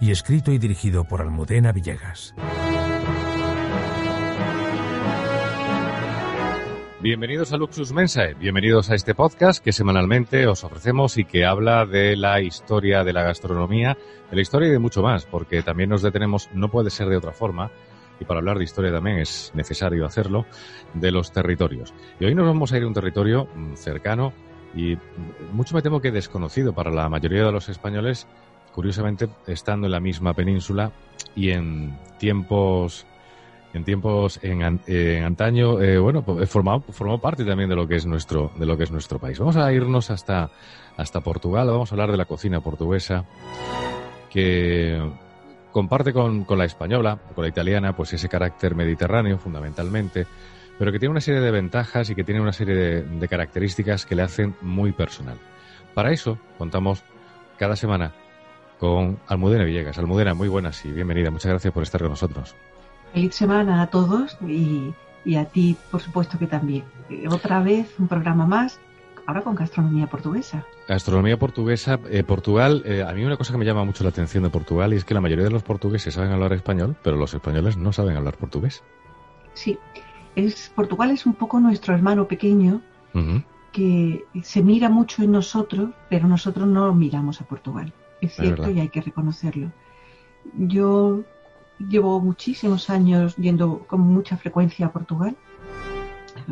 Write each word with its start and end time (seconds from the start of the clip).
y 0.00 0.10
escrito 0.10 0.52
y 0.52 0.58
dirigido 0.58 1.04
por 1.04 1.20
Almudena 1.20 1.72
Villegas. 1.72 2.34
Bienvenidos 7.02 7.52
a 7.52 7.56
Luxus 7.56 7.92
Mensae, 7.92 8.34
bienvenidos 8.34 8.90
a 8.90 8.94
este 8.94 9.14
podcast 9.14 9.62
que 9.62 9.72
semanalmente 9.72 10.46
os 10.46 10.64
ofrecemos 10.64 11.18
y 11.18 11.24
que 11.24 11.44
habla 11.44 11.86
de 11.86 12.16
la 12.16 12.40
historia 12.40 13.04
de 13.04 13.12
la 13.12 13.22
gastronomía, 13.22 13.96
de 14.30 14.36
la 14.36 14.42
historia 14.42 14.68
y 14.68 14.72
de 14.72 14.78
mucho 14.78 15.02
más, 15.02 15.24
porque 15.24 15.62
también 15.62 15.90
nos 15.90 16.02
detenemos, 16.02 16.48
no 16.52 16.68
puede 16.68 16.90
ser 16.90 17.08
de 17.08 17.16
otra 17.16 17.32
forma, 17.32 17.70
y 18.18 18.24
para 18.24 18.40
hablar 18.40 18.58
de 18.58 18.64
historia 18.64 18.92
también 18.92 19.18
es 19.18 19.52
necesario 19.54 20.06
hacerlo, 20.06 20.46
de 20.94 21.12
los 21.12 21.32
territorios. 21.32 21.94
Y 22.18 22.24
hoy 22.24 22.34
nos 22.34 22.46
vamos 22.46 22.72
a 22.72 22.78
ir 22.78 22.82
a 22.82 22.88
un 22.88 22.94
territorio 22.94 23.46
mm, 23.54 23.74
cercano 23.74 24.32
y 24.74 24.98
mucho 25.52 25.74
me 25.74 25.82
temo 25.82 26.00
que 26.00 26.10
desconocido 26.10 26.74
para 26.74 26.90
la 26.90 27.08
mayoría 27.08 27.44
de 27.44 27.52
los 27.52 27.68
españoles, 27.68 28.26
curiosamente 28.76 29.30
estando 29.46 29.86
en 29.86 29.92
la 29.92 30.00
misma 30.00 30.34
península 30.34 30.92
y 31.34 31.48
en 31.48 31.96
tiempos 32.18 33.06
en 33.72 33.84
tiempos 33.84 34.38
en, 34.42 34.62
antaño 35.24 35.80
eh, 35.80 35.98
bueno 35.98 36.22
pues, 36.22 36.48
formó, 36.50 36.82
formó 36.82 37.18
parte 37.18 37.46
también 37.46 37.70
de 37.70 37.74
lo 37.74 37.88
que 37.88 37.96
es 37.96 38.04
nuestro 38.04 38.52
de 38.54 38.66
lo 38.66 38.76
que 38.76 38.84
es 38.84 38.90
nuestro 38.90 39.18
país. 39.18 39.38
Vamos 39.38 39.56
a 39.56 39.72
irnos 39.72 40.10
hasta 40.10 40.50
hasta 40.98 41.22
Portugal 41.22 41.68
vamos 41.68 41.90
a 41.90 41.94
hablar 41.94 42.10
de 42.10 42.18
la 42.18 42.26
cocina 42.26 42.60
portuguesa 42.60 43.24
que 44.28 45.00
comparte 45.72 46.12
con, 46.12 46.44
con 46.44 46.58
la 46.58 46.66
española 46.66 47.18
con 47.34 47.44
la 47.44 47.48
italiana 47.48 47.96
pues 47.96 48.12
ese 48.12 48.28
carácter 48.28 48.74
mediterráneo 48.74 49.38
fundamentalmente 49.38 50.26
pero 50.78 50.92
que 50.92 50.98
tiene 50.98 51.12
una 51.12 51.22
serie 51.22 51.40
de 51.40 51.50
ventajas 51.50 52.10
y 52.10 52.14
que 52.14 52.24
tiene 52.24 52.42
una 52.42 52.52
serie 52.52 52.74
de, 52.74 53.02
de 53.04 53.26
características 53.28 54.04
que 54.04 54.14
le 54.14 54.20
hacen 54.20 54.54
muy 54.60 54.92
personal. 54.92 55.38
Para 55.94 56.12
eso 56.12 56.38
contamos 56.58 57.02
cada 57.56 57.74
semana 57.74 58.12
con 58.78 59.18
Almudena 59.26 59.64
Villegas. 59.64 59.98
Almudena, 59.98 60.34
muy 60.34 60.48
buenas 60.48 60.84
y 60.84 60.92
bienvenida. 60.92 61.30
Muchas 61.30 61.50
gracias 61.50 61.72
por 61.72 61.82
estar 61.82 62.00
con 62.00 62.10
nosotros. 62.10 62.54
Feliz 63.12 63.34
semana 63.34 63.82
a 63.82 63.86
todos 63.88 64.36
y, 64.46 64.94
a 65.36 65.44
ti, 65.46 65.76
por 65.90 66.00
supuesto 66.00 66.38
que 66.38 66.46
también. 66.46 66.84
Eh, 67.08 67.26
otra 67.28 67.60
vez 67.60 67.94
un 67.98 68.08
programa 68.08 68.46
más, 68.46 68.78
ahora 69.26 69.42
con 69.42 69.54
gastronomía 69.54 70.06
portuguesa. 70.06 70.64
Gastronomía 70.88 71.38
portuguesa, 71.38 71.98
eh, 72.10 72.22
Portugal, 72.22 72.82
eh, 72.84 73.02
a 73.02 73.12
mí 73.12 73.24
una 73.24 73.36
cosa 73.36 73.52
que 73.52 73.58
me 73.58 73.64
llama 73.64 73.84
mucho 73.84 74.04
la 74.04 74.10
atención 74.10 74.44
de 74.44 74.50
Portugal 74.50 74.92
y 74.92 74.96
es 74.96 75.04
que 75.04 75.14
la 75.14 75.20
mayoría 75.20 75.44
de 75.44 75.50
los 75.50 75.62
portugueses 75.62 76.14
saben 76.14 76.32
hablar 76.32 76.52
español, 76.52 76.96
pero 77.02 77.16
los 77.16 77.32
españoles 77.32 77.76
no 77.76 77.92
saben 77.92 78.16
hablar 78.16 78.36
portugués. 78.36 78.82
Sí, 79.54 79.78
es, 80.34 80.70
Portugal 80.74 81.10
es 81.10 81.24
un 81.24 81.32
poco 81.32 81.58
nuestro 81.60 81.94
hermano 81.94 82.28
pequeño 82.28 82.82
que 83.72 84.26
se 84.42 84.62
mira 84.62 84.90
mucho 84.90 85.22
en 85.22 85.32
nosotros, 85.32 85.88
pero 86.10 86.28
nosotros 86.28 86.68
no 86.68 86.92
miramos 86.92 87.40
a 87.40 87.46
Portugal 87.46 87.94
es 88.26 88.36
cierto 88.36 88.70
y 88.70 88.80
hay 88.80 88.88
que 88.88 89.00
reconocerlo. 89.00 89.72
Yo 90.56 91.24
llevo 91.78 92.20
muchísimos 92.20 92.90
años 92.90 93.36
yendo 93.36 93.80
con 93.86 94.00
mucha 94.00 94.36
frecuencia 94.36 94.86
a 94.86 94.92
Portugal, 94.92 95.36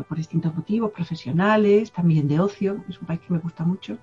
por 0.03 0.17
distintos 0.17 0.53
motivos, 0.53 0.91
profesionales, 0.91 1.91
también 1.91 2.27
de 2.27 2.39
ocio, 2.39 2.83
es 2.89 2.99
un 2.99 3.07
país 3.07 3.21
que 3.21 3.33
me 3.33 3.39
gusta 3.39 3.63
mucho. 3.63 3.97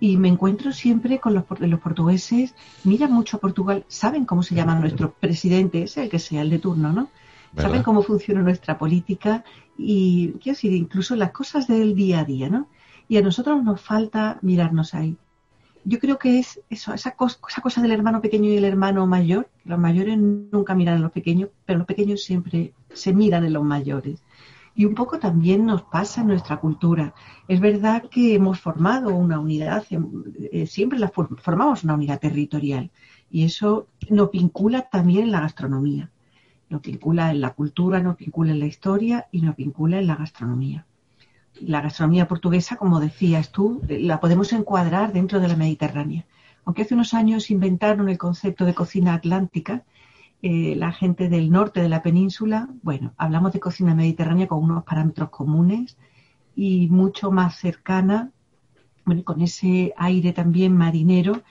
Y 0.00 0.16
me 0.16 0.28
encuentro 0.28 0.72
siempre 0.72 1.20
con 1.20 1.34
los, 1.34 1.44
los 1.60 1.80
portugueses, 1.80 2.54
miran 2.84 3.12
mucho 3.12 3.36
a 3.36 3.40
Portugal, 3.40 3.84
saben 3.88 4.24
cómo 4.24 4.42
se 4.42 4.54
llama 4.54 4.74
nuestro 4.74 5.12
presidente, 5.20 5.86
sea 5.86 6.04
el 6.04 6.10
que 6.10 6.18
sea, 6.18 6.42
el 6.42 6.50
de 6.50 6.58
turno, 6.58 6.92
¿no? 6.92 7.08
Saben 7.54 7.82
cómo 7.82 8.02
funciona 8.02 8.40
nuestra 8.40 8.78
política 8.78 9.44
y, 9.76 10.32
quiero 10.42 10.54
decir, 10.54 10.72
incluso 10.72 11.16
las 11.16 11.32
cosas 11.32 11.68
del 11.68 11.94
día 11.94 12.20
a 12.20 12.24
día, 12.24 12.48
¿no? 12.48 12.66
Y 13.08 13.18
a 13.18 13.22
nosotros 13.22 13.62
nos 13.62 13.78
falta 13.78 14.38
mirarnos 14.40 14.94
ahí 14.94 15.18
yo 15.84 15.98
creo 15.98 16.18
que 16.18 16.38
es 16.38 16.60
eso, 16.70 16.94
esa, 16.94 17.12
cosa, 17.12 17.82
del 17.82 17.92
hermano 17.92 18.20
pequeño 18.20 18.50
y 18.50 18.56
el 18.56 18.64
hermano 18.64 19.06
mayor. 19.06 19.48
Los 19.64 19.78
mayores 19.78 20.18
nunca 20.18 20.74
miran 20.74 20.98
a 20.98 21.00
los 21.00 21.12
pequeños, 21.12 21.50
pero 21.64 21.78
los 21.78 21.86
pequeños 21.86 22.22
siempre 22.22 22.74
se 22.92 23.12
miran 23.12 23.44
en 23.44 23.52
los 23.52 23.64
mayores. 23.64 24.22
Y 24.74 24.84
un 24.84 24.94
poco 24.94 25.18
también 25.18 25.66
nos 25.66 25.82
pasa 25.82 26.22
en 26.22 26.28
nuestra 26.28 26.58
cultura. 26.58 27.14
Es 27.48 27.60
verdad 27.60 28.04
que 28.10 28.34
hemos 28.34 28.60
formado 28.60 29.14
una 29.14 29.38
unidad, 29.38 29.84
eh, 30.52 30.66
siempre 30.66 30.98
la 30.98 31.08
formamos 31.08 31.84
una 31.84 31.94
unidad 31.94 32.20
territorial. 32.20 32.90
Y 33.30 33.44
eso 33.44 33.88
nos 34.08 34.30
vincula 34.30 34.82
también 34.82 35.24
en 35.24 35.32
la 35.32 35.40
gastronomía. 35.40 36.10
Nos 36.70 36.80
vincula 36.80 37.30
en 37.30 37.40
la 37.40 37.50
cultura, 37.50 38.00
nos 38.00 38.16
vincula 38.16 38.52
en 38.52 38.60
la 38.60 38.66
historia 38.66 39.26
y 39.30 39.42
nos 39.42 39.56
vincula 39.56 39.98
en 39.98 40.06
la 40.06 40.16
gastronomía 40.16 40.86
la 41.60 41.80
gastronomía 41.80 42.28
portuguesa, 42.28 42.76
como 42.76 43.00
decías 43.00 43.52
tú, 43.52 43.82
la 43.88 44.20
podemos 44.20 44.52
encuadrar 44.52 45.12
dentro 45.12 45.40
de 45.40 45.48
la 45.48 45.56
Mediterránea. 45.56 46.26
Aunque 46.64 46.82
hace 46.82 46.94
unos 46.94 47.14
años 47.14 47.50
inventaron 47.50 48.08
el 48.08 48.18
concepto 48.18 48.64
de 48.64 48.74
cocina 48.74 49.14
atlántica, 49.14 49.84
eh, 50.42 50.74
la 50.76 50.92
gente 50.92 51.28
del 51.28 51.50
norte 51.50 51.80
de 51.80 51.88
la 51.88 52.02
península, 52.02 52.68
bueno, 52.82 53.12
hablamos 53.16 53.52
de 53.52 53.60
cocina 53.60 53.94
mediterránea 53.94 54.48
con 54.48 54.62
unos 54.62 54.84
parámetros 54.84 55.30
comunes 55.30 55.96
y 56.56 56.88
mucho 56.88 57.30
más 57.30 57.56
cercana, 57.56 58.32
bueno, 59.04 59.24
con 59.24 59.40
ese 59.40 59.92
aire 59.96 60.32
también 60.32 60.76
marinero 60.76 61.42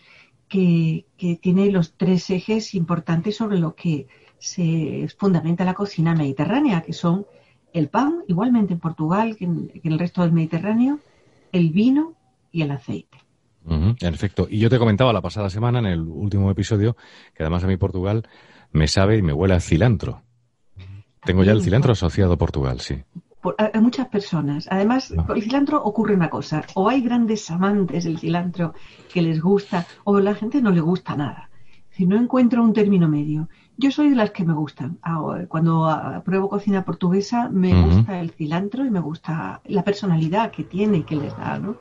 que, 0.48 1.06
que 1.18 1.38
tiene 1.38 1.72
los 1.72 1.94
tres 1.94 2.30
ejes 2.30 2.74
importantes 2.76 3.38
sobre 3.38 3.60
lo 3.60 3.76
que 3.76 4.08
se 4.40 5.08
fundamenta 5.18 5.64
la 5.64 5.74
cocina 5.74 6.16
mediterránea, 6.16 6.82
que 6.82 6.94
son 6.94 7.26
el 7.74 7.90
pan, 7.90 8.24
igualmente 8.28 8.74
en 8.74 8.80
Portugal 8.80 9.36
que 9.38 9.46
en, 9.46 9.72
el 9.84 10.00
resto 10.00 10.22
del 10.22 10.32
Mediterráneo, 10.32 11.00
el 11.52 11.70
vino 11.72 12.14
y 12.52 12.62
el 12.62 12.72
aceite. 12.72 13.18
en 13.66 14.14
efecto. 14.14 14.48
Y 14.50 14.60
yo 14.60 14.70
te 14.70 14.80
comentaba 14.80 15.14
la 15.14 15.22
pasada 15.22 15.50
semana, 15.50 15.80
en 15.80 15.86
el 15.86 16.02
último 16.02 16.50
episodio, 16.52 16.96
que 17.34 17.44
además 17.44 17.64
a 17.64 17.68
mí 17.68 17.78
Portugal 17.78 18.28
me 18.72 18.88
sabe 18.88 19.18
y 19.18 19.22
me 19.22 19.34
huele 19.34 19.54
a 19.54 19.60
cilantro. 19.60 20.24
Tengo 21.24 21.44
ya 21.44 21.52
el 21.52 21.62
cilantro 21.62 21.92
asociado 21.92 22.34
a 22.34 22.38
Portugal, 22.38 22.80
sí. 22.80 23.04
a, 23.58 23.80
muchas 23.80 24.08
personas. 24.08 24.68
Además, 24.72 25.14
con 25.28 25.38
el 25.38 25.44
cilantro 25.44 25.84
ocurre 25.84 26.16
una 26.16 26.30
cosa. 26.30 26.64
O 26.74 26.90
hay 26.90 27.02
grandes 27.02 27.50
amantes 27.52 28.06
del 28.06 28.18
cilantro 28.18 28.74
que 29.14 29.22
les 29.22 29.40
gusta, 29.40 29.86
o 30.04 30.20
la 30.20 30.34
gente 30.34 30.62
no 30.62 30.72
le 30.72 30.82
gusta 30.82 31.16
nada. 31.16 31.50
Si 31.92 32.06
no 32.06 32.16
encuentro 32.18 32.64
un 32.64 32.74
término 32.74 33.08
medio. 33.08 33.50
Yo 33.78 33.92
soy 33.92 34.10
de 34.10 34.16
las 34.16 34.32
que 34.32 34.46
me 34.46 34.54
gustan. 34.54 35.00
Cuando 35.48 36.22
pruebo 36.24 36.50
cocina 36.50 36.86
portuguesa, 36.86 37.50
me 37.50 37.82
gusta 37.82 38.20
el 38.20 38.32
cilantro 38.32 38.86
y 38.86 38.92
me 38.92 39.00
gusta 39.00 39.62
la 39.66 39.84
personalidad 39.84 40.52
que 40.52 40.64
tiene 40.64 41.00
y 41.00 41.04
que 41.04 41.16
les 41.16 41.36
da, 41.38 41.58
¿no? 41.58 41.76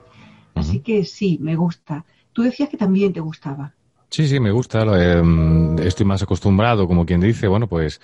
Así 0.55 0.81
que 0.81 1.05
sí, 1.05 1.39
me 1.41 1.57
gusta. 1.57 2.05
Tú 2.33 2.43
decías 2.43 2.69
que 2.69 2.77
también 2.77 3.13
te 3.13 3.21
gustaba. 3.21 3.75
Sí, 4.11 4.27
sí, 4.27 4.41
me 4.41 4.51
gusta. 4.51 4.83
Em, 5.01 5.79
estoy 5.79 6.05
más 6.05 6.23
acostumbrado, 6.23 6.89
como 6.89 7.07
quien 7.07 7.21
dice, 7.21 7.47
bueno, 7.47 7.69
pues 7.69 8.01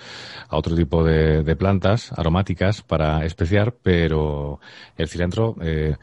a 0.49 0.57
otro 0.57 0.77
tipo 0.77 1.03
de, 1.03 1.57
plantas 1.57 2.13
aromáticas 2.13 2.83
para 2.83 3.25
especiar, 3.25 3.75
pero 3.83 4.61
el 4.97 5.09
cilantro, 5.09 5.57
eh, 5.61 5.97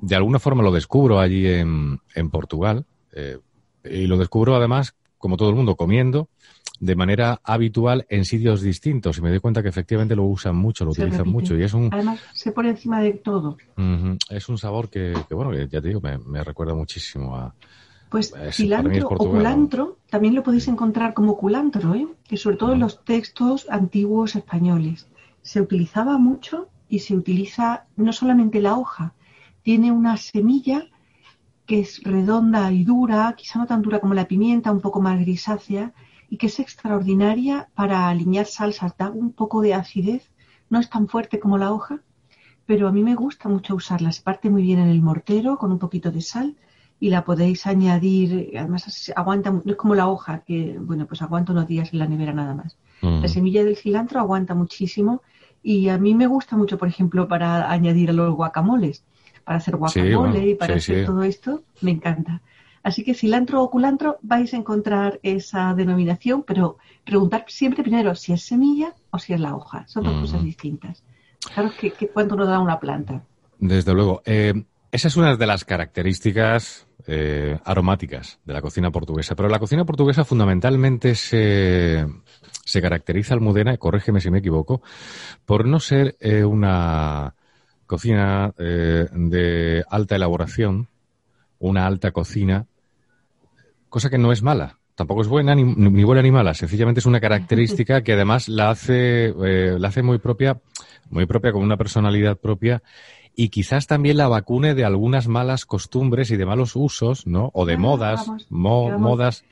de 0.00 0.16
alguna 0.16 0.38
forma 0.38 0.62
lo 0.62 0.72
descubro 0.72 1.20
allí 1.20 1.46
en, 1.46 2.00
Portugal. 2.30 2.84
Eh, 3.12 3.38
y 3.82 4.06
lo 4.06 4.18
descubro 4.18 4.56
además 4.56 4.94
como 5.16 5.38
todo 5.38 5.48
el 5.48 5.56
mundo, 5.56 5.76
comiendo 5.76 6.28
de 6.78 6.94
manera 6.94 7.40
habitual 7.42 8.06
en 8.08 8.24
sitios 8.24 8.60
distintos 8.60 9.18
y 9.18 9.22
me 9.22 9.30
doy 9.30 9.40
cuenta 9.40 9.62
que 9.62 9.68
efectivamente 9.68 10.14
lo 10.14 10.24
usan 10.24 10.56
mucho, 10.56 10.84
lo 10.84 10.90
utilizan 10.90 11.28
mucho 11.28 11.56
y 11.56 11.62
es 11.62 11.72
un... 11.72 11.88
Además, 11.92 12.20
se 12.34 12.52
pone 12.52 12.70
encima 12.70 13.00
de 13.00 13.12
todo. 13.12 13.56
es 14.30 14.48
un 14.48 14.58
sabor 14.58 14.88
que, 14.88 15.14
bueno, 15.30 15.54
ya 15.54 15.80
te 15.80 15.88
digo, 15.88 16.00
me, 16.00 16.44
recuerda 16.44 16.74
muchísimo 16.74 17.36
a... 17.36 17.54
Pues 18.08 18.32
cilantro 18.52 19.08
o 19.08 19.30
culantro 19.30 19.98
también 20.08 20.36
lo 20.36 20.44
podéis 20.44 20.68
encontrar 20.68 21.12
como 21.12 21.36
culantro, 21.36 21.94
¿eh? 21.94 22.06
que 22.28 22.36
sobre 22.36 22.56
todo 22.56 22.72
en 22.72 22.80
los 22.80 23.04
textos 23.04 23.66
antiguos 23.68 24.36
españoles. 24.36 25.08
Se 25.42 25.60
utilizaba 25.60 26.16
mucho 26.16 26.68
y 26.88 27.00
se 27.00 27.16
utiliza 27.16 27.86
no 27.96 28.12
solamente 28.12 28.60
la 28.60 28.78
hoja, 28.78 29.14
tiene 29.62 29.90
una 29.90 30.16
semilla 30.16 30.86
que 31.66 31.80
es 31.80 32.00
redonda 32.04 32.70
y 32.70 32.84
dura, 32.84 33.34
quizá 33.36 33.58
no 33.58 33.66
tan 33.66 33.82
dura 33.82 33.98
como 33.98 34.14
la 34.14 34.28
pimienta, 34.28 34.70
un 34.70 34.80
poco 34.80 35.02
más 35.02 35.18
grisácea, 35.18 35.92
y 36.28 36.36
que 36.38 36.46
es 36.46 36.58
extraordinaria 36.58 37.68
para 37.74 38.08
alinear 38.08 38.46
salsas, 38.46 38.96
da 38.96 39.10
un 39.10 39.32
poco 39.32 39.60
de 39.60 39.74
acidez, 39.74 40.30
no 40.70 40.80
es 40.80 40.90
tan 40.90 41.08
fuerte 41.08 41.38
como 41.38 41.58
la 41.58 41.72
hoja, 41.72 42.00
pero 42.66 42.88
a 42.88 42.92
mí 42.92 43.02
me 43.02 43.14
gusta 43.14 43.48
mucho 43.48 43.74
usarla, 43.74 44.12
se 44.12 44.22
parte 44.22 44.50
muy 44.50 44.62
bien 44.62 44.80
en 44.80 44.88
el 44.88 45.02
mortero 45.02 45.56
con 45.56 45.70
un 45.70 45.78
poquito 45.78 46.10
de 46.10 46.20
sal 46.20 46.56
y 46.98 47.10
la 47.10 47.24
podéis 47.24 47.66
añadir, 47.66 48.52
además 48.58 49.12
aguanta, 49.14 49.50
no 49.50 49.62
es 49.64 49.76
como 49.76 49.94
la 49.94 50.08
hoja, 50.08 50.40
que 50.40 50.76
bueno, 50.80 51.06
pues 51.06 51.22
aguanta 51.22 51.52
unos 51.52 51.68
días 51.68 51.92
en 51.92 52.00
la 52.00 52.06
nevera 52.06 52.32
nada 52.32 52.54
más. 52.54 52.76
Mm. 53.02 53.20
La 53.20 53.28
semilla 53.28 53.64
del 53.64 53.76
cilantro 53.76 54.18
aguanta 54.18 54.54
muchísimo 54.54 55.22
y 55.62 55.88
a 55.88 55.98
mí 55.98 56.14
me 56.14 56.26
gusta 56.26 56.56
mucho, 56.56 56.78
por 56.78 56.88
ejemplo, 56.88 57.28
para 57.28 57.70
añadir 57.70 58.10
a 58.10 58.14
los 58.14 58.34
guacamoles, 58.34 59.04
para 59.44 59.58
hacer 59.58 59.76
guacamole 59.76 60.48
y 60.48 60.54
para 60.54 60.76
hacer 60.76 61.06
todo 61.06 61.22
esto, 61.22 61.62
me 61.82 61.92
encanta. 61.92 62.40
Así 62.86 63.02
que 63.02 63.14
cilantro 63.14 63.64
o 63.64 63.68
culantro 63.68 64.16
vais 64.22 64.54
a 64.54 64.56
encontrar 64.56 65.18
esa 65.24 65.74
denominación, 65.74 66.44
pero 66.44 66.78
preguntar 67.04 67.44
siempre 67.48 67.82
primero 67.82 68.14
si 68.14 68.32
es 68.32 68.42
semilla 68.42 68.94
o 69.10 69.18
si 69.18 69.32
es 69.32 69.40
la 69.40 69.56
hoja. 69.56 69.84
Son 69.88 70.04
dos 70.04 70.20
cosas 70.20 70.44
distintas. 70.44 71.02
Claro 71.52 71.72
que, 71.76 71.90
cuánto 72.14 72.36
nos 72.36 72.46
da 72.46 72.60
una 72.60 72.78
planta. 72.78 73.24
Desde 73.58 73.92
luego. 73.92 74.22
Eh, 74.24 74.54
esa 74.92 75.08
es 75.08 75.16
una 75.16 75.34
de 75.34 75.46
las 75.46 75.64
características 75.64 76.86
eh, 77.08 77.58
aromáticas 77.64 78.38
de 78.44 78.52
la 78.52 78.62
cocina 78.62 78.92
portuguesa. 78.92 79.34
Pero 79.34 79.48
la 79.48 79.58
cocina 79.58 79.84
portuguesa 79.84 80.24
fundamentalmente 80.24 81.16
se, 81.16 82.06
se 82.64 82.80
caracteriza, 82.80 83.34
Almudena, 83.34 83.76
corrígeme 83.78 84.20
si 84.20 84.30
me 84.30 84.38
equivoco, 84.38 84.80
por 85.44 85.66
no 85.66 85.80
ser 85.80 86.16
eh, 86.20 86.44
una 86.44 87.34
cocina 87.84 88.54
de 88.56 89.84
alta 89.90 90.14
elaboración, 90.14 90.86
una 91.58 91.84
alta 91.84 92.12
cocina 92.12 92.68
cosa 93.96 94.10
que 94.10 94.18
no 94.18 94.30
es 94.30 94.42
mala. 94.42 94.76
Tampoco 94.94 95.22
es 95.22 95.26
buena, 95.26 95.54
ni, 95.54 96.04
buena 96.04 96.20
ni 96.20 96.30
mala. 96.30 96.52
Sencillamente 96.52 97.00
es 97.00 97.06
una 97.06 97.18
característica 97.18 98.02
que 98.02 98.12
además 98.12 98.46
la 98.46 98.68
hace, 98.68 99.28
eh, 99.28 99.78
la 99.78 99.88
hace 99.88 100.02
muy 100.02 100.18
propia, 100.18 100.60
muy 101.08 101.24
propia, 101.24 101.50
con 101.50 101.62
una 101.62 101.78
personalidad 101.78 102.36
propia 102.36 102.82
y 103.34 103.48
quizás 103.48 103.86
también 103.86 104.18
la 104.18 104.28
vacune 104.28 104.74
de 104.74 104.84
algunas 104.84 105.28
malas 105.28 105.64
costumbres 105.64 106.30
y 106.30 106.36
de 106.36 106.44
malos 106.44 106.76
usos, 106.76 107.26
¿no? 107.26 107.50
O 107.54 107.64
de 107.64 107.72
ah, 107.72 107.78
modas, 107.78 108.30
modas 108.50 109.46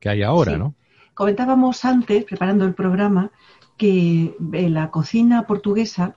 que 0.00 0.08
hay 0.08 0.24
ahora, 0.24 0.58
¿no? 0.58 0.74
Comentábamos 1.14 1.84
antes, 1.84 2.24
preparando 2.24 2.64
el 2.64 2.74
programa, 2.74 3.30
que 3.76 4.34
eh, 4.54 4.70
la 4.70 4.90
cocina 4.90 5.46
portuguesa 5.46 6.16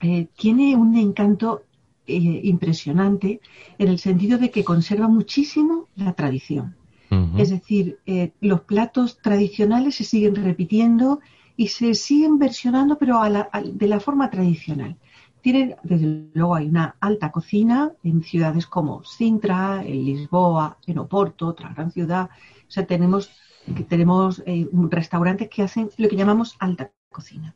eh, 0.00 0.26
tiene 0.38 0.74
un 0.74 0.96
encanto 0.96 1.64
eh, 2.06 2.40
impresionante 2.44 3.40
en 3.78 3.88
el 3.88 3.98
sentido 3.98 4.38
de 4.38 4.50
que 4.50 4.64
conserva 4.64 5.08
muchísimo 5.08 5.88
la 5.96 6.12
tradición. 6.14 6.76
Es 7.36 7.50
decir, 7.50 7.98
eh, 8.06 8.32
los 8.40 8.62
platos 8.62 9.18
tradicionales 9.18 9.96
se 9.96 10.04
siguen 10.04 10.34
repitiendo 10.34 11.20
y 11.56 11.68
se 11.68 11.94
siguen 11.94 12.38
versionando, 12.38 12.96
pero 12.96 13.20
de 13.22 13.86
la 13.86 14.00
forma 14.00 14.30
tradicional. 14.30 14.96
Tienen, 15.42 15.76
desde 15.82 16.30
luego, 16.32 16.54
hay 16.54 16.68
una 16.68 16.96
alta 17.00 17.30
cocina 17.30 17.92
en 18.02 18.22
ciudades 18.22 18.66
como 18.66 19.04
Sintra, 19.04 19.82
en 19.84 20.06
Lisboa, 20.06 20.78
en 20.86 20.98
Oporto, 21.00 21.48
otra 21.48 21.68
gran 21.74 21.90
ciudad. 21.90 22.30
O 22.66 22.70
sea, 22.70 22.86
tenemos, 22.86 23.30
tenemos 23.88 24.42
eh, 24.46 24.66
restaurantes 24.72 25.50
que 25.50 25.62
hacen 25.62 25.90
lo 25.98 26.08
que 26.08 26.16
llamamos 26.16 26.56
alta 26.60 26.92
cocina. 27.10 27.54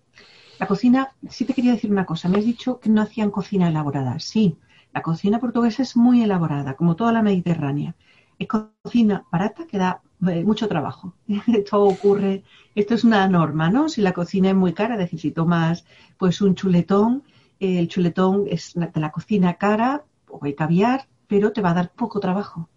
La 0.59 0.67
cocina, 0.67 1.13
sí 1.29 1.45
te 1.45 1.53
quería 1.53 1.73
decir 1.73 1.91
una 1.91 2.07
cosa, 2.07 2.29
me 2.29 2.39
has 2.39 2.45
dicho 2.45 2.81
que 2.81 2.89
no 2.89 3.03
hacían 3.03 3.31
cocina 3.31 3.69
elaborada. 3.69 4.19
Sí, 4.19 4.57
la 4.95 5.03
cocina 5.03 5.39
portuguesa 5.39 5.83
es 5.83 5.97
muy 5.97 6.23
elaborada, 6.23 6.75
como 6.75 6.97
toda 6.97 7.13
la 7.13 7.23
mediterránea. 7.23 7.95
Es 8.39 8.49
cocina 8.49 9.27
barata 9.31 9.67
que 9.67 9.77
da 9.77 10.01
eh, 10.27 10.45
mucho 10.45 10.67
trabajo. 10.67 11.13
esto 11.47 11.83
ocurre, 11.83 12.43
esto 12.75 12.95
es 12.95 13.05
una 13.05 13.29
norma, 13.29 13.71
¿no? 13.71 13.91
Si 13.91 14.01
la 14.01 14.13
cocina 14.13 14.49
es 14.49 14.57
muy 14.57 14.73
cara, 14.73 14.95
es 14.95 15.01
decir, 15.01 15.21
si 15.21 15.31
tomas 15.31 15.85
pues 16.17 16.41
un 16.41 16.55
chuletón, 16.55 17.23
el 17.61 17.89
chuletón 17.89 18.45
es 18.49 18.73
de 18.75 19.01
la 19.01 19.13
cocina 19.13 19.55
cara, 19.55 20.05
o 20.31 20.41
hay 20.43 20.55
caviar, 20.55 21.07
pero 21.27 21.53
te 21.53 21.61
va 21.61 21.71
a 21.71 21.75
dar 21.75 21.93
poco 21.93 22.19
trabajo. 22.19 22.69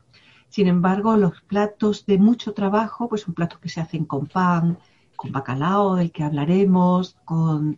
Sin 0.50 0.68
embargo, 0.68 1.16
los 1.16 1.42
platos 1.42 2.06
de 2.06 2.18
mucho 2.18 2.54
trabajo, 2.54 3.08
pues 3.08 3.22
son 3.22 3.34
platos 3.34 3.60
que 3.60 3.70
se 3.70 3.80
hacen 3.80 4.04
con 4.06 4.26
pan, 4.26 4.80
con 5.20 5.34
bacalao, 5.34 5.96
del 5.96 6.14
que 6.14 6.24
hablaremos, 6.24 7.18
con, 7.26 7.78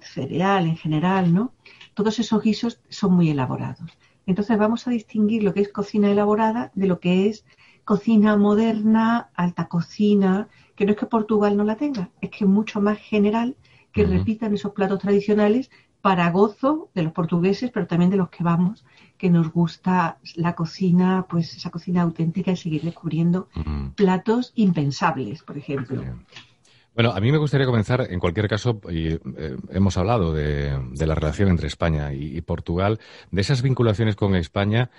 cereal 0.00 0.66
en 0.66 0.76
general, 0.76 1.32
¿no? 1.32 1.52
Todos 1.94 2.18
esos 2.18 2.42
guisos 2.42 2.80
son 2.88 3.14
muy 3.14 3.30
elaborados. 3.30 3.96
Entonces 4.26 4.58
vamos 4.58 4.86
a 4.86 4.90
distinguir 4.90 5.44
lo 5.44 5.54
que 5.54 5.60
es 5.60 5.72
cocina 5.72 6.10
elaborada 6.10 6.72
de 6.74 6.86
lo 6.88 6.98
que 6.98 7.28
es 7.28 7.44
cocina 7.84 8.36
moderna, 8.36 9.30
alta 9.34 9.68
cocina, 9.68 10.48
que 10.74 10.84
no 10.84 10.92
es 10.92 10.98
que 10.98 11.06
Portugal 11.06 11.56
no 11.56 11.62
la 11.62 11.76
tenga, 11.76 12.10
es 12.20 12.30
que 12.30 12.44
es 12.44 12.50
mucho 12.50 12.80
más 12.80 12.98
general 12.98 13.56
que 13.92 14.04
repitan 14.04 14.54
esos 14.54 14.72
platos 14.72 14.98
tradicionales 14.98 15.70
para 16.00 16.30
gozo 16.30 16.90
de 16.94 17.02
los 17.04 17.12
portugueses, 17.12 17.70
pero 17.70 17.86
también 17.86 18.10
de 18.10 18.16
los 18.16 18.30
que 18.30 18.42
vamos 18.42 18.84
que 19.24 19.30
nos 19.30 19.50
gusta 19.50 20.18
la 20.34 20.54
cocina, 20.54 21.24
pues 21.26 21.56
esa 21.56 21.70
cocina 21.70 22.02
auténtica 22.02 22.50
y 22.50 22.56
seguir 22.58 22.82
descubriendo 22.82 23.48
platos 23.94 24.52
impensables, 24.54 25.42
por 25.42 25.56
ejemplo. 25.56 26.04
Bueno, 26.94 27.12
a 27.12 27.20
mí 27.20 27.32
me 27.32 27.38
gustaría 27.38 27.64
comenzar, 27.64 28.06
en 28.10 28.20
cualquier 28.20 28.48
caso, 28.48 28.82
y, 28.90 29.14
eh, 29.14 29.20
hemos 29.70 29.96
hablado 29.96 30.34
de, 30.34 30.78
la 30.94 31.14
relación 31.14 31.48
entre 31.48 31.68
España 31.68 32.12
y, 32.12 32.38
Portugal, 32.42 33.00
de 33.30 33.40
esas 33.40 33.62
vinculaciones 33.62 34.14
con 34.14 34.36
España 34.36 34.90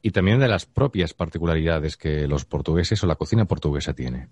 y 0.00 0.12
también 0.12 0.38
de 0.40 0.48
las 0.48 0.64
propias 0.64 1.12
particularidades 1.12 1.98
que 1.98 2.26
los 2.26 2.46
portugueses 2.46 3.04
o 3.04 3.06
la 3.06 3.16
cocina 3.16 3.44
portuguesa 3.44 3.92
tiene. 3.92 4.28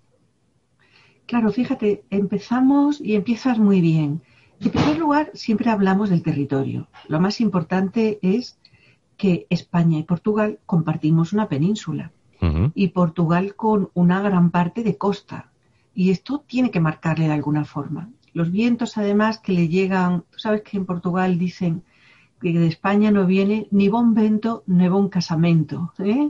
Claro, 1.27 1.51
fíjate, 1.51 2.05
empezamos 2.09 2.99
y 2.99 3.13
empiezas 3.13 3.59
muy 3.59 3.81
bien. 3.81 4.23
En 4.59 4.71
primer 4.71 4.97
lugar, 4.97 5.29
siempre 5.35 5.69
hablamos 5.69 6.09
del 6.09 6.23
territorio. 6.23 6.87
Lo 7.07 7.19
más 7.19 7.39
importante 7.39 8.17
es 8.23 8.57
que 9.23 9.47
España 9.49 9.97
y 9.99 10.03
Portugal 10.03 10.59
compartimos 10.65 11.31
una 11.31 11.47
península 11.47 12.11
y 12.75 12.89
Portugal 12.89 13.55
con 13.55 13.89
una 13.93 14.19
gran 14.19 14.51
parte 14.51 14.83
de 14.83 14.97
costa. 14.97 15.49
Y 15.95 16.09
esto 16.09 16.43
tiene 16.45 16.71
que 16.71 16.81
marcarle 16.81 17.27
de 17.27 17.31
alguna 17.31 17.63
forma. 17.63 18.09
Los 18.33 18.51
vientos, 18.51 18.97
además, 18.97 19.39
que 19.39 19.53
le 19.53 19.69
llegan, 19.69 20.25
tú 20.29 20.39
sabes 20.39 20.63
que 20.63 20.75
en 20.75 20.85
Portugal 20.85 21.39
dicen 21.39 21.83
que 22.41 22.51
de 22.51 22.67
España 22.67 23.11
no 23.11 23.25
viene 23.25 23.69
ni 23.71 23.87
buen 23.87 24.13
vento 24.13 24.63
ni 24.67 24.89
buen 24.89 25.07
casamento, 25.07 25.93
¿eh? 25.99 26.29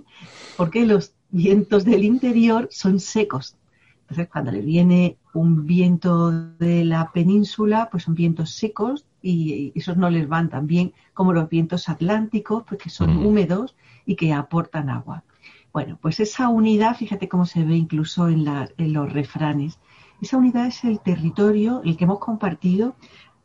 porque 0.56 0.86
los 0.86 1.16
vientos 1.32 1.86
del 1.86 2.04
interior 2.04 2.68
son 2.70 3.00
secos. 3.00 3.56
Entonces, 4.02 4.30
cuando 4.32 4.52
le 4.52 4.62
viene 4.62 5.18
un 5.34 5.66
viento 5.66 6.30
de 6.60 6.86
la 6.86 7.12
península, 7.12 7.90
pues 7.90 8.04
son 8.04 8.14
vientos 8.14 8.52
secos 8.52 9.08
y 9.24 9.72
esos 9.74 9.98
no 9.98 10.10
les 10.10 10.28
van 10.28 10.50
tan 10.50 10.68
bien 10.68 10.94
como 11.14 11.34
los 11.34 11.50
vientos 11.50 11.90
atlánticos, 11.90 12.64
porque 12.64 12.90
son 12.90 13.26
húmedos 13.26 13.76
y 14.06 14.16
que 14.16 14.34
aportan 14.34 14.90
agua. 14.90 15.24
Bueno, 15.72 15.98
pues 16.00 16.20
esa 16.20 16.50
unidad, 16.50 16.96
fíjate 16.96 17.28
cómo 17.28 17.46
se 17.48 17.64
ve 17.64 17.76
incluso 17.76 18.28
en, 18.28 18.46
en 18.78 18.94
los 18.94 19.12
refranes. 19.12 19.80
Esa 20.22 20.38
unidad 20.38 20.68
es 20.68 20.84
el 20.84 21.00
territorio, 21.00 21.82
el 21.84 21.98
que 21.98 22.04
hemos 22.04 22.20
compartido, 22.20 22.96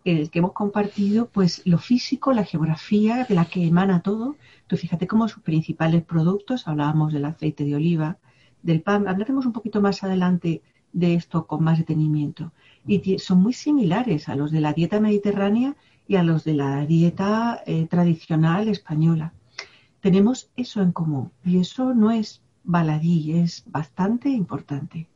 el 0.04 0.30
que 0.30 0.40
hemos 0.40 0.52
compartido, 0.52 1.28
pues 1.28 1.62
lo 1.64 1.78
físico, 1.78 2.32
la 2.32 2.44
geografía 2.44 3.24
de 3.24 3.34
la 3.34 3.46
que 3.46 3.66
emana 3.66 4.02
todo. 4.02 4.36
Tú 4.66 4.76
fíjate 4.76 5.06
cómo 5.06 5.28
sus 5.28 5.42
principales 5.42 6.02
productos, 6.02 6.68
hablábamos 6.68 7.12
del 7.12 7.24
aceite 7.24 7.64
de 7.64 7.76
oliva, 7.76 8.18
del 8.62 8.82
pan, 8.82 9.08
hablaremos 9.08 9.46
un 9.46 9.52
poquito 9.52 9.80
más 9.80 10.02
adelante 10.02 10.62
de 10.92 11.14
esto 11.14 11.46
con 11.46 11.62
más 11.62 11.78
detenimiento. 11.78 12.52
Y 12.88 13.18
son 13.18 13.42
muy 13.42 13.52
similares 13.52 14.28
a 14.28 14.34
los 14.34 14.50
de 14.50 14.60
la 14.60 14.72
dieta 14.72 14.98
mediterránea 14.98 15.76
y 16.08 16.16
a 16.16 16.22
los 16.22 16.42
de 16.42 16.54
la 16.54 16.86
dieta 16.86 17.62
eh, 17.66 17.86
tradicional 17.86 18.68
española. 18.68 19.34
Tenemos 20.00 20.50
eso 20.56 20.80
en 20.80 20.92
común 20.92 21.30
y 21.44 21.58
eso 21.58 21.92
no 21.94 22.10
es 22.10 22.40
baladí, 22.64 23.32
es 23.38 23.62
bastante 23.66 24.30
importante. 24.30 25.06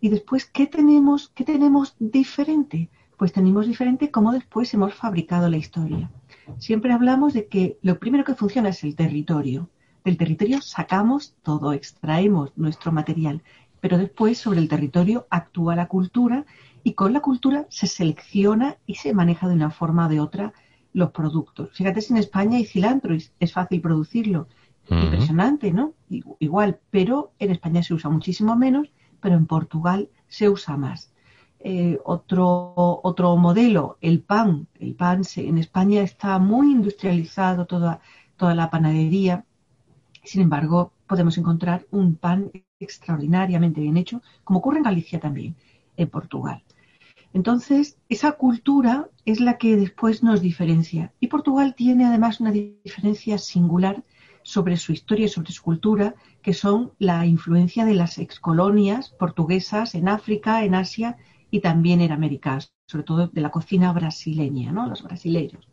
Y 0.00 0.08
después, 0.08 0.46
¿qué 0.46 0.66
tenemos, 0.66 1.30
qué 1.34 1.44
tenemos 1.44 1.94
diferente? 1.98 2.88
Pues 3.18 3.32
tenemos 3.32 3.66
diferente 3.66 4.10
cómo 4.10 4.32
después 4.32 4.72
hemos 4.72 4.94
fabricado 4.94 5.50
la 5.50 5.58
historia. 5.58 6.10
Siempre 6.58 6.92
hablamos 6.92 7.34
de 7.34 7.46
que 7.46 7.78
lo 7.82 7.98
primero 7.98 8.24
que 8.24 8.34
funciona 8.34 8.70
es 8.70 8.82
el 8.82 8.96
territorio. 8.96 9.68
Del 10.04 10.16
territorio 10.16 10.62
sacamos 10.62 11.34
todo, 11.42 11.74
extraemos 11.74 12.52
nuestro 12.56 12.92
material, 12.92 13.42
pero 13.80 13.98
después 13.98 14.38
sobre 14.38 14.60
el 14.60 14.68
territorio 14.68 15.26
actúa 15.28 15.76
la 15.76 15.88
cultura 15.88 16.46
y 16.82 16.94
con 16.94 17.12
la 17.12 17.20
cultura 17.20 17.66
se 17.70 17.86
selecciona 17.86 18.78
y 18.86 18.96
se 18.96 19.14
maneja 19.14 19.48
de 19.48 19.54
una 19.54 19.70
forma 19.70 20.06
o 20.06 20.08
de 20.08 20.20
otra 20.20 20.52
los 20.92 21.10
productos. 21.12 21.70
Fíjate 21.72 22.00
si 22.00 22.12
en 22.12 22.18
España 22.18 22.56
hay 22.56 22.64
cilantro 22.64 23.14
y 23.14 23.24
es 23.38 23.52
fácil 23.52 23.80
producirlo. 23.80 24.48
Impresionante, 24.88 25.72
¿no? 25.72 25.94
Igual, 26.40 26.80
pero 26.90 27.32
en 27.38 27.52
España 27.52 27.80
se 27.80 27.94
usa 27.94 28.10
muchísimo 28.10 28.56
menos, 28.56 28.90
pero 29.20 29.36
en 29.36 29.46
Portugal 29.46 30.08
se 30.26 30.48
usa 30.48 30.76
más. 30.76 31.12
Eh, 31.60 31.98
otro, 32.04 32.74
otro 33.04 33.36
modelo, 33.36 33.98
el 34.00 34.20
pan. 34.20 34.66
El 34.80 34.96
pan 34.96 35.22
en 35.36 35.58
España 35.58 36.02
está 36.02 36.40
muy 36.40 36.72
industrializado, 36.72 37.66
toda, 37.66 38.00
toda 38.36 38.56
la 38.56 38.68
panadería. 38.68 39.44
Sin 40.24 40.42
embargo, 40.42 40.92
podemos 41.06 41.38
encontrar 41.38 41.86
un 41.92 42.16
pan 42.16 42.50
extraordinariamente 42.80 43.80
bien 43.80 43.96
hecho, 43.96 44.22
como 44.42 44.58
ocurre 44.58 44.78
en 44.78 44.84
Galicia 44.84 45.20
también, 45.20 45.54
en 46.00 46.08
Portugal. 46.08 46.62
Entonces, 47.32 47.98
esa 48.08 48.32
cultura 48.32 49.08
es 49.24 49.40
la 49.40 49.56
que 49.58 49.76
después 49.76 50.22
nos 50.22 50.40
diferencia. 50.40 51.12
Y 51.20 51.28
Portugal 51.28 51.74
tiene 51.76 52.04
además 52.04 52.40
una 52.40 52.50
diferencia 52.50 53.38
singular 53.38 54.02
sobre 54.42 54.76
su 54.76 54.92
historia 54.92 55.26
y 55.26 55.28
sobre 55.28 55.52
su 55.52 55.62
cultura, 55.62 56.14
que 56.42 56.54
son 56.54 56.92
la 56.98 57.26
influencia 57.26 57.84
de 57.84 57.94
las 57.94 58.18
excolonias 58.18 59.10
portuguesas 59.10 59.94
en 59.94 60.08
África, 60.08 60.64
en 60.64 60.74
Asia 60.74 61.18
y 61.50 61.60
también 61.60 62.00
en 62.00 62.12
América, 62.12 62.58
sobre 62.86 63.04
todo 63.04 63.28
de 63.28 63.40
la 63.40 63.50
cocina 63.50 63.92
brasileña, 63.92 64.72
¿no? 64.72 64.88
los 64.88 65.02
brasileiros. 65.02 65.68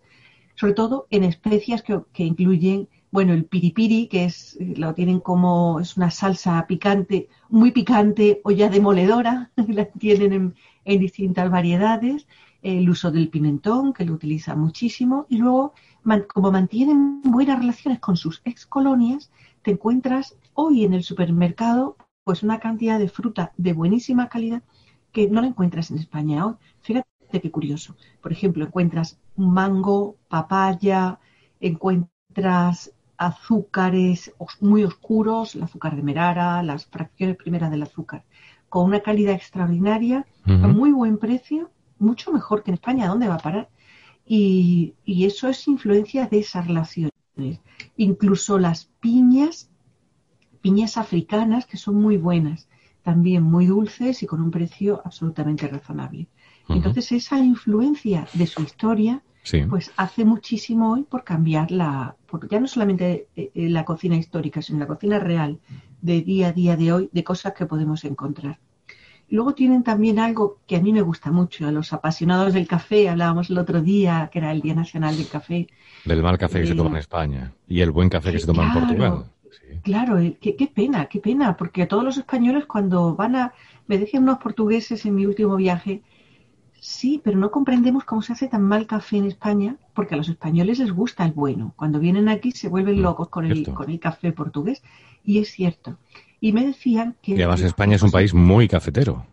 Sobre 0.55 0.73
todo 0.73 1.07
en 1.09 1.23
especias 1.23 1.81
que, 1.81 2.01
que 2.13 2.23
incluyen 2.23 2.89
bueno, 3.17 3.33
el 3.33 3.45
piripiri, 3.45 4.09
que 4.09 4.25
es, 4.25 4.55
lo 4.59 4.93
tienen 4.93 5.21
como, 5.21 5.79
es 5.79 5.97
una 5.97 6.11
salsa 6.11 6.63
picante, 6.67 7.29
muy 7.49 7.71
picante 7.71 8.41
o 8.43 8.51
ya 8.51 8.69
demoledora, 8.69 9.49
la 9.67 9.85
tienen 9.85 10.53
en, 10.85 10.99
distintas 10.99 11.49
variedades, 11.49 12.27
el 12.61 12.87
uso 12.87 13.09
del 13.09 13.29
pimentón, 13.29 13.91
que 13.91 14.05
lo 14.05 14.13
utiliza 14.13 14.55
muchísimo, 14.55 15.25
y 15.29 15.37
luego, 15.37 15.73
como 16.31 16.51
mantienen 16.51 17.23
buenas 17.23 17.57
relaciones 17.57 17.99
con 17.99 18.17
sus 18.17 18.43
ex 18.45 18.67
colonias, 18.67 19.31
te 19.63 19.71
encuentras 19.71 20.37
hoy 20.53 20.85
en 20.85 20.93
el 20.93 21.01
supermercado 21.01 21.97
pues 22.23 22.43
una 22.43 22.59
cantidad 22.59 22.99
de 22.99 23.09
fruta 23.09 23.51
de 23.57 23.73
buenísima 23.73 24.29
calidad 24.29 24.61
que 25.11 25.27
no 25.27 25.41
la 25.41 25.47
encuentras 25.47 25.89
en 25.89 25.97
España 25.97 26.45
hoy. 26.45 26.53
Fíjate 26.81 27.41
qué 27.41 27.49
curioso. 27.49 27.95
Por 28.21 28.31
ejemplo, 28.31 28.63
encuentras 28.63 29.19
mango, 29.35 30.17
papaya, 30.29 31.19
encuentras 31.59 32.93
azúcares 33.17 34.33
muy 34.61 34.83
oscuros, 34.83 35.55
el 35.55 35.63
azúcar 35.63 35.95
de 35.95 36.03
merara, 36.03 36.61
las 36.63 36.85
fracciones 36.85 37.35
primeras 37.35 37.71
del 37.71 37.83
azúcar, 37.83 38.23
con 38.69 38.85
una 38.85 39.01
calidad 39.01 39.33
extraordinaria, 39.33 40.25
a 40.45 40.67
muy 40.67 40.91
buen 40.91 41.17
precio, 41.17 41.71
mucho 41.99 42.31
mejor 42.31 42.63
que 42.63 42.71
en 42.71 42.75
España, 42.75 43.07
¿dónde 43.07 43.27
va 43.27 43.35
a 43.35 43.39
parar? 43.39 43.69
Y, 44.25 44.93
eso 45.05 45.47
es 45.47 45.67
influencia 45.67 46.27
de 46.27 46.39
esas 46.39 46.67
relaciones. 46.67 47.11
Incluso 47.95 48.59
las 48.59 48.85
piñas, 48.99 49.69
piñas 50.61 50.97
africanas, 50.97 51.65
que 51.65 51.77
son 51.77 51.95
muy 51.95 52.17
buenas, 52.17 52.67
también 53.03 53.43
muy 53.43 53.67
dulces 53.67 54.21
y 54.21 54.25
con 54.25 54.41
un 54.41 54.51
precio 54.51 55.01
absolutamente 55.03 55.67
razonable. 55.67 56.27
Entonces, 56.67 57.11
esa 57.13 57.39
influencia 57.39 58.27
de 58.33 58.45
su 58.45 58.61
historia 58.61 59.23
pues 59.69 59.91
hace 59.97 60.25
muchísimo 60.25 60.93
hoy 60.93 61.03
por 61.03 61.23
cambiar 61.23 61.71
la, 61.71 62.15
ya 62.49 62.59
no 62.59 62.67
solamente 62.67 63.27
eh, 63.35 63.51
eh, 63.53 63.69
la 63.69 63.85
cocina 63.85 64.15
histórica, 64.15 64.61
sino 64.61 64.79
la 64.79 64.87
cocina 64.87 65.19
real 65.19 65.59
de 66.01 66.21
día 66.21 66.49
a 66.49 66.53
día 66.53 66.75
de 66.75 66.91
hoy, 66.91 67.09
de 67.11 67.23
cosas 67.23 67.53
que 67.53 67.65
podemos 67.65 68.03
encontrar. 68.03 68.59
Luego 69.29 69.53
tienen 69.53 69.83
también 69.83 70.19
algo 70.19 70.59
que 70.67 70.77
a 70.77 70.81
mí 70.81 70.93
me 70.93 71.01
gusta 71.01 71.31
mucho, 71.31 71.67
a 71.67 71.71
los 71.71 71.91
apasionados 71.91 72.53
del 72.53 72.65
café, 72.65 73.09
hablábamos 73.09 73.49
el 73.49 73.57
otro 73.57 73.81
día, 73.81 74.29
que 74.31 74.39
era 74.39 74.51
el 74.51 74.61
Día 74.61 74.73
Nacional 74.73 75.17
del 75.17 75.27
Café. 75.27 75.67
Del 76.05 76.23
mal 76.23 76.37
café 76.37 76.61
que 76.61 76.67
se 76.67 76.75
toma 76.75 76.91
en 76.91 76.97
España 76.97 77.51
y 77.67 77.81
el 77.81 77.91
buen 77.91 78.07
café 78.07 78.31
que 78.31 78.39
se 78.39 78.47
toma 78.47 78.67
en 78.67 78.73
Portugal. 78.73 79.25
Claro, 79.83 80.17
eh, 80.17 80.37
qué, 80.39 80.55
qué, 80.55 80.67
pena, 80.67 81.07
qué 81.07 81.19
pena, 81.19 81.57
porque 81.57 81.83
a 81.83 81.87
todos 81.87 82.03
los 82.03 82.17
españoles 82.17 82.65
cuando 82.65 83.15
van 83.15 83.35
a, 83.35 83.53
me 83.87 83.97
decían 83.97 84.23
unos 84.23 84.37
portugueses 84.37 85.05
en 85.05 85.15
mi 85.15 85.25
último 85.25 85.57
viaje, 85.57 86.03
Sí, 86.79 87.19
pero 87.23 87.37
no 87.37 87.51
comprendemos 87.51 88.03
cómo 88.03 88.21
se 88.21 88.33
hace 88.33 88.47
tan 88.47 88.63
mal 88.63 88.85
café 88.87 89.17
en 89.17 89.25
España, 89.25 89.77
porque 89.93 90.13
a 90.13 90.17
los 90.17 90.29
españoles 90.29 90.79
les 90.79 90.91
gusta 90.91 91.25
el 91.25 91.31
bueno. 91.31 91.73
Cuando 91.75 91.99
vienen 91.99 92.29
aquí 92.29 92.51
se 92.51 92.69
vuelven 92.69 92.99
mm, 92.99 93.01
locos 93.01 93.29
con 93.29 93.45
el, 93.45 93.67
con 93.73 93.89
el 93.89 93.99
café 93.99 94.31
portugués, 94.31 94.83
y 95.23 95.39
es 95.39 95.51
cierto. 95.51 95.97
Y 96.39 96.53
me 96.53 96.65
decían 96.65 97.15
que... 97.21 97.31
Y 97.31 97.41
además 97.41 97.61
España 97.61 97.95
es 97.95 98.03
un 98.03 98.11
país 98.11 98.33
muy 98.33 98.67
cafetero. 98.67 99.25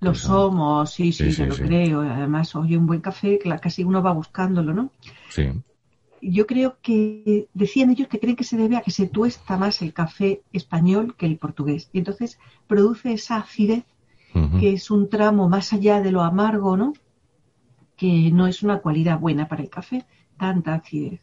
Lo 0.00 0.14
somos, 0.14 0.90
sí, 0.90 1.12
sí, 1.12 1.30
yo 1.30 1.46
lo 1.46 1.54
creo. 1.54 2.00
Además, 2.00 2.54
oye, 2.56 2.78
un 2.78 2.86
buen 2.86 3.00
café, 3.00 3.38
casi 3.60 3.84
uno 3.84 4.02
va 4.02 4.12
buscándolo, 4.12 4.72
¿no? 4.72 4.90
Sí. 5.28 5.50
Yo 6.22 6.46
creo 6.46 6.78
que 6.80 7.48
decían 7.52 7.90
ellos 7.90 8.08
que 8.08 8.18
creen 8.18 8.36
que 8.36 8.44
se 8.44 8.56
debe 8.56 8.76
a 8.76 8.80
que 8.80 8.90
se 8.90 9.06
tuesta 9.06 9.58
más 9.58 9.82
el 9.82 9.92
café 9.92 10.42
español 10.52 11.14
que 11.16 11.26
el 11.26 11.36
portugués. 11.36 11.90
Y 11.92 11.98
entonces 11.98 12.38
produce 12.66 13.12
esa 13.12 13.36
acidez 13.36 13.84
que 14.32 14.72
es 14.72 14.90
un 14.90 15.08
tramo 15.08 15.48
más 15.48 15.72
allá 15.72 16.00
de 16.00 16.12
lo 16.12 16.22
amargo, 16.22 16.76
¿no? 16.76 16.92
Que 17.96 18.30
no 18.30 18.46
es 18.46 18.62
una 18.62 18.78
cualidad 18.78 19.18
buena 19.18 19.48
para 19.48 19.62
el 19.62 19.70
café, 19.70 20.04
tanta 20.38 20.74
acidez. 20.74 21.20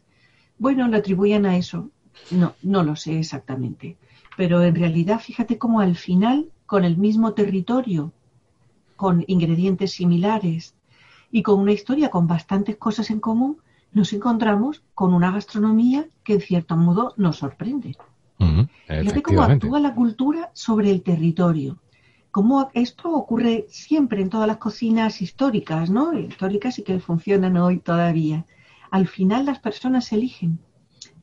Bueno, 0.58 0.88
lo 0.88 0.96
atribuyen 0.96 1.46
a 1.46 1.56
eso. 1.56 1.90
No, 2.30 2.54
no 2.62 2.82
lo 2.82 2.96
sé 2.96 3.18
exactamente. 3.18 3.96
Pero 4.36 4.62
en 4.62 4.74
realidad, 4.74 5.20
fíjate 5.20 5.58
cómo 5.58 5.80
al 5.80 5.96
final, 5.96 6.50
con 6.66 6.84
el 6.84 6.96
mismo 6.96 7.32
territorio, 7.32 8.12
con 8.96 9.24
ingredientes 9.26 9.92
similares 9.92 10.74
y 11.30 11.42
con 11.42 11.60
una 11.60 11.72
historia 11.72 12.10
con 12.10 12.26
bastantes 12.26 12.76
cosas 12.76 13.10
en 13.10 13.20
común, 13.20 13.58
nos 13.92 14.12
encontramos 14.12 14.82
con 14.94 15.14
una 15.14 15.30
gastronomía 15.30 16.08
que 16.22 16.34
en 16.34 16.40
cierto 16.40 16.76
modo 16.76 17.14
nos 17.16 17.36
sorprende. 17.36 17.96
Fíjate 18.86 19.22
cómo 19.22 19.42
actúa 19.42 19.80
la 19.80 19.94
cultura 19.94 20.50
sobre 20.52 20.90
el 20.90 21.02
territorio 21.02 21.78
esto 22.74 23.12
ocurre 23.12 23.66
siempre 23.68 24.22
en 24.22 24.30
todas 24.30 24.46
las 24.46 24.58
cocinas 24.58 25.22
históricas, 25.22 25.90
¿no? 25.90 26.18
Históricas 26.18 26.78
y 26.78 26.82
que 26.82 27.00
funcionan 27.00 27.56
hoy 27.56 27.78
todavía. 27.78 28.46
Al 28.90 29.08
final 29.08 29.46
las 29.46 29.58
personas 29.58 30.12
eligen. 30.12 30.58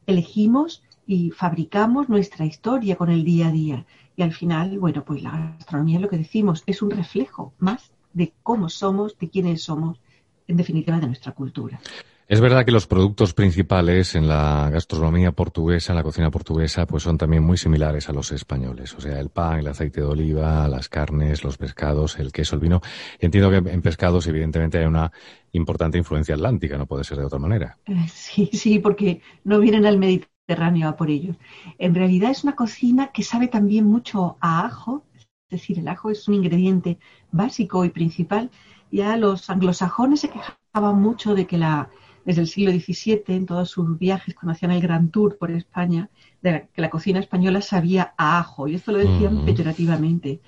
Elegimos 0.07 0.83
y 1.07 1.31
fabricamos 1.31 2.09
nuestra 2.09 2.45
historia 2.45 2.95
con 2.95 3.09
el 3.09 3.24
día 3.24 3.47
a 3.47 3.51
día. 3.51 3.85
Y 4.15 4.24
al 4.24 4.33
final, 4.33 4.79
bueno, 4.79 5.03
pues 5.03 5.21
la 5.21 5.55
gastronomía, 5.57 6.00
lo 6.00 6.09
que 6.09 6.17
decimos, 6.17 6.63
es 6.65 6.81
un 6.81 6.91
reflejo 6.91 7.53
más 7.59 7.91
de 8.13 8.33
cómo 8.43 8.69
somos, 8.69 9.17
de 9.17 9.29
quiénes 9.29 9.63
somos, 9.63 10.00
en 10.47 10.57
definitiva, 10.57 11.00
de 11.00 11.07
nuestra 11.07 11.33
cultura. 11.33 11.79
Es 12.27 12.41
verdad 12.41 12.65
que 12.65 12.72
los 12.72 12.88
productos 12.88 13.36
principales 13.36 14.15
en 14.15 14.27
la 14.27 14.67
gastronomía 14.72 15.32
portuguesa, 15.32 15.94
en 15.94 15.98
la 15.98 16.03
cocina 16.03 16.32
portuguesa, 16.32 16.88
pues 16.88 17.03
son 17.03 17.20
también 17.20 17.44
muy 17.44 17.55
similares 17.55 18.10
a 18.10 18.13
los 18.13 18.32
españoles. 18.32 18.96
O 18.96 19.00
sea, 19.00 19.20
el 19.20 19.29
pan, 19.29 19.60
el 19.60 19.67
aceite 19.67 20.01
de 20.01 20.08
oliva, 20.08 20.67
las 20.67 20.89
carnes, 20.89 21.44
los 21.44 21.58
pescados, 21.58 22.17
el 22.17 22.32
queso, 22.32 22.55
el 22.55 22.62
vino. 22.62 22.82
entiendo 23.20 23.51
que 23.51 23.58
en 23.58 23.82
pescados, 23.84 24.25
evidentemente, 24.25 24.79
hay 24.79 24.86
una 24.86 25.12
importante 25.51 26.00
influencia 26.00 26.34
atlántica, 26.34 26.79
no 26.79 26.88
puede 26.88 27.03
ser 27.03 27.20
de 27.20 27.25
otra 27.25 27.38
manera. 27.38 27.77
Sí, 28.12 28.50
sí, 28.53 28.79
porque 28.79 29.22
no 29.44 29.60
vienen 29.60 29.86
al 29.86 30.00
Mediterráneo 30.00 30.89
a 30.89 30.96
por 30.96 31.12
ellos. 31.12 31.38
En 31.77 31.94
realidad 31.94 32.32
es 32.32 32.44
una 32.44 32.55
cocina 32.55 33.12
que 33.13 33.22
sabe 33.22 33.48
también 33.50 33.86
mucho 33.86 34.38
a 34.41 34.65
ajo, 34.65 35.03
es 35.13 35.27
decir, 35.50 35.77
el 35.77 35.88
ajo 35.88 36.10
es 36.10 36.27
un 36.27 36.34
ingrediente 36.34 36.98
básico 37.32 37.86
y 37.86 37.89
principal. 37.89 38.50
Ya 38.91 39.15
los 39.15 39.48
anglosajones 39.51 40.22
se 40.22 40.29
quejaban 40.29 41.00
mucho 41.00 41.36
de 41.36 41.46
que 41.46 41.60
la 41.60 41.91
desde 42.25 42.41
el 42.41 42.48
siglo 42.48 42.72
XVII, 42.72 43.24
en 43.27 43.46
todos 43.46 43.70
sus 43.70 43.98
viajes, 43.98 44.34
cuando 44.36 44.53
hacían 44.53 44.72
el 44.72 44.82
Gran 44.82 45.10
Tour 45.10 45.38
por 45.38 45.51
España, 45.51 46.10
de 46.41 46.67
que 46.74 46.82
la 46.82 46.89
cocina 46.89 47.20
española 47.20 47.62
sabía 47.62 48.13
a 48.17 48.39
ajo, 48.39 48.67
y 48.67 48.75
esto 48.75 48.91
lo 48.91 48.98
decían 48.98 49.44
mm. 49.44 49.46
peyorativamente. 49.46 50.41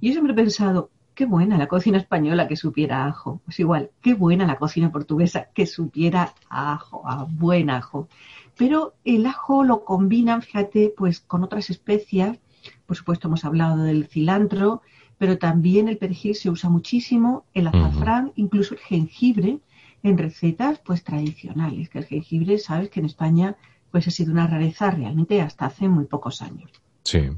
Y 0.00 0.08
yo 0.08 0.12
siempre 0.12 0.32
he 0.32 0.36
pensado, 0.36 0.90
qué 1.14 1.26
buena 1.26 1.58
la 1.58 1.68
cocina 1.68 1.98
española 1.98 2.48
que 2.48 2.56
supiera 2.56 3.06
ajo. 3.06 3.40
Pues 3.44 3.60
igual, 3.60 3.90
qué 4.00 4.14
buena 4.14 4.46
la 4.46 4.56
cocina 4.56 4.90
portuguesa 4.90 5.48
que 5.54 5.66
supiera 5.66 6.34
ajo, 6.48 7.08
a 7.08 7.24
buen 7.24 7.70
ajo. 7.70 8.08
Pero 8.56 8.94
el 9.04 9.26
ajo 9.26 9.64
lo 9.64 9.84
combinan, 9.84 10.42
fíjate, 10.42 10.92
pues 10.96 11.20
con 11.20 11.42
otras 11.44 11.70
especias. 11.70 12.38
Por 12.86 12.96
supuesto, 12.96 13.28
hemos 13.28 13.44
hablado 13.44 13.82
del 13.84 14.06
cilantro, 14.06 14.82
pero 15.18 15.38
también 15.38 15.88
el 15.88 15.98
perejil 15.98 16.34
se 16.34 16.50
usa 16.50 16.68
muchísimo, 16.68 17.44
el 17.54 17.68
azafrán, 17.68 18.32
incluso 18.36 18.74
el 18.74 18.80
jengibre, 18.80 19.60
en 20.02 20.18
recetas 20.18 20.80
pues 20.80 21.04
tradicionales, 21.04 21.88
que 21.88 21.98
el 21.98 22.04
jengibre, 22.04 22.58
sabes 22.58 22.90
que 22.90 23.00
en 23.00 23.06
España 23.06 23.56
pues 23.90 24.08
ha 24.08 24.10
sido 24.10 24.32
una 24.32 24.46
rareza 24.46 24.90
realmente 24.90 25.40
hasta 25.40 25.66
hace 25.66 25.88
muy 25.88 26.06
pocos 26.06 26.42
años. 26.42 26.70
Sí. 27.04 27.30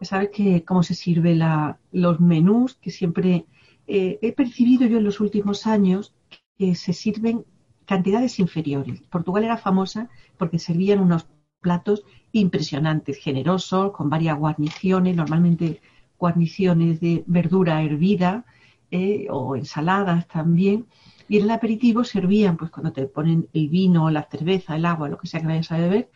Sabes 0.00 0.30
que 0.30 0.64
cómo 0.64 0.82
se 0.82 0.94
sirve 0.94 1.34
la, 1.34 1.78
los 1.92 2.20
menús, 2.20 2.74
que 2.74 2.90
siempre 2.90 3.46
eh, 3.86 4.18
he 4.22 4.32
percibido 4.32 4.86
yo 4.86 4.98
en 4.98 5.04
los 5.04 5.20
últimos 5.20 5.66
años 5.66 6.14
que 6.58 6.74
se 6.74 6.92
sirven 6.92 7.44
cantidades 7.84 8.38
inferiores. 8.38 9.00
Portugal 9.02 9.44
era 9.44 9.56
famosa 9.56 10.08
porque 10.38 10.58
servían 10.58 11.00
unos 11.00 11.26
platos 11.60 12.04
impresionantes, 12.32 13.18
generosos, 13.18 13.92
con 13.92 14.10
varias 14.10 14.38
guarniciones, 14.38 15.16
normalmente 15.16 15.80
guarniciones 16.18 17.00
de 17.00 17.24
verdura 17.26 17.82
hervida 17.82 18.44
eh, 18.90 19.26
o 19.30 19.56
ensaladas 19.56 20.26
también. 20.28 20.86
Y 21.28 21.38
en 21.38 21.44
el 21.44 21.50
aperitivo 21.50 22.04
servían, 22.04 22.56
pues 22.56 22.70
cuando 22.70 22.92
te 22.92 23.06
ponen 23.06 23.48
el 23.52 23.68
vino, 23.68 24.10
la 24.10 24.28
cerveza, 24.30 24.76
el 24.76 24.84
agua, 24.84 25.08
lo 25.08 25.18
que 25.18 25.26
sea 25.26 25.40
que 25.40 25.46
vayas 25.46 25.72
a 25.72 25.78
beber, 25.78 26.10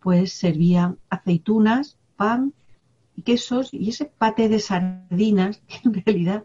pues 0.00 0.32
servían 0.32 0.98
aceitunas, 1.10 1.98
pan 2.16 2.52
y 3.16 3.22
quesos 3.22 3.72
y 3.72 3.90
ese 3.90 4.06
pate 4.06 4.48
de 4.48 4.58
sardinas 4.58 5.62
que 5.68 5.88
en 5.88 6.02
realidad 6.04 6.44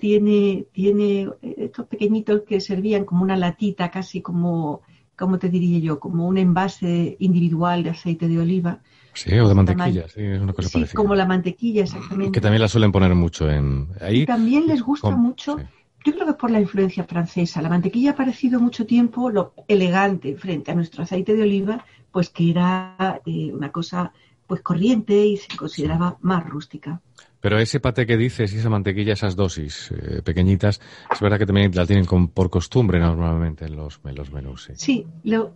tiene, 0.00 0.66
tiene 0.72 1.30
eh, 1.42 1.54
estos 1.58 1.86
pequeñitos 1.86 2.42
que 2.46 2.60
servían 2.60 3.04
como 3.04 3.22
una 3.22 3.36
latita, 3.36 3.90
casi 3.90 4.20
como, 4.20 4.82
como 5.16 5.38
te 5.38 5.48
diría 5.48 5.78
yo, 5.78 6.00
como 6.00 6.26
un 6.26 6.38
envase 6.38 7.16
individual 7.20 7.82
de 7.82 7.90
aceite 7.90 8.28
de 8.28 8.38
oliva. 8.38 8.80
Sí, 9.14 9.32
o 9.38 9.48
de 9.48 9.54
mantequilla, 9.54 10.08
sí, 10.08 10.22
es 10.22 10.40
una 10.40 10.52
cosa 10.52 10.68
sí, 10.68 10.84
como 10.94 11.14
la 11.14 11.24
mantequilla, 11.24 11.84
exactamente. 11.84 12.32
Que 12.32 12.40
también 12.40 12.60
la 12.60 12.68
suelen 12.68 12.90
poner 12.90 13.14
mucho 13.14 13.48
en... 13.48 13.88
Ahí, 14.00 14.26
también 14.26 14.66
les 14.66 14.82
gusta 14.82 15.10
mucho, 15.10 15.56
yo 16.04 16.12
creo 16.12 16.26
que 16.26 16.32
es 16.32 16.36
por 16.36 16.50
la 16.50 16.60
influencia 16.60 17.04
francesa. 17.04 17.62
La 17.62 17.70
mantequilla 17.70 18.10
ha 18.10 18.16
parecido 18.16 18.60
mucho 18.60 18.86
tiempo 18.86 19.30
lo 19.30 19.54
elegante 19.66 20.36
frente 20.36 20.70
a 20.70 20.74
nuestro 20.74 21.02
aceite 21.02 21.34
de 21.34 21.42
oliva, 21.42 21.84
pues 22.12 22.28
que 22.28 22.50
era 22.50 23.20
eh, 23.24 23.52
una 23.52 23.72
cosa 23.72 24.12
pues 24.46 24.60
corriente 24.60 25.24
y 25.24 25.38
se 25.38 25.56
consideraba 25.56 26.18
más 26.20 26.46
rústica. 26.46 27.00
Pero 27.40 27.58
ese 27.58 27.80
pate 27.80 28.06
que 28.06 28.16
dices 28.16 28.52
y 28.52 28.58
esa 28.58 28.70
mantequilla, 28.70 29.14
esas 29.14 29.36
dosis 29.36 29.90
eh, 29.92 30.22
pequeñitas, 30.22 30.80
es 31.10 31.20
verdad 31.20 31.38
que 31.38 31.46
también 31.46 31.70
la 31.74 31.86
tienen 31.86 32.06
por 32.06 32.50
costumbre 32.50 32.98
normalmente 32.98 33.66
en 33.66 33.76
los, 33.76 34.00
menús. 34.32 34.70
Sí, 34.74 35.06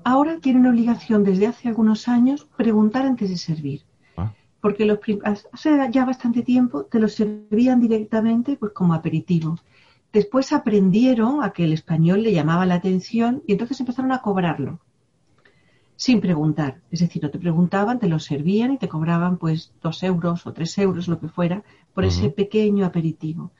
ahora 0.04 0.38
tienen 0.38 0.66
obligación 0.66 1.24
desde 1.24 1.46
hace 1.46 1.68
algunos 1.68 2.08
años 2.08 2.46
preguntar 2.56 3.06
antes 3.06 3.30
de 3.30 3.38
servir. 3.38 3.82
Ah. 4.16 4.32
Porque 4.60 4.84
los 4.84 4.98
hace 5.52 5.70
ya 5.90 6.04
bastante 6.04 6.42
tiempo 6.42 6.84
te 6.84 6.98
los 6.98 7.14
servían 7.14 7.80
directamente 7.80 8.56
pues 8.56 8.72
como 8.72 8.92
aperitivo. 8.92 9.58
Después 10.12 10.52
aprendieron 10.52 11.42
a 11.42 11.50
que 11.50 11.64
el 11.64 11.72
español 11.72 12.22
le 12.22 12.32
llamaba 12.32 12.66
la 12.66 12.76
atención 12.76 13.42
y 13.46 13.52
entonces 13.52 13.80
empezaron 13.80 14.12
a 14.12 14.22
cobrarlo 14.22 14.80
sin 15.98 16.20
preguntar. 16.20 16.80
Es 16.92 17.00
decir, 17.00 17.20
no 17.24 17.30
te 17.30 17.40
preguntaban, 17.40 17.98
te 17.98 18.06
lo 18.06 18.20
servían 18.20 18.72
y 18.72 18.78
te 18.78 18.88
cobraban 18.88 19.36
pues 19.36 19.72
dos 19.82 20.04
euros 20.04 20.46
o 20.46 20.52
tres 20.52 20.78
euros, 20.78 21.08
lo 21.08 21.18
que 21.18 21.26
fuera, 21.26 21.64
por 21.92 22.04
ese 22.04 22.30
pequeño 22.30 22.86
aperitivo. 22.86 23.50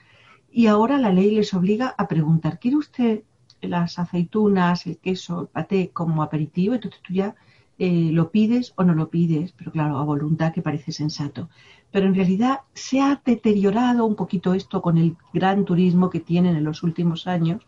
Y 0.49 0.69
ahora 0.69 0.99
la 0.99 1.13
ley 1.13 1.33
les 1.33 1.53
obliga 1.53 1.97
a 1.99 2.07
preguntar, 2.07 2.61
¿quiere 2.61 2.77
usted 2.77 3.23
las 3.61 3.99
aceitunas, 3.99 4.87
el 4.87 4.99
queso, 4.99 5.43
el 5.43 5.47
paté 5.49 5.91
como 5.91 6.23
aperitivo? 6.23 6.75
Entonces 6.75 7.01
tú 7.03 7.13
ya 7.13 7.35
eh, 7.77 8.11
lo 8.13 8.31
pides 8.31 8.73
o 8.77 8.85
no 8.85 8.95
lo 8.95 9.11
pides, 9.11 9.51
pero 9.59 9.73
claro, 9.73 9.99
a 9.99 10.05
voluntad 10.05 10.53
que 10.53 10.63
parece 10.63 10.93
sensato. 10.93 11.51
Pero 11.91 12.07
en 12.07 12.15
realidad 12.15 12.61
se 12.75 13.01
ha 13.01 13.21
deteriorado 13.25 14.05
un 14.05 14.15
poquito 14.15 14.55
esto 14.55 14.83
con 14.83 14.99
el 14.99 15.17
gran 15.33 15.65
turismo 15.65 16.11
que 16.11 16.21
tienen 16.21 16.57
en 16.57 16.65
los 16.65 16.83
últimos 16.83 17.27
años. 17.27 17.63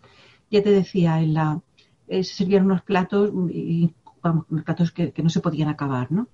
Ya 0.51 0.63
te 0.63 0.71
decía, 0.71 1.21
en 1.21 1.35
la, 1.35 1.61
eh, 2.09 2.25
se 2.25 2.35
servían 2.35 2.65
unos 2.65 2.83
platos 2.83 3.31
y 3.51 3.93
vamos, 4.23 4.47
platos 4.65 4.93
que, 4.93 5.13
no 5.23 5.31
se 5.31 5.41
podían 5.41 5.69
acabar, 5.69 6.11
¿no? 6.13 6.29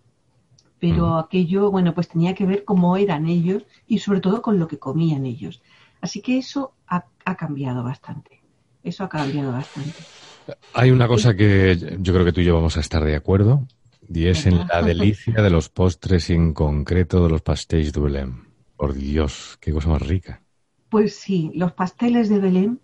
Pero 0.78 1.16
aquello, 1.16 1.70
bueno, 1.70 1.94
pues 1.94 2.08
tenía 2.08 2.34
que 2.34 2.44
ver 2.44 2.64
cómo 2.64 2.96
eran 2.96 3.26
ellos 3.26 3.64
y 3.86 3.98
sobre 3.98 4.20
todo 4.20 4.42
con 4.42 4.58
lo 4.58 4.68
que 4.68 4.78
comían 4.78 5.24
ellos. 5.24 5.62
Así 6.00 6.20
que 6.20 6.38
eso 6.38 6.74
ha, 6.86 7.04
cambiado 7.36 7.82
bastante. 7.82 8.42
Eso 8.82 9.04
ha 9.04 9.08
cambiado 9.08 9.52
bastante. 9.52 9.94
Hay 10.74 10.90
una 10.90 11.08
cosa 11.08 11.34
que 11.34 11.96
yo 11.98 12.12
creo 12.12 12.24
que 12.24 12.32
tú 12.32 12.40
y 12.40 12.44
yo 12.44 12.54
vamos 12.54 12.76
a 12.76 12.80
estar 12.80 13.02
de 13.04 13.16
acuerdo 13.16 13.66
y 14.08 14.26
es 14.26 14.46
en 14.46 14.66
la 14.66 14.82
delicia 14.82 15.42
de 15.42 15.50
los 15.50 15.68
postres 15.68 16.30
y 16.30 16.34
en 16.34 16.52
concreto 16.52 17.22
de 17.22 17.30
los 17.30 17.42
pastéis 17.42 17.92
de 17.92 18.00
Belém. 18.00 18.44
Por 18.76 18.94
Dios, 18.94 19.56
qué 19.60 19.72
cosa 19.72 19.88
más 19.88 20.02
rica. 20.02 20.42
Pues 20.88 21.16
sí, 21.16 21.50
los 21.54 21.72
pasteles 21.72 22.28
de 22.28 22.38
Belém 22.38 22.78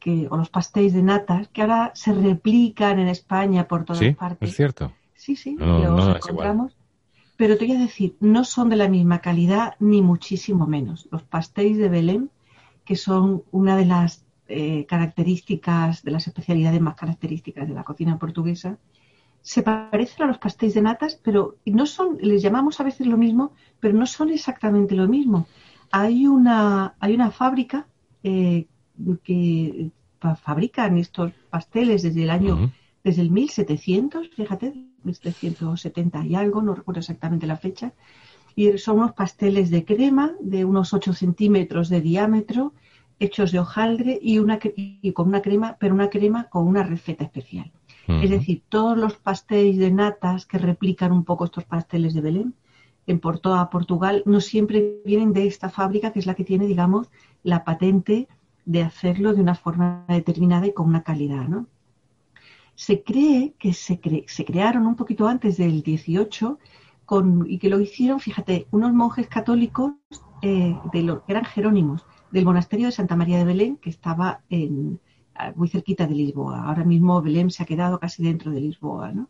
que, 0.00 0.26
o 0.30 0.36
los 0.36 0.48
pastéis 0.48 0.92
de 0.92 1.02
natas, 1.02 1.48
que 1.48 1.62
ahora 1.62 1.92
se 1.94 2.12
replican 2.12 2.98
en 2.98 3.08
España 3.08 3.68
por 3.68 3.84
todas 3.84 4.00
¿Sí? 4.00 4.12
partes. 4.12 4.48
Es 4.48 4.56
cierto. 4.56 4.92
Sí, 5.14 5.36
sí, 5.36 5.56
los 5.58 6.16
encontramos. 6.16 6.76
Pero 7.36 7.56
te 7.56 7.66
voy 7.66 7.76
a 7.76 7.80
decir, 7.80 8.16
no 8.20 8.44
son 8.44 8.68
de 8.70 8.76
la 8.76 8.88
misma 8.88 9.20
calidad 9.20 9.74
ni 9.78 10.02
muchísimo 10.02 10.66
menos. 10.66 11.08
Los 11.10 11.22
pastéis 11.22 11.78
de 11.78 11.88
Belén, 11.88 12.30
que 12.84 12.96
son 12.96 13.44
una 13.50 13.76
de 13.76 13.86
las 13.86 14.24
eh, 14.48 14.84
características, 14.86 16.02
de 16.02 16.10
las 16.10 16.26
especialidades 16.26 16.80
más 16.80 16.96
características 16.96 17.68
de 17.68 17.74
la 17.74 17.84
cocina 17.84 18.18
portuguesa, 18.18 18.78
se 19.42 19.62
parecen 19.62 20.24
a 20.24 20.26
los 20.26 20.38
pastéis 20.38 20.74
de 20.74 20.82
natas, 20.82 21.18
pero 21.22 21.56
no 21.64 21.86
son, 21.86 22.18
les 22.20 22.42
llamamos 22.42 22.80
a 22.80 22.84
veces 22.84 23.06
lo 23.06 23.16
mismo, 23.16 23.52
pero 23.80 23.94
no 23.94 24.06
son 24.06 24.30
exactamente 24.30 24.94
lo 24.94 25.08
mismo. 25.08 25.46
Hay 25.90 26.26
una, 26.26 26.94
hay 27.00 27.14
una 27.14 27.30
fábrica 27.30 27.86
eh, 28.22 28.66
que 29.24 29.90
fabrican 30.42 30.98
estos 30.98 31.32
pasteles 31.48 32.02
desde 32.02 32.24
el 32.24 32.30
año, 32.30 32.70
desde 33.02 33.22
el 33.22 33.30
1700, 33.30 34.28
fíjate, 34.28 34.74
1770 35.04 36.26
y 36.26 36.34
algo, 36.34 36.60
no 36.60 36.74
recuerdo 36.74 37.00
exactamente 37.00 37.46
la 37.46 37.56
fecha, 37.56 37.94
y 38.54 38.76
son 38.78 38.98
unos 38.98 39.12
pasteles 39.12 39.70
de 39.70 39.84
crema 39.84 40.34
de 40.40 40.64
unos 40.64 40.92
8 40.92 41.14
centímetros 41.14 41.88
de 41.88 42.02
diámetro, 42.02 42.74
hechos 43.18 43.52
de 43.52 43.58
hojaldre 43.60 44.18
y, 44.20 44.38
una, 44.38 44.58
y 44.76 45.12
con 45.12 45.28
una 45.28 45.40
crema, 45.40 45.76
pero 45.78 45.94
una 45.94 46.10
crema 46.10 46.48
con 46.50 46.66
una 46.66 46.82
receta 46.82 47.24
especial. 47.24 47.72
Es 48.22 48.30
decir, 48.30 48.62
todos 48.68 48.96
los 48.98 49.14
pasteles 49.16 49.78
de 49.78 49.90
natas 49.90 50.46
que 50.46 50.58
replican 50.58 51.12
un 51.12 51.24
poco 51.24 51.44
estos 51.44 51.64
pasteles 51.64 52.14
de 52.14 52.20
Belén 52.20 52.54
en 53.06 53.20
por 53.20 53.38
toda 53.38 53.70
Portugal 53.70 54.22
no 54.26 54.40
siempre 54.40 55.00
vienen 55.04 55.32
de 55.32 55.46
esta 55.46 55.68
fábrica 55.68 56.12
que 56.12 56.18
es 56.20 56.26
la 56.26 56.34
que 56.34 56.44
tiene, 56.44 56.66
digamos, 56.66 57.10
la 57.42 57.64
patente 57.64 58.28
de 58.64 58.82
hacerlo 58.82 59.34
de 59.34 59.40
una 59.40 59.54
forma 59.54 60.04
determinada 60.08 60.66
y 60.66 60.72
con 60.72 60.88
una 60.88 61.02
calidad, 61.02 61.48
¿no? 61.48 61.66
Se 62.74 63.02
cree 63.02 63.54
que 63.58 63.72
se, 63.74 64.00
se 64.26 64.44
crearon 64.44 64.86
un 64.86 64.96
poquito 64.96 65.28
antes 65.28 65.56
del 65.56 65.82
18 65.82 66.58
con, 67.04 67.46
y 67.50 67.58
que 67.58 67.68
lo 67.68 67.80
hicieron, 67.80 68.20
fíjate, 68.20 68.66
unos 68.70 68.92
monjes 68.92 69.26
católicos 69.26 69.92
eh, 70.42 70.76
de 70.92 71.02
lo, 71.02 71.24
que 71.24 71.32
eran 71.32 71.44
jerónimos 71.44 72.06
del 72.30 72.44
monasterio 72.44 72.86
de 72.86 72.92
Santa 72.92 73.16
María 73.16 73.38
de 73.38 73.44
Belén, 73.44 73.76
que 73.76 73.90
estaba 73.90 74.40
en, 74.48 75.00
muy 75.56 75.68
cerquita 75.68 76.06
de 76.06 76.14
Lisboa. 76.14 76.64
Ahora 76.64 76.84
mismo 76.84 77.22
Belén 77.22 77.50
se 77.50 77.62
ha 77.62 77.66
quedado 77.66 77.98
casi 77.98 78.22
dentro 78.22 78.50
de 78.50 78.60
Lisboa, 78.60 79.12
¿no? 79.12 79.28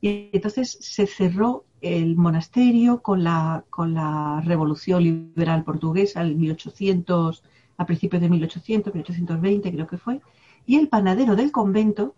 Y 0.00 0.30
entonces 0.32 0.78
se 0.80 1.06
cerró 1.06 1.64
el 1.80 2.16
monasterio 2.16 3.02
con 3.02 3.24
la, 3.24 3.64
con 3.70 3.94
la 3.94 4.40
revolución 4.44 5.02
liberal 5.02 5.64
portuguesa 5.64 6.22
en 6.22 6.38
1800 6.38 7.42
a 7.78 7.86
principios 7.86 8.20
de 8.20 8.28
1800, 8.28 8.92
1820 8.92 9.72
creo 9.72 9.86
que 9.86 9.98
fue, 9.98 10.20
y 10.66 10.76
el 10.76 10.88
panadero 10.88 11.36
del 11.36 11.52
convento 11.52 12.14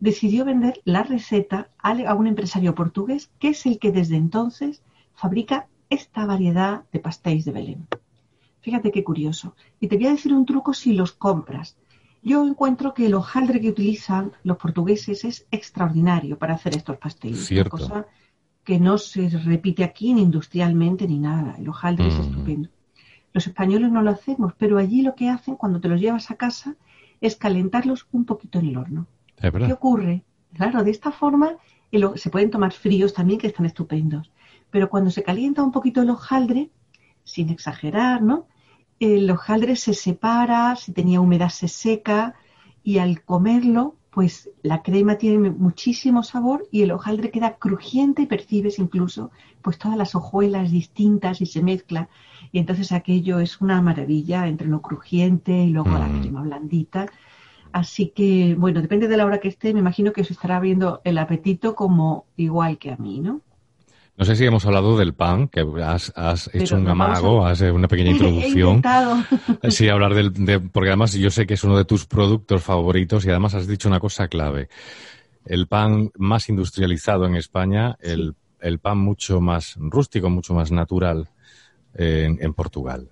decidió 0.00 0.44
vender 0.44 0.80
la 0.84 1.02
receta 1.02 1.70
a 1.78 2.14
un 2.14 2.26
empresario 2.26 2.74
portugués 2.74 3.30
que 3.38 3.50
es 3.50 3.64
el 3.66 3.78
que 3.78 3.92
desde 3.92 4.16
entonces 4.16 4.82
fabrica 5.14 5.68
esta 5.90 6.26
variedad 6.26 6.84
de 6.92 6.98
pastéis 6.98 7.44
de 7.44 7.52
Belén. 7.52 7.86
Fíjate 8.60 8.90
qué 8.90 9.04
curioso. 9.04 9.54
Y 9.78 9.88
te 9.88 9.96
voy 9.96 10.06
a 10.06 10.12
decir 10.12 10.32
un 10.32 10.46
truco 10.46 10.72
si 10.72 10.94
los 10.94 11.12
compras. 11.12 11.76
Yo 12.22 12.46
encuentro 12.46 12.94
que 12.94 13.06
el 13.06 13.14
hojaldre 13.14 13.60
que 13.60 13.70
utilizan 13.70 14.32
los 14.44 14.56
portugueses 14.56 15.24
es 15.24 15.46
extraordinario 15.50 16.38
para 16.38 16.54
hacer 16.54 16.76
estos. 16.76 16.96
Una 17.50 17.64
cosa 17.70 18.06
que 18.64 18.78
no 18.78 18.96
se 18.96 19.28
repite 19.28 19.82
aquí 19.82 20.14
ni 20.14 20.22
industrialmente 20.22 21.08
ni 21.08 21.18
nada. 21.18 21.56
El 21.58 21.68
hojaldre 21.68 22.06
es 22.06 22.14
estupendo. 22.14 22.68
Los 23.32 23.46
españoles 23.46 23.90
no 23.90 24.02
lo 24.02 24.10
hacemos, 24.10 24.52
pero 24.56 24.78
allí 24.78 25.02
lo 25.02 25.16
que 25.16 25.30
hacen 25.30 25.56
cuando 25.56 25.80
te 25.80 25.88
los 25.88 26.00
llevas 26.00 26.30
a 26.30 26.36
casa 26.36 26.76
es 27.20 27.34
calentarlos 27.34 28.06
un 28.12 28.24
poquito 28.24 28.60
en 28.60 28.66
el 28.66 28.76
horno. 28.76 29.06
¿Qué 29.66 29.72
ocurre? 29.72 30.22
Claro, 30.54 30.84
de 30.84 30.90
esta 30.92 31.10
forma 31.10 31.56
se 32.14 32.30
pueden 32.30 32.50
tomar 32.50 32.72
fríos 32.72 33.14
también, 33.14 33.40
que 33.40 33.48
están 33.48 33.66
estupendos. 33.66 34.30
Pero 34.70 34.88
cuando 34.88 35.10
se 35.10 35.24
calienta 35.24 35.62
un 35.62 35.72
poquito 35.72 36.02
el 36.02 36.10
hojaldre, 36.10 36.70
sin 37.24 37.50
exagerar, 37.50 38.22
¿no? 38.22 38.46
El 39.02 39.28
hojaldre 39.32 39.74
se 39.74 39.94
separa, 39.94 40.76
si 40.76 40.92
tenía 40.92 41.20
humedad 41.20 41.48
se 41.48 41.66
seca 41.66 42.36
y 42.84 42.98
al 42.98 43.24
comerlo 43.24 43.96
pues 44.10 44.48
la 44.62 44.84
crema 44.84 45.18
tiene 45.18 45.50
muchísimo 45.50 46.22
sabor 46.22 46.68
y 46.70 46.82
el 46.82 46.92
hojaldre 46.92 47.32
queda 47.32 47.56
crujiente 47.56 48.22
y 48.22 48.26
percibes 48.26 48.78
incluso 48.78 49.32
pues 49.60 49.76
todas 49.76 49.98
las 49.98 50.14
hojuelas 50.14 50.70
distintas 50.70 51.40
y 51.40 51.46
se 51.46 51.64
mezcla 51.64 52.10
y 52.52 52.60
entonces 52.60 52.92
aquello 52.92 53.40
es 53.40 53.60
una 53.60 53.82
maravilla 53.82 54.46
entre 54.46 54.68
lo 54.68 54.80
crujiente 54.80 55.50
y 55.50 55.70
luego 55.70 55.90
la 55.90 56.06
mm. 56.06 56.20
crema 56.20 56.42
blandita. 56.42 57.06
Así 57.72 58.12
que, 58.14 58.54
bueno, 58.56 58.82
depende 58.82 59.08
de 59.08 59.16
la 59.16 59.26
hora 59.26 59.40
que 59.40 59.48
esté, 59.48 59.74
me 59.74 59.80
imagino 59.80 60.12
que 60.12 60.20
os 60.20 60.30
estará 60.30 60.60
viendo 60.60 61.00
el 61.02 61.18
apetito 61.18 61.74
como 61.74 62.26
igual 62.36 62.78
que 62.78 62.92
a 62.92 62.96
mí, 62.98 63.18
¿no? 63.18 63.40
No 64.16 64.24
sé 64.26 64.36
si 64.36 64.44
hemos 64.44 64.64
hablado 64.66 64.96
del 64.98 65.14
pan, 65.14 65.48
que 65.48 65.66
has, 65.82 66.12
hecho 66.52 66.76
un 66.76 66.86
amago, 66.86 67.46
has 67.46 67.60
hecho 67.60 67.74
una 67.74 67.88
pequeña 67.88 68.10
introducción. 68.12 68.82
sí, 69.70 69.88
hablar 69.88 70.14
del, 70.14 70.32
de, 70.32 70.60
porque 70.60 70.90
además 70.90 71.14
yo 71.14 71.30
sé 71.30 71.46
que 71.46 71.54
es 71.54 71.64
uno 71.64 71.76
de 71.76 71.84
tus 71.84 72.06
productos 72.06 72.62
favoritos 72.62 73.24
y 73.24 73.30
además 73.30 73.54
has 73.54 73.66
dicho 73.66 73.88
una 73.88 74.00
cosa 74.00 74.28
clave. 74.28 74.68
El 75.44 75.66
pan 75.66 76.10
más 76.16 76.48
industrializado 76.48 77.26
en 77.26 77.36
España, 77.36 77.96
el, 78.00 78.34
el 78.60 78.78
pan 78.78 78.98
mucho 78.98 79.40
más 79.40 79.74
rústico, 79.76 80.30
mucho 80.30 80.54
más 80.54 80.70
natural 80.70 81.28
en, 81.94 82.54
Portugal. 82.54 83.08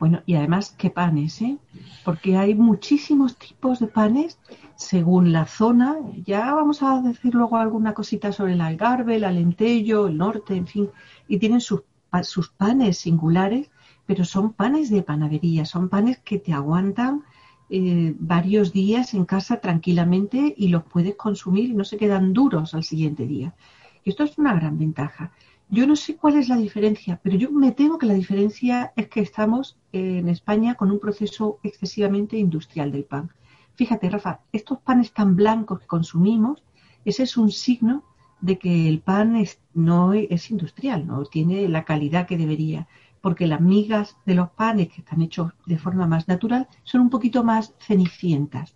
Bueno, 0.00 0.22
y 0.24 0.34
además, 0.34 0.74
¿qué 0.78 0.88
panes? 0.88 1.42
Eh? 1.42 1.58
Porque 2.06 2.38
hay 2.38 2.54
muchísimos 2.54 3.36
tipos 3.36 3.80
de 3.80 3.86
panes 3.86 4.38
según 4.74 5.30
la 5.30 5.44
zona. 5.44 5.98
Ya 6.24 6.54
vamos 6.54 6.82
a 6.82 7.02
decir 7.02 7.34
luego 7.34 7.58
alguna 7.58 7.92
cosita 7.92 8.32
sobre 8.32 8.54
el 8.54 8.62
algarve, 8.62 9.16
el 9.16 9.24
alentejo, 9.24 10.06
el 10.06 10.16
norte, 10.16 10.56
en 10.56 10.66
fin. 10.66 10.88
Y 11.28 11.38
tienen 11.38 11.60
sus, 11.60 11.82
sus 12.22 12.48
panes 12.48 12.96
singulares, 12.96 13.70
pero 14.06 14.24
son 14.24 14.54
panes 14.54 14.88
de 14.88 15.02
panadería, 15.02 15.66
son 15.66 15.90
panes 15.90 16.18
que 16.20 16.38
te 16.38 16.54
aguantan 16.54 17.22
eh, 17.68 18.14
varios 18.18 18.72
días 18.72 19.12
en 19.12 19.26
casa 19.26 19.60
tranquilamente 19.60 20.54
y 20.56 20.68
los 20.68 20.82
puedes 20.84 21.14
consumir 21.16 21.68
y 21.68 21.74
no 21.74 21.84
se 21.84 21.98
quedan 21.98 22.32
duros 22.32 22.72
al 22.72 22.84
siguiente 22.84 23.26
día. 23.26 23.54
Y 24.02 24.10
esto 24.10 24.24
es 24.24 24.38
una 24.38 24.54
gran 24.54 24.78
ventaja. 24.78 25.30
Yo 25.72 25.86
no 25.86 25.94
sé 25.94 26.16
cuál 26.16 26.36
es 26.36 26.48
la 26.48 26.56
diferencia, 26.56 27.20
pero 27.22 27.36
yo 27.36 27.52
me 27.52 27.70
temo 27.70 27.96
que 27.96 28.06
la 28.06 28.14
diferencia 28.14 28.92
es 28.96 29.06
que 29.08 29.20
estamos 29.20 29.78
en 29.92 30.28
España 30.28 30.74
con 30.74 30.90
un 30.90 30.98
proceso 30.98 31.60
excesivamente 31.62 32.36
industrial 32.36 32.90
del 32.90 33.04
pan. 33.04 33.30
Fíjate, 33.76 34.10
Rafa, 34.10 34.40
estos 34.50 34.80
panes 34.80 35.12
tan 35.12 35.36
blancos 35.36 35.78
que 35.78 35.86
consumimos, 35.86 36.64
ese 37.04 37.22
es 37.22 37.36
un 37.36 37.52
signo 37.52 38.02
de 38.40 38.58
que 38.58 38.88
el 38.88 38.98
pan 38.98 39.36
no 39.72 40.12
es 40.12 40.50
industrial, 40.50 41.06
no 41.06 41.24
tiene 41.24 41.68
la 41.68 41.84
calidad 41.84 42.26
que 42.26 42.36
debería 42.36 42.88
porque 43.20 43.46
las 43.46 43.60
migas 43.60 44.16
de 44.26 44.34
los 44.34 44.50
panes 44.50 44.88
que 44.88 45.02
están 45.02 45.22
hechos 45.22 45.52
de 45.66 45.78
forma 45.78 46.06
más 46.06 46.26
natural 46.26 46.66
son 46.82 47.02
un 47.02 47.10
poquito 47.10 47.44
más 47.44 47.74
cenicientas, 47.78 48.74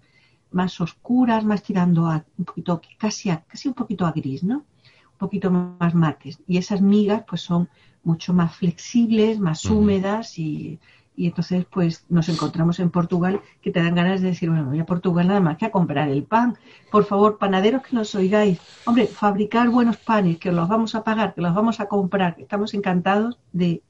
más 0.53 0.81
oscuras, 0.81 1.45
más 1.45 1.63
tirando 1.63 2.07
a 2.07 2.25
un 2.39 2.45
poquito, 2.45 2.81
casi, 2.99 3.31
casi 3.49 3.69
un 3.69 3.75
poquito 3.75 4.07
a 4.07 4.13
gris, 4.13 4.45
¿no? 4.45 4.65
Un 5.14 5.18
poquito 5.18 5.50
más 5.50 5.94
mates. 5.94 6.40
Y 6.46 6.59
esas 6.59 6.81
migas 6.81 7.24
pues 7.27 7.40
son 7.40 7.68
mucho 8.03 8.35
más 8.35 8.55
flexibles, 8.57 9.38
más 9.38 9.64
húmedas 9.64 10.38
y, 10.38 10.79
y, 11.16 11.27
entonces 11.27 11.64
pues 11.64 12.05
nos 12.09 12.29
encontramos 12.29 12.79
en 12.81 12.90
Portugal 12.90 13.40
que 13.62 13.70
te 13.70 13.83
dan 13.83 13.94
ganas 13.94 14.20
de 14.20 14.29
decir, 14.29 14.50
bueno, 14.50 14.66
voy 14.66 14.81
a 14.81 14.87
Portugal 14.87 15.29
nada 15.29 15.40
más 15.40 15.57
que 15.57 15.66
a 15.66 15.70
comprar 15.70 16.09
el 16.09 16.24
pan. 16.24 16.57
Por 16.90 17.05
favor, 17.05 17.38
panaderos 17.38 17.83
que 17.83 17.96
nos 17.96 18.14
oigáis, 18.14 18.61
hombre, 18.85 19.07
fabricar 19.07 19.70
buenos 19.70 19.96
panes, 19.96 20.38
que 20.38 20.53
los 20.53 20.68
vamos 20.68 20.94
a 20.94 21.03
pagar, 21.03 21.35
que 21.35 21.40
los 21.40 21.55
vamos 21.55 21.81
a 21.81 21.87
comprar, 21.87 22.37
estamos 22.38 22.74
encantados 22.74 23.38
de, 23.53 23.83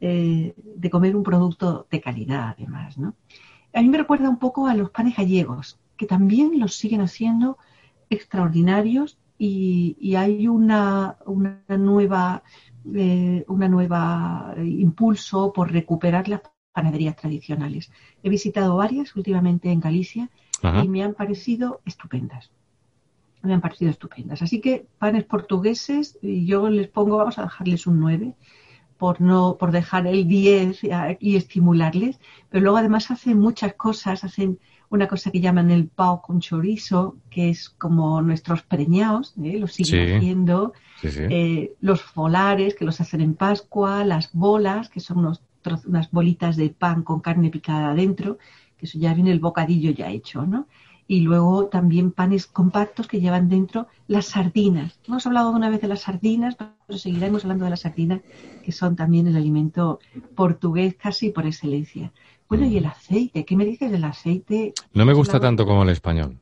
eh, 0.00 0.54
de 0.56 0.90
comer 0.90 1.14
un 1.14 1.22
producto 1.22 1.86
de 1.90 2.00
calidad, 2.00 2.54
además. 2.56 2.96
¿no? 2.96 3.14
A 3.74 3.82
mí 3.82 3.88
me 3.88 3.98
recuerda 3.98 4.28
un 4.28 4.38
poco 4.38 4.66
a 4.66 4.74
los 4.74 4.90
panes 4.90 5.16
gallegos, 5.16 5.78
que 5.96 6.06
también 6.06 6.58
los 6.58 6.74
siguen 6.74 7.02
haciendo 7.02 7.58
extraordinarios 8.08 9.18
y, 9.42 10.14
hay 10.16 10.46
una, 10.48 11.16
una 11.24 11.62
nueva, 11.78 12.42
eh, 12.94 13.42
una 13.48 13.68
nueva 13.68 14.54
impulso 14.58 15.50
por 15.54 15.72
recuperar 15.72 16.28
las 16.28 16.42
panaderías 16.72 17.16
tradicionales. 17.16 17.90
He 18.22 18.28
visitado 18.28 18.76
varias 18.76 19.16
últimamente 19.16 19.70
en 19.70 19.80
Galicia 19.80 20.28
y 20.82 20.88
me 20.88 21.02
han 21.02 21.14
parecido 21.14 21.80
estupendas. 21.86 22.50
Me 23.40 23.54
han 23.54 23.62
parecido 23.62 23.90
estupendas. 23.90 24.42
Así 24.42 24.60
que 24.60 24.86
panes 24.98 25.24
portugueses, 25.24 26.18
yo 26.20 26.68
les 26.68 26.88
pongo, 26.88 27.16
vamos 27.16 27.38
a 27.38 27.44
dejarles 27.44 27.86
un 27.86 27.98
9 27.98 28.34
por 28.98 29.22
no 29.22 29.56
por 29.56 29.72
dejar 29.72 30.06
el 30.06 30.28
10 30.28 30.82
y 31.18 31.36
estimularles, 31.36 32.20
pero 32.50 32.62
luego 32.62 32.76
además 32.76 33.10
hacen 33.10 33.38
muchas 33.38 33.72
cosas, 33.72 34.22
hacen 34.22 34.58
una 34.90 35.08
cosa 35.08 35.30
que 35.30 35.40
llaman 35.40 35.70
el 35.70 35.88
pao 35.88 36.20
con 36.20 36.40
chorizo, 36.40 37.16
que 37.30 37.48
es 37.48 37.70
como 37.70 38.20
nuestros 38.22 38.62
preñados, 38.62 39.34
¿eh? 39.42 39.58
los 39.58 39.72
siguen 39.72 40.16
haciendo, 40.16 40.72
eh, 41.02 41.74
los 41.80 42.02
folares, 42.02 42.74
que 42.74 42.84
los 42.84 43.00
hacen 43.00 43.20
en 43.20 43.34
Pascua, 43.34 44.04
las 44.04 44.32
bolas, 44.32 44.88
que 44.88 45.00
son 45.00 45.18
unos 45.18 45.42
unas 45.86 46.10
bolitas 46.10 46.56
de 46.56 46.70
pan 46.70 47.02
con 47.02 47.20
carne 47.20 47.50
picada 47.50 47.90
adentro, 47.90 48.38
que 48.78 48.86
eso 48.86 48.98
ya 48.98 49.12
viene 49.12 49.30
el 49.30 49.40
bocadillo 49.40 49.90
ya 49.90 50.08
hecho, 50.08 50.46
¿no? 50.46 50.66
y 51.10 51.22
luego 51.22 51.66
también 51.66 52.12
panes 52.12 52.46
compactos 52.46 53.08
que 53.08 53.20
llevan 53.20 53.48
dentro 53.48 53.88
las 54.06 54.26
sardinas. 54.26 55.00
Hemos 55.08 55.26
hablado 55.26 55.50
una 55.50 55.68
vez 55.68 55.80
de 55.80 55.88
las 55.88 56.02
sardinas, 56.02 56.54
pero 56.56 57.00
seguiremos 57.00 57.42
hablando 57.42 57.64
de 57.64 57.70
las 57.70 57.80
sardinas, 57.80 58.20
que 58.62 58.70
son 58.70 58.94
también 58.94 59.26
el 59.26 59.34
alimento 59.34 59.98
portugués 60.36 60.94
casi 60.94 61.30
por 61.30 61.46
excelencia. 61.46 62.12
Bueno, 62.50 62.66
y 62.66 62.78
el 62.78 62.86
aceite, 62.86 63.44
¿qué 63.44 63.54
me 63.54 63.64
dices 63.64 63.92
del 63.92 64.02
aceite? 64.02 64.74
No 64.92 65.06
me 65.06 65.12
gusta 65.12 65.38
tanto 65.38 65.64
como 65.64 65.84
el 65.84 65.90
español. 65.90 66.40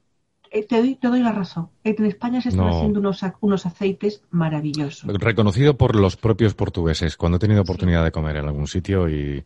Eh, 0.51 0.67
te, 0.67 0.79
doy, 0.79 0.95
te 0.97 1.09
doy 1.09 1.21
la 1.21 1.33
razón. 1.33 1.71
En 1.85 2.05
España 2.05 2.41
se 2.41 2.51
están 2.51 2.69
haciendo 2.69 3.01
unos, 3.01 3.21
unos 3.41 3.67
aceites 3.67 4.23
maravillosos. 4.31 5.05
Reconocido 5.19 5.77
por 5.77 5.97
los 5.97 6.17
propios 6.17 6.55
portugueses. 6.55 7.17
Cuando 7.17 7.37
he 7.37 7.39
tenido 7.39 7.63
oportunidad 7.63 8.05
de 8.05 8.11
comer 8.11 8.37
en 8.37 8.47
algún 8.47 8.67
sitio 8.67 9.09
y 9.09 9.45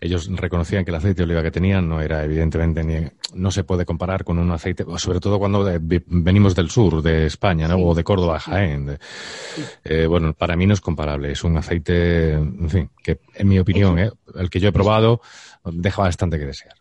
ellos 0.00 0.28
reconocían 0.30 0.84
que 0.84 0.90
el 0.90 0.96
aceite 0.96 1.18
de 1.18 1.24
oliva 1.24 1.42
que 1.42 1.50
tenían 1.50 1.88
no 1.88 2.00
era 2.00 2.24
evidentemente 2.24 2.82
ni, 2.82 3.06
no 3.34 3.50
se 3.50 3.64
puede 3.64 3.84
comparar 3.84 4.24
con 4.24 4.38
un 4.38 4.50
aceite, 4.50 4.84
sobre 4.96 5.20
todo 5.20 5.38
cuando 5.38 5.64
venimos 6.06 6.54
del 6.54 6.70
sur 6.70 7.02
de 7.02 7.26
España, 7.26 7.68
¿no? 7.68 7.76
O 7.76 7.94
de 7.94 8.04
Córdoba, 8.04 8.40
Jaén. 8.40 8.98
Eh, 9.84 10.06
bueno, 10.06 10.32
para 10.32 10.56
mí 10.56 10.66
no 10.66 10.74
es 10.74 10.80
comparable. 10.80 11.32
Es 11.32 11.44
un 11.44 11.56
aceite, 11.56 12.32
en 12.32 12.70
fin, 12.70 12.90
que 13.02 13.20
en 13.34 13.48
mi 13.48 13.58
opinión, 13.58 13.98
eh, 13.98 14.10
el 14.34 14.50
que 14.50 14.60
yo 14.60 14.68
he 14.68 14.72
probado, 14.72 15.20
deja 15.64 16.02
bastante 16.02 16.38
que 16.38 16.46
desear 16.46 16.74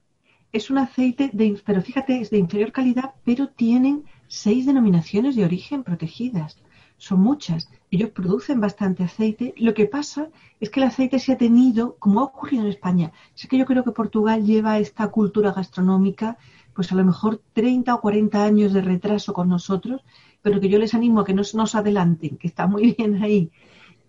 es 0.51 0.69
un 0.69 0.79
aceite, 0.79 1.29
de, 1.33 1.61
pero 1.65 1.81
fíjate, 1.81 2.21
es 2.21 2.29
de 2.29 2.37
inferior 2.37 2.71
calidad, 2.71 3.13
pero 3.23 3.49
tienen 3.49 4.05
seis 4.27 4.65
denominaciones 4.65 5.35
de 5.35 5.45
origen 5.45 5.83
protegidas. 5.83 6.57
Son 6.97 7.21
muchas. 7.21 7.69
Ellos 7.91 8.09
producen 8.09 8.59
bastante 8.59 9.03
aceite. 9.03 9.53
Lo 9.57 9.73
que 9.73 9.85
pasa 9.85 10.29
es 10.59 10.69
que 10.69 10.81
el 10.81 10.87
aceite 10.87 11.19
se 11.19 11.31
ha 11.31 11.37
tenido, 11.37 11.95
como 11.97 12.19
ha 12.19 12.25
ocurrido 12.25 12.63
en 12.63 12.69
España. 12.69 13.11
Es 13.37 13.47
que 13.47 13.57
yo 13.57 13.65
creo 13.65 13.83
que 13.83 13.91
Portugal 13.91 14.43
lleva 14.43 14.79
esta 14.79 15.07
cultura 15.07 15.53
gastronómica, 15.53 16.37
pues 16.73 16.91
a 16.91 16.95
lo 16.95 17.05
mejor 17.05 17.41
30 17.53 17.95
o 17.95 18.01
40 18.01 18.43
años 18.43 18.73
de 18.73 18.81
retraso 18.81 19.33
con 19.33 19.49
nosotros, 19.49 20.01
pero 20.41 20.59
que 20.59 20.69
yo 20.69 20.77
les 20.77 20.93
animo 20.93 21.21
a 21.21 21.25
que 21.25 21.33
no 21.33 21.43
nos 21.53 21.75
adelanten, 21.75 22.37
que 22.37 22.47
está 22.47 22.67
muy 22.67 22.93
bien 22.97 23.21
ahí. 23.23 23.51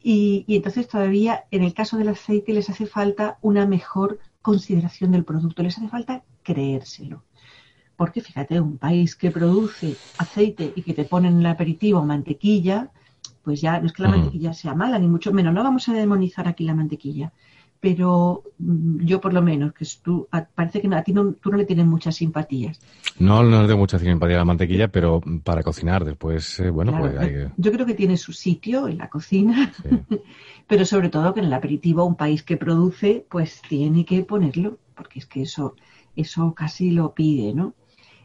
Y, 0.03 0.45
y 0.49 0.57
entonces 0.57 0.89
todavía, 0.89 1.45
en 1.51 1.63
el 1.63 1.75
caso 1.75 1.97
del 1.97 2.09
aceite, 2.09 2.53
les 2.53 2.71
hace 2.71 2.87
falta 2.87 3.39
una 3.43 3.67
mejor 3.67 4.19
consideración 4.43 5.13
del 5.13 5.25
producto, 5.25 5.63
les 5.63 5.77
hace 5.77 5.89
falta 5.89 6.25
creérselo. 6.43 7.25
Porque 7.97 8.23
fíjate, 8.23 8.61
un 8.61 8.79
país 8.79 9.15
que 9.15 9.31
produce 9.31 9.97
aceite 10.19 10.73
y 10.75 10.83
que 10.83 10.95
te 10.95 11.05
pone 11.05 11.29
en 11.29 11.41
el 11.41 11.47
aperitivo 11.47 12.05
mantequilla, 12.05 12.91
pues 13.43 13.61
ya 13.61 13.79
no 13.81 13.87
es 13.87 13.93
que 13.93 14.03
la 14.03 14.09
mantequilla 14.09 14.55
sea 14.55 14.75
mala, 14.75 14.99
ni 14.99 15.07
mucho 15.07 15.33
menos, 15.33 15.53
no 15.53 15.63
vamos 15.63 15.89
a 15.89 15.93
demonizar 15.93 16.49
aquí 16.49 16.65
la 16.65 16.75
mantequilla. 16.75 17.33
Pero 17.81 18.43
mm, 18.59 19.05
yo 19.05 19.21
por 19.21 19.33
lo 19.33 19.43
menos, 19.43 19.73
que 19.73 19.87
tú, 20.03 20.29
parece 20.55 20.81
que 20.81 20.95
a 20.95 21.03
ti 21.03 21.13
no, 21.13 21.33
tú 21.33 21.51
no 21.51 21.57
le 21.57 21.65
tienes 21.65 21.87
muchas 21.87 22.17
simpatías. 22.17 22.79
No, 23.19 23.43
no 23.43 23.63
le 23.63 23.69
tengo 23.69 23.81
mucha 23.81 23.99
simpatía 23.99 24.37
a 24.37 24.41
la 24.41 24.45
mantequilla, 24.45 24.89
pero 24.89 25.21
para 25.43 25.63
cocinar 25.63 26.05
después, 26.05 26.61
eh, 26.61 26.71
bueno, 26.71 26.97
pues 26.99 27.17
hay 27.19 27.49
Yo 27.57 27.73
creo 27.73 27.87
que 27.87 27.95
tiene 27.95 28.17
su 28.17 28.33
sitio 28.33 28.87
en 28.89 28.99
la 28.99 29.09
cocina, 29.09 29.73
pero 30.67 30.85
sobre 30.85 31.09
todo 31.09 31.35
que 31.35 31.41
en 31.41 31.47
el 31.47 31.53
aperitivo 31.53 32.05
un 32.05 32.17
país 32.17 32.43
que 32.43 32.57
produce, 32.57 33.25
pues 33.29 33.63
tiene 33.69 34.05
que 34.05 34.23
ponerlo, 34.23 34.79
porque 34.95 35.19
es 35.19 35.27
que 35.27 35.43
eso 35.43 35.75
eso 36.17 36.55
casi 36.55 36.91
lo 36.91 37.15
pide, 37.15 37.55
¿no? 37.55 37.75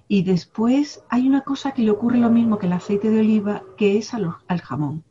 Y 0.08 0.24
después 0.24 1.04
hay 1.10 1.28
una 1.28 1.42
cosa 1.42 1.72
que 1.72 1.82
le 1.82 1.92
ocurre 1.92 2.20
lo 2.20 2.30
mismo 2.30 2.60
que 2.60 2.68
el 2.68 2.74
aceite 2.74 3.10
de 3.10 3.22
oliva, 3.22 3.64
que 3.78 3.98
es 3.98 4.14
al, 4.14 4.36
jamón. 4.62 5.04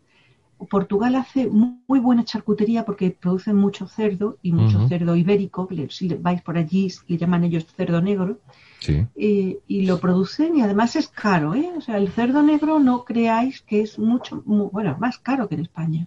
Portugal 0.71 1.15
hace 1.17 1.49
muy 1.49 2.01
buena 2.01 2.25
charcutería 2.25 2.85
porque 2.85 3.11
producen 3.11 3.57
mucho 3.57 3.87
cerdo 3.87 4.39
y 4.43 4.53
mucho 4.53 4.89
cerdo 4.89 5.17
ibérico, 5.17 5.69
si 5.91 6.09
vais 6.15 6.43
por 6.43 6.57
allí 6.57 6.93
le 7.09 7.17
llaman 7.17 7.45
ellos 7.45 7.67
cerdo 7.77 8.01
negro, 8.01 8.39
sí. 8.81 9.07
y 9.17 9.87
lo 9.87 10.01
producen 10.01 10.57
y 10.57 10.63
además 10.63 10.97
es 10.97 11.09
caro, 11.09 11.55
¿eh? 11.55 11.71
O 11.77 11.81
sea, 11.81 11.99
el 11.99 12.09
cerdo 12.09 12.43
negro 12.43 12.79
no 12.79 13.05
creáis 13.05 13.61
que 13.63 13.83
es 13.83 13.99
mucho, 13.99 14.43
bueno, 14.45 14.97
más 14.99 15.19
caro 15.19 15.49
que 15.49 15.57
en 15.57 15.63
España. 15.63 16.07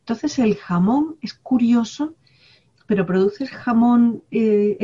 Entonces 0.00 0.38
el 0.38 0.56
jamón 0.56 1.16
es 1.20 1.34
curioso 1.34 2.14
pero 2.90 3.06
produces 3.06 3.50
jamón 3.50 4.24
eh, 4.32 4.76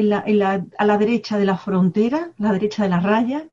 a 0.78 0.84
la 0.84 0.96
derecha 0.96 1.38
de 1.38 1.44
la 1.44 1.56
frontera, 1.56 2.30
a 2.38 2.42
la 2.42 2.52
derecha 2.52 2.84
de 2.84 2.88
la 2.88 3.00
raya, 3.00 3.48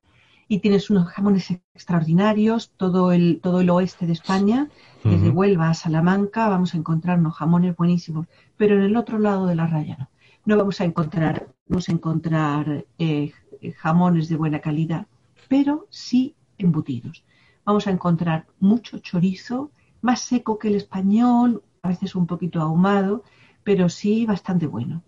y 0.48 0.58
tienes 0.58 0.90
unos 0.90 1.08
jamones 1.08 1.50
extraordinarios, 1.74 2.70
todo 2.76 3.12
el, 3.12 3.40
todo 3.42 3.60
el 3.60 3.70
oeste 3.70 4.06
de 4.06 4.12
España, 4.12 4.68
desde 5.02 5.30
Huelva 5.30 5.70
a 5.70 5.74
Salamanca, 5.74 6.48
vamos 6.48 6.74
a 6.74 6.78
encontrar 6.78 7.18
unos 7.18 7.34
jamones 7.34 7.76
buenísimos, 7.76 8.26
pero 8.56 8.76
en 8.76 8.82
el 8.82 8.96
otro 8.96 9.18
lado 9.18 9.46
de 9.46 9.54
la 9.54 9.66
raya 9.66 9.96
no. 9.98 10.08
No 10.46 10.58
vamos 10.58 10.80
a 10.80 10.84
encontrar, 10.84 11.48
vamos 11.68 11.88
a 11.88 11.92
encontrar 11.92 12.84
eh, 12.98 13.32
jamones 13.76 14.28
de 14.28 14.36
buena 14.36 14.60
calidad, 14.60 15.06
pero 15.48 15.86
sí 15.90 16.34
embutidos. 16.58 17.24
Vamos 17.64 17.86
a 17.86 17.90
encontrar 17.90 18.46
mucho 18.60 18.98
chorizo, 18.98 19.70
más 20.02 20.20
seco 20.20 20.58
que 20.58 20.68
el 20.68 20.74
español, 20.74 21.62
a 21.82 21.88
veces 21.88 22.14
un 22.14 22.26
poquito 22.26 22.60
ahumado, 22.60 23.24
pero 23.62 23.88
sí 23.88 24.26
bastante 24.26 24.66
bueno. 24.66 25.02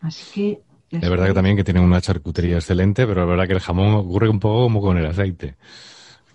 Así 0.00 0.24
que... 0.32 0.62
Es 1.00 1.08
verdad 1.08 1.28
que 1.28 1.34
también 1.34 1.56
que 1.56 1.64
tienen 1.64 1.82
una 1.82 2.00
charcutería 2.00 2.56
excelente, 2.56 3.06
pero 3.06 3.22
es 3.22 3.28
verdad 3.28 3.46
que 3.46 3.54
el 3.54 3.60
jamón 3.60 3.94
ocurre 3.94 4.28
un 4.28 4.38
poco 4.38 4.64
como 4.64 4.80
con 4.80 4.98
el 4.98 5.06
aceite. 5.06 5.56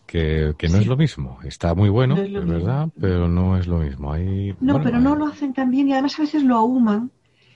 que, 0.05 0.55
no 0.69 0.77
es 0.77 0.87
lo 0.87 0.97
mismo. 0.97 1.39
Está 1.43 1.75
muy 1.75 1.89
bueno, 1.89 2.17
es, 2.17 2.31
verdad, 2.33 2.89
pero 2.99 3.27
no 3.27 3.57
es 3.57 3.67
lo 3.67 3.79
mismo. 3.79 4.15
no, 4.59 4.81
pero 4.81 4.99
no 4.99 5.15
lo 5.15 5.27
hacen 5.27 5.53
tan 5.53 5.69
bien 5.69 5.89
y 5.89 5.93
además 5.93 6.17
a 6.17 6.23
veces 6.23 6.43
lo 6.43 6.55
ahuman. 6.55 7.11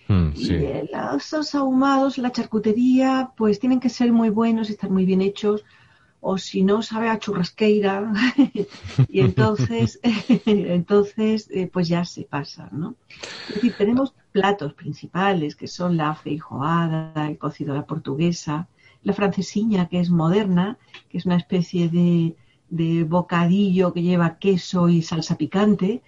Mm, 0.07 0.29
y 0.35 0.59
los 0.93 1.55
ahumados, 1.55 2.17
la 2.17 2.31
charcutería, 2.31 3.31
pues 3.35 3.59
tienen 3.59 3.79
que 3.79 3.89
ser 3.89 4.11
muy 4.11 4.29
buenos 4.29 4.69
y 4.69 4.73
estar 4.73 4.89
muy 4.89 5.05
bien 5.05 5.21
hechos 5.21 5.63
o 6.21 6.37
si 6.37 6.63
no 6.63 6.81
sabe 6.81 7.09
a 7.09 7.19
churrasqueira 7.19 8.13
y 9.09 9.19
entonces 9.19 9.99
entonces 10.45 11.49
eh, 11.51 11.67
pues 11.67 11.87
ya 11.87 12.05
se 12.05 12.23
pasa 12.23 12.69
no 12.71 12.95
es 13.49 13.55
decir 13.55 13.73
tenemos 13.77 14.13
platos 14.31 14.73
principales 14.73 15.55
que 15.55 15.67
son 15.67 15.97
la 15.97 16.13
feijoada 16.15 17.27
el 17.27 17.37
cocido 17.37 17.73
a 17.73 17.77
la 17.77 17.85
portuguesa 17.85 18.69
la 19.03 19.13
francesiña 19.13 19.89
que 19.89 19.99
es 19.99 20.09
moderna 20.09 20.77
que 21.09 21.17
es 21.17 21.25
una 21.25 21.37
especie 21.37 21.89
de, 21.89 22.35
de 22.69 23.03
bocadillo 23.03 23.93
que 23.93 24.01
lleva 24.01 24.37
queso 24.37 24.89
y 24.89 25.01
salsa 25.01 25.37
picante. 25.37 26.01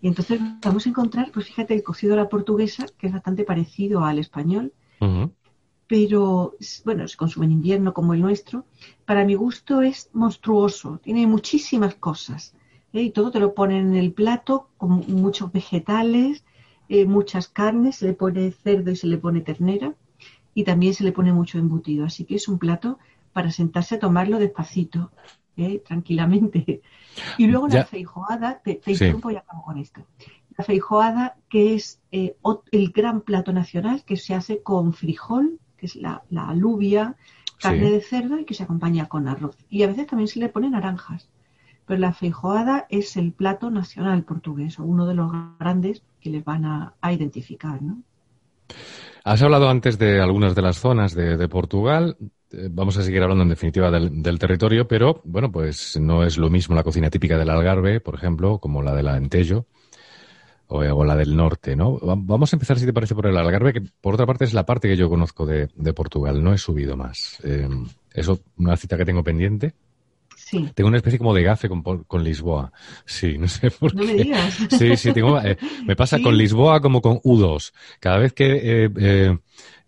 Y 0.00 0.08
entonces 0.08 0.40
vamos 0.62 0.86
a 0.86 0.90
encontrar 0.90 1.30
pues 1.32 1.46
fíjate 1.46 1.74
el 1.74 1.82
cocido 1.82 2.14
a 2.14 2.18
la 2.18 2.28
portuguesa 2.28 2.86
que 2.98 3.08
es 3.08 3.12
bastante 3.12 3.44
parecido 3.44 4.04
al 4.04 4.18
español 4.18 4.72
pero 5.88 6.54
bueno, 6.84 7.08
se 7.08 7.16
consume 7.16 7.46
en 7.46 7.52
invierno 7.52 7.94
como 7.94 8.12
el 8.12 8.20
nuestro. 8.20 8.66
Para 9.06 9.24
mi 9.24 9.34
gusto 9.34 9.80
es 9.80 10.10
monstruoso, 10.12 11.00
tiene 11.02 11.26
muchísimas 11.26 11.94
cosas. 11.94 12.54
¿eh? 12.92 13.02
Y 13.02 13.10
todo 13.10 13.30
te 13.30 13.40
lo 13.40 13.54
ponen 13.54 13.88
en 13.88 13.96
el 13.96 14.12
plato 14.12 14.68
con 14.76 15.02
muchos 15.08 15.50
vegetales, 15.50 16.44
eh, 16.90 17.06
muchas 17.06 17.48
carnes, 17.48 17.96
se 17.96 18.06
le 18.06 18.12
pone 18.12 18.50
cerdo 18.52 18.90
y 18.90 18.96
se 18.96 19.06
le 19.06 19.16
pone 19.16 19.40
ternera 19.40 19.94
y 20.54 20.64
también 20.64 20.92
se 20.92 21.04
le 21.04 21.12
pone 21.12 21.32
mucho 21.32 21.58
embutido. 21.58 22.04
Así 22.04 22.24
que 22.24 22.34
es 22.34 22.48
un 22.48 22.58
plato 22.58 22.98
para 23.32 23.50
sentarse 23.50 23.94
a 23.94 23.98
tomarlo 23.98 24.38
despacito, 24.38 25.10
¿eh? 25.56 25.82
tranquilamente. 25.86 26.82
Y 27.38 27.46
luego 27.46 27.66
la 27.66 27.86
feijoada, 27.86 28.60
te, 28.62 28.80
interrumpo 28.86 29.30
y 29.30 29.36
acabo 29.36 29.62
con 29.62 29.78
esto. 29.78 30.02
La 30.56 30.64
feijoada, 30.64 31.38
que 31.48 31.74
es 31.74 32.00
el 32.10 32.92
gran 32.92 33.22
plato 33.22 33.52
nacional 33.54 34.04
que 34.04 34.16
se 34.16 34.34
hace 34.34 34.62
con 34.62 34.92
frijol, 34.92 35.58
que 35.78 35.86
es 35.86 35.96
la, 35.96 36.22
alubia, 36.36 37.16
carne 37.60 37.90
de 37.90 38.00
cerdo 38.00 38.38
y 38.38 38.44
que 38.44 38.54
se 38.54 38.64
acompaña 38.64 39.06
con 39.06 39.28
arroz. 39.28 39.56
Y 39.70 39.82
a 39.82 39.86
veces 39.86 40.06
también 40.06 40.28
se 40.28 40.40
le 40.40 40.48
pone 40.48 40.68
naranjas. 40.68 41.28
Pero 41.86 42.00
la 42.00 42.12
feijoada 42.12 42.86
es 42.90 43.16
el 43.16 43.32
plato 43.32 43.70
nacional 43.70 44.22
portugués, 44.24 44.78
o 44.78 44.84
uno 44.84 45.06
de 45.06 45.14
los 45.14 45.32
grandes 45.58 46.02
que 46.20 46.28
les 46.28 46.44
van 46.44 46.66
a, 46.66 46.94
identificar, 47.10 47.80
¿no? 47.80 48.02
Has 49.24 49.42
hablado 49.42 49.70
antes 49.70 49.98
de 49.98 50.20
algunas 50.20 50.54
de 50.54 50.62
las 50.62 50.78
zonas 50.78 51.14
de, 51.14 51.48
Portugal. 51.48 52.16
Eh, 52.50 52.68
vamos 52.70 52.98
a 52.98 53.02
seguir 53.02 53.22
hablando 53.22 53.42
en 53.42 53.50
definitiva 53.50 53.90
del, 53.90 54.22
del, 54.22 54.38
territorio, 54.38 54.86
pero 54.86 55.22
bueno, 55.24 55.50
pues 55.50 55.98
no 55.98 56.24
es 56.24 56.36
lo 56.36 56.50
mismo 56.50 56.74
la 56.74 56.82
cocina 56.82 57.08
típica 57.08 57.38
del 57.38 57.50
Algarve, 57.50 58.00
por 58.00 58.14
ejemplo, 58.14 58.58
como 58.58 58.82
la 58.82 58.94
del 58.94 59.08
Alentejo 59.08 59.66
o, 60.68 61.04
la 61.04 61.16
del 61.16 61.36
norte, 61.36 61.74
¿no? 61.74 61.98
Vamos 62.02 62.52
a 62.52 62.56
empezar, 62.56 62.78
si 62.78 62.86
te 62.86 62.92
parece, 62.92 63.14
por 63.14 63.26
el 63.26 63.36
Algarve, 63.36 63.72
que 63.72 63.82
por 64.00 64.14
otra 64.14 64.26
parte 64.26 64.44
es 64.44 64.52
la 64.52 64.66
parte 64.66 64.88
que 64.88 64.96
yo 64.96 65.08
conozco 65.08 65.46
de, 65.46 65.68
Portugal, 65.94 66.42
no 66.42 66.52
he 66.52 66.58
subido 66.58 66.96
más. 66.96 67.38
Eh, 67.42 67.68
eso, 68.12 68.40
una 68.58 68.76
cita 68.76 68.96
que 68.96 69.04
tengo 69.04 69.24
pendiente. 69.24 69.74
Sí. 70.36 70.70
Tengo 70.74 70.88
una 70.88 70.98
especie 70.98 71.18
como 71.18 71.34
de 71.34 71.42
gafe 71.42 71.68
con, 71.68 71.82
con 71.82 72.24
Lisboa. 72.24 72.72
Sí, 73.04 73.36
no 73.38 73.48
sé 73.48 73.70
por 73.70 73.94
no 73.94 74.02
qué. 74.02 74.06
Me 74.06 74.22
digas. 74.24 74.58
Sí, 74.70 74.96
sí, 74.96 75.12
tengo, 75.12 75.40
eh, 75.40 75.58
me 75.84 75.96
pasa 75.96 76.20
con 76.20 76.36
Lisboa 76.36 76.80
como 76.80 77.02
con 77.02 77.16
U2. 77.18 77.72
Cada 78.00 78.18
vez 78.18 78.32
que 78.32 78.88
eh, 78.88 79.38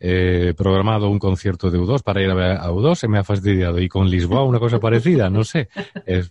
he 0.00 0.54
programado 0.54 1.08
un 1.08 1.18
concierto 1.18 1.70
de 1.70 1.78
U2 1.78 2.02
para 2.02 2.22
ir 2.22 2.30
a 2.30 2.34
ver 2.34 2.56
a 2.56 2.70
U2 2.70 2.94
se 2.94 3.08
me 3.08 3.18
ha 3.18 3.24
fastidiado. 3.24 3.78
Y 3.80 3.88
con 3.88 4.10
Lisboa 4.10 4.44
una 4.44 4.58
cosa 4.58 4.80
parecida, 4.80 5.30
no 5.30 5.44
sé. 5.44 5.68
Es, 6.06 6.30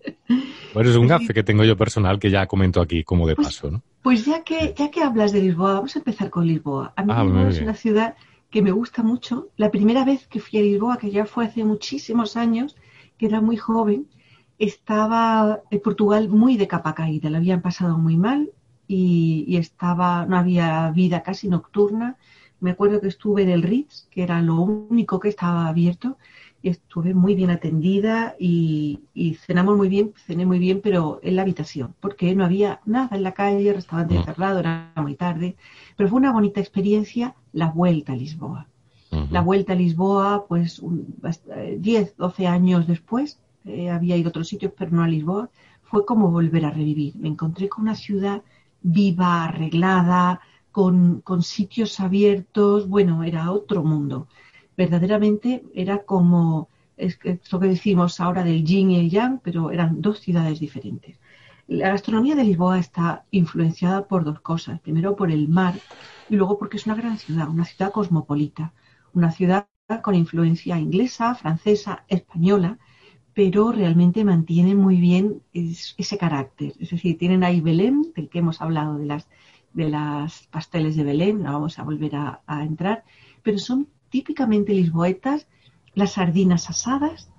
pues 0.73 0.87
es 0.87 0.95
un 0.95 1.07
gafe 1.07 1.33
que 1.33 1.43
tengo 1.43 1.63
yo 1.63 1.75
personal 1.75 2.19
que 2.19 2.29
ya 2.29 2.47
comento 2.47 2.81
aquí 2.81 3.03
como 3.03 3.27
de 3.27 3.35
pues 3.35 3.47
paso, 3.47 3.71
¿no? 3.71 3.81
Pues 4.01 4.25
ya 4.25 4.43
que, 4.43 4.73
ya 4.77 4.89
que 4.91 5.01
hablas 5.01 5.31
de 5.31 5.41
Lisboa, 5.41 5.73
vamos 5.73 5.95
a 5.95 5.99
empezar 5.99 6.29
con 6.29 6.47
Lisboa. 6.47 6.93
A 6.95 7.03
mí 7.03 7.11
ah, 7.15 7.23
Lisboa 7.23 7.49
es 7.49 7.61
una 7.61 7.73
ciudad 7.73 8.15
que 8.49 8.61
me 8.61 8.71
gusta 8.71 9.03
mucho. 9.03 9.49
La 9.57 9.71
primera 9.71 10.05
vez 10.05 10.27
que 10.27 10.39
fui 10.39 10.59
a 10.59 10.61
Lisboa, 10.61 10.97
que 10.97 11.11
ya 11.11 11.25
fue 11.25 11.45
hace 11.45 11.63
muchísimos 11.63 12.35
años, 12.37 12.75
que 13.17 13.25
era 13.25 13.41
muy 13.41 13.57
joven, 13.57 14.07
estaba 14.57 15.61
en 15.69 15.79
Portugal 15.81 16.29
muy 16.29 16.57
de 16.57 16.67
capa 16.67 16.93
caída, 16.93 17.29
la 17.29 17.37
habían 17.37 17.61
pasado 17.61 17.97
muy 17.97 18.17
mal 18.17 18.51
y, 18.87 19.45
y, 19.47 19.57
estaba, 19.57 20.25
no 20.25 20.37
había 20.37 20.91
vida 20.91 21.23
casi 21.23 21.47
nocturna. 21.47 22.17
Me 22.59 22.71
acuerdo 22.71 22.99
que 22.99 23.07
estuve 23.07 23.43
en 23.43 23.49
el 23.49 23.63
Ritz, 23.63 24.07
que 24.09 24.23
era 24.23 24.41
lo 24.41 24.55
único 24.55 25.19
que 25.19 25.29
estaba 25.29 25.67
abierto, 25.67 26.17
estuve 26.63 27.13
muy 27.13 27.35
bien 27.35 27.49
atendida 27.49 28.35
y, 28.39 28.99
cenamos 29.45 29.77
muy 29.77 29.87
bien, 29.87 30.13
cené 30.25 30.45
muy 30.45 30.59
bien, 30.59 30.81
pero 30.81 31.19
en 31.23 31.35
la 31.35 31.43
habitación, 31.43 31.95
porque 31.99 32.35
no 32.35 32.43
había 32.43 32.81
nada 32.85 33.15
en 33.15 33.23
la 33.23 33.33
calle, 33.33 33.69
el 33.69 33.75
restaurante 33.75 34.19
mm. 34.19 34.23
cerrado, 34.25 34.59
era 34.59 34.91
muy 34.97 35.15
tarde, 35.15 35.55
pero 35.95 36.09
fue 36.09 36.17
una 36.17 36.33
bonita 36.33 36.59
experiencia 36.59 37.35
la 37.53 37.67
vuelta 37.67 38.13
a 38.13 38.15
Lisboa. 38.15 38.67
La 39.31 39.41
vuelta 39.41 39.73
a 39.73 39.75
Lisboa, 39.75 40.45
pues 40.47 40.83
10, 41.79 42.15
12 42.15 42.47
años 42.47 42.85
después, 42.85 43.39
eh, 43.65 43.89
había 43.89 44.15
ido 44.15 44.27
a 44.27 44.29
otros 44.29 44.47
sitios, 44.47 44.71
pero 44.77 44.91
no 44.91 45.01
a 45.01 45.07
Lisboa, 45.07 45.49
fue 45.81 46.05
como 46.05 46.29
volver 46.29 46.65
a 46.65 46.69
revivir. 46.69 47.15
Me 47.15 47.27
encontré 47.27 47.69
con 47.69 47.85
una 47.85 47.95
ciudad 47.95 48.43
viva, 48.83 49.45
arreglada, 49.45 50.41
con, 50.71 51.21
con 51.21 51.41
sitios 51.41 51.99
abiertos, 51.99 52.87
bueno, 52.87 53.23
era 53.23 53.51
otro 53.51 53.83
mundo 53.83 54.27
verdaderamente 54.79 55.63
era 55.73 55.95
como 56.11 56.69
esto 56.95 57.59
que 57.59 57.67
decimos 57.67 58.21
ahora 58.21 58.45
del 58.45 58.63
yin 58.63 58.91
y 58.91 58.99
el 59.01 59.09
yang, 59.09 59.39
pero 59.45 59.71
eran 59.71 60.01
dos 60.01 60.21
ciudades 60.21 60.57
diferentes. 60.61 61.17
La 61.67 61.89
gastronomía 61.89 62.35
de 62.35 62.45
Lisboa 62.45 62.79
está 62.79 63.25
influenciada 63.29 64.07
por 64.07 64.23
dos 64.23 64.39
cosas. 64.39 64.79
Primero 64.79 65.17
por 65.17 65.31
el 65.31 65.49
mar 65.49 65.75
y 66.29 66.35
luego 66.37 66.57
porque 66.57 66.77
es 66.77 66.85
una 66.85 66.95
gran 66.95 67.17
ciudad, 67.17 67.49
una 67.49 67.65
ciudad 67.65 67.91
cosmopolita, 67.91 68.73
una 69.13 69.31
ciudad 69.31 69.67
con 70.01 70.15
influencia 70.15 70.79
inglesa, 70.79 71.35
francesa, 71.35 72.05
española, 72.07 72.77
pero 73.33 73.73
realmente 73.73 74.23
mantiene 74.23 74.75
muy 74.75 74.95
bien 74.95 75.41
ese 75.53 76.17
carácter. 76.17 76.71
Es 76.79 76.91
decir, 76.91 77.17
tienen 77.17 77.43
ahí 77.43 77.59
Belén, 77.59 78.13
del 78.15 78.29
que 78.29 78.39
hemos 78.39 78.61
hablado 78.61 78.97
de 78.97 79.07
las, 79.07 79.27
de 79.73 79.89
las 79.89 80.47
pasteles 80.47 80.95
de 80.95 81.03
Belén, 81.03 81.43
no 81.43 81.51
vamos 81.51 81.79
a 81.79 81.83
volver 81.83 82.15
a, 82.15 82.41
a 82.47 82.63
entrar, 82.63 83.03
pero 83.43 83.57
son 83.57 83.87
típicamente 84.09 84.73
lisboetas, 84.73 85.47
las 85.93 86.13
sardinas 86.13 86.69
asadas, 86.69 87.29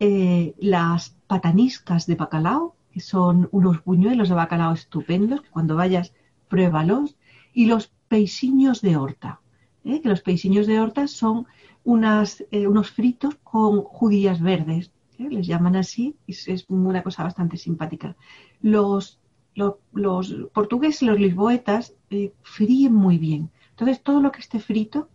eh, 0.00 0.54
las 0.58 1.16
pataniscas 1.26 2.06
de 2.06 2.16
bacalao, 2.16 2.74
que 2.92 3.00
son 3.00 3.48
unos 3.52 3.84
buñuelos 3.84 4.28
de 4.28 4.34
bacalao 4.34 4.72
estupendos, 4.72 5.42
que 5.42 5.50
cuando 5.50 5.76
vayas 5.76 6.12
pruébalos, 6.48 7.16
y 7.54 7.66
los 7.66 7.92
peisiños 8.08 8.80
de 8.80 8.96
horta, 8.96 9.40
¿eh? 9.84 10.00
que 10.00 10.08
los 10.08 10.22
peisiños 10.22 10.66
de 10.66 10.80
horta 10.80 11.06
son 11.06 11.46
eh, 11.84 12.66
unos 12.66 12.90
fritos 12.90 13.36
con 13.42 13.82
judías 13.82 14.40
verdes, 14.40 14.90
les 15.18 15.46
llaman 15.46 15.76
así, 15.76 16.16
y 16.26 16.32
es 16.32 16.64
una 16.68 17.02
cosa 17.02 17.22
bastante 17.22 17.56
simpática. 17.56 18.16
Los, 18.60 19.20
los, 19.54 19.76
los 19.92 20.34
portugueses, 20.52 21.02
los 21.02 21.20
lisboetas, 21.20 21.94
fríen 22.42 22.92
muy 22.92 23.18
bien. 23.18 23.50
Entonces, 23.70 24.02
todo 24.02 24.20
lo 24.20 24.32
que 24.32 24.40
esté 24.40 24.58
frito 24.58 25.08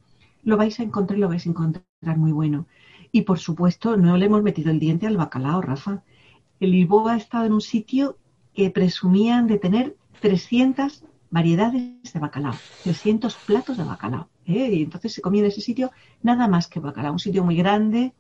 lo 0.48 0.56
vais 0.56 0.80
a 0.80 0.84
encontrar 0.84 1.18
y 1.18 1.22
lo 1.22 1.28
vais 1.28 1.46
a 1.46 1.50
encontrar 1.50 2.18
muy 2.18 2.32
bueno. 2.32 2.68
Y 3.12 3.24
por 3.24 3.38
supuesto, 3.38 3.98
no 3.98 4.16
le 4.16 4.28
hemos 4.28 4.44
metido 4.44 4.72
el 4.72 4.80
diente 4.80 5.06
al 5.06 5.18
bacalao, 5.18 5.62
Rafa. 5.62 6.04
El 6.62 6.72
Lisboa 6.72 7.14
ha 7.14 7.18
estado 7.18 7.46
en 7.46 7.52
un 7.52 7.60
sitio 7.60 8.18
que 8.54 8.70
presumían 8.70 9.46
de 9.48 9.58
tener 9.58 9.98
300 10.22 11.04
variedades 11.32 12.14
de 12.14 12.20
bacalao, 12.20 12.54
300 12.84 13.36
platos 13.46 13.76
de 13.76 13.84
bacalao. 13.84 14.30
¿eh? 14.46 14.70
Y 14.72 14.84
entonces 14.84 15.12
se 15.12 15.22
comía 15.22 15.42
en 15.42 15.48
ese 15.48 15.60
sitio 15.60 15.92
nada 16.24 16.48
más 16.48 16.70
que 16.70 16.80
bacalao. 16.80 17.12
Un 17.12 17.20
sitio 17.20 17.44
muy 17.44 17.58
grande, 17.58 18.14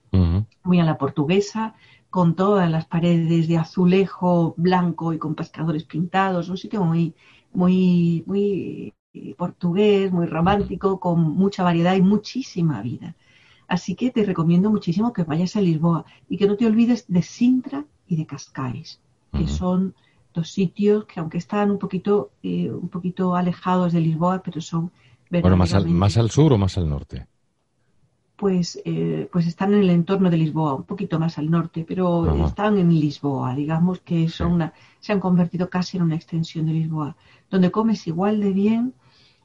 muy 0.63 0.79
a 0.81 0.83
la 0.83 0.97
portuguesa, 0.97 1.75
con 2.09 2.35
todas 2.35 2.69
las 2.69 2.85
paredes 2.85 3.47
de 3.47 3.57
azulejo 3.57 4.53
blanco 4.57 5.13
y 5.13 5.17
con 5.17 5.33
pescadores 5.33 5.85
pintados. 5.85 6.49
Un 6.49 6.57
sitio 6.57 6.83
muy, 6.83 7.15
muy, 7.53 8.25
muy 8.25 8.93
portugués, 9.37 10.11
muy 10.11 10.25
romántico, 10.25 10.99
con 10.99 11.21
mucha 11.21 11.63
variedad 11.63 11.95
y 11.95 12.01
muchísima 12.01 12.81
vida. 12.81 13.15
Así 13.67 13.95
que 13.95 14.11
te 14.11 14.23
recomiendo 14.23 14.69
muchísimo 14.69 15.13
que 15.13 15.23
vayas 15.23 15.55
a 15.55 15.61
Lisboa 15.61 16.05
y 16.29 16.37
que 16.37 16.47
no 16.47 16.55
te 16.55 16.65
olvides 16.65 17.05
de 17.07 17.21
Sintra 17.21 17.85
y 18.07 18.15
de 18.15 18.25
Cascais, 18.25 19.01
que 19.33 19.47
son 19.47 19.93
dos 20.33 20.49
sitios 20.49 21.05
que 21.05 21.19
aunque 21.19 21.37
están 21.37 21.71
un 21.71 21.77
poquito, 21.77 22.31
eh, 22.43 22.71
un 22.71 22.89
poquito 22.89 23.35
alejados 23.35 23.91
de 23.91 23.99
Lisboa, 24.01 24.41
pero 24.43 24.61
son 24.61 24.91
bueno, 25.29 25.57
más 25.57 25.73
al, 25.73 25.87
más 25.89 26.17
al 26.17 26.31
sur 26.31 26.53
o 26.53 26.57
más 26.57 26.77
al 26.77 26.89
norte. 26.89 27.27
Pues, 28.35 28.79
eh, 28.85 29.27
pues 29.31 29.47
están 29.47 29.73
en 29.73 29.81
el 29.81 29.89
entorno 29.89 30.29
de 30.29 30.37
Lisboa, 30.37 30.75
un 30.75 30.83
poquito 30.83 31.19
más 31.19 31.39
al 31.39 31.49
norte, 31.49 31.83
pero 31.87 32.45
están 32.45 32.77
en 32.77 32.89
Lisboa, 32.93 33.55
digamos 33.55 33.99
que 34.01 34.29
son 34.29 34.53
una, 34.53 34.73
se 34.99 35.11
han 35.11 35.19
convertido 35.19 35.69
casi 35.69 35.97
en 35.97 36.03
una 36.03 36.15
extensión 36.15 36.67
de 36.67 36.73
Lisboa, 36.73 37.15
donde 37.49 37.71
comes 37.71 38.05
igual 38.05 38.39
de 38.39 38.51
bien, 38.51 38.93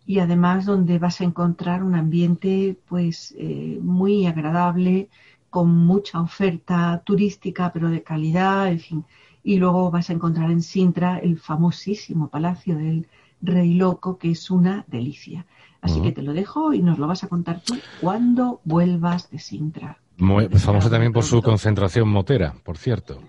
y 0.06 0.18
además 0.18 0.66
donde 0.66 0.98
vas 0.98 1.20
a 1.20 1.24
encontrar 1.24 1.82
un 1.82 1.94
ambiente 1.94 2.76
pues 2.88 3.34
eh, 3.38 3.78
muy 3.82 4.26
agradable 4.26 5.08
con 5.50 5.70
mucha 5.70 6.20
oferta 6.20 7.02
turística, 7.04 7.72
pero 7.72 7.90
de 7.90 8.02
calidad, 8.02 8.68
en 8.68 8.80
fin. 8.80 9.04
Y 9.44 9.58
luego 9.58 9.90
vas 9.90 10.08
a 10.08 10.14
encontrar 10.14 10.50
en 10.50 10.62
Sintra 10.62 11.18
el 11.18 11.38
famosísimo 11.38 12.28
Palacio 12.28 12.76
del 12.76 13.06
Rey 13.42 13.74
Loco, 13.74 14.18
que 14.18 14.30
es 14.30 14.50
una 14.50 14.84
delicia. 14.88 15.46
Así 15.82 16.00
que 16.00 16.12
te 16.12 16.22
lo 16.22 16.32
dejo 16.32 16.72
y 16.72 16.80
nos 16.80 16.98
lo 16.98 17.08
vas 17.08 17.24
a 17.24 17.28
contar 17.28 17.60
tú 17.60 17.74
cuando 18.00 18.60
vuelvas 18.64 19.30
de 19.30 19.40
Sintra. 19.40 19.98
Muy, 20.16 20.48
famoso 20.48 20.88
también 20.88 21.12
por 21.12 21.24
su 21.24 21.42
concentración 21.42 22.08
motera, 22.08 22.54
por 22.64 22.78
cierto. 22.78 23.20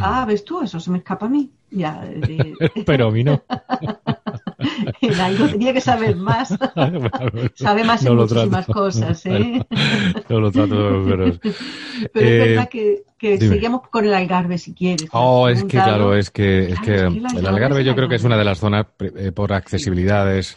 Ah, 0.00 0.24
ves 0.26 0.44
tú, 0.44 0.62
eso 0.62 0.80
se 0.80 0.90
me 0.90 0.98
escapa 0.98 1.26
a 1.26 1.28
mí. 1.28 1.50
Ya, 1.70 2.08
Pero 2.86 3.08
a 3.08 3.10
mí 3.10 3.24
no. 3.24 3.42
el 5.00 5.50
tenía 5.50 5.72
que 5.72 5.80
saber 5.80 6.16
más. 6.16 6.48
Sabe 7.54 7.84
más 7.84 8.04
en 8.04 8.16
muchísimas 8.16 8.66
cosas, 8.66 9.26
¿eh? 9.26 9.64
no 10.28 10.40
lo 10.40 10.50
trato, 10.50 11.04
pero... 11.04 11.26
es 11.26 11.40
eh, 11.42 12.10
verdad 12.14 12.68
que, 12.68 13.04
seguimos 13.38 13.88
con 13.88 14.04
el 14.06 14.14
Algarve 14.14 14.58
si 14.58 14.74
quieres. 14.74 15.08
Oh, 15.12 15.48
es 15.48 15.62
que 15.62 15.78
claro, 15.78 16.14
es 16.14 16.30
que, 16.30 16.70
es 16.70 16.80
que, 16.80 16.94
el 16.94 17.46
Algarve 17.46 17.84
yo 17.84 17.94
creo 17.94 18.08
que 18.08 18.16
es 18.16 18.24
una 18.24 18.36
de 18.36 18.44
las 18.44 18.58
zonas 18.58 18.86
eh, 19.00 19.32
por 19.32 19.52
accesibilidades 19.52 20.56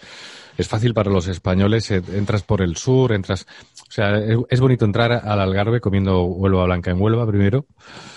es 0.59 0.67
fácil 0.67 0.93
para 0.93 1.09
los 1.09 1.29
españoles, 1.29 1.89
eh, 1.89 2.01
entras 2.13 2.43
por 2.43 2.61
el 2.61 2.75
sur, 2.75 3.13
entras, 3.13 3.47
o 3.87 3.91
sea, 3.91 4.17
es, 4.49 4.59
bonito 4.59 4.83
entrar 4.83 5.13
al 5.13 5.39
Algarve 5.39 5.79
comiendo 5.79 6.23
Huelva 6.23 6.65
Blanca 6.65 6.91
en 6.91 7.01
Huelva 7.01 7.25
primero. 7.25 7.65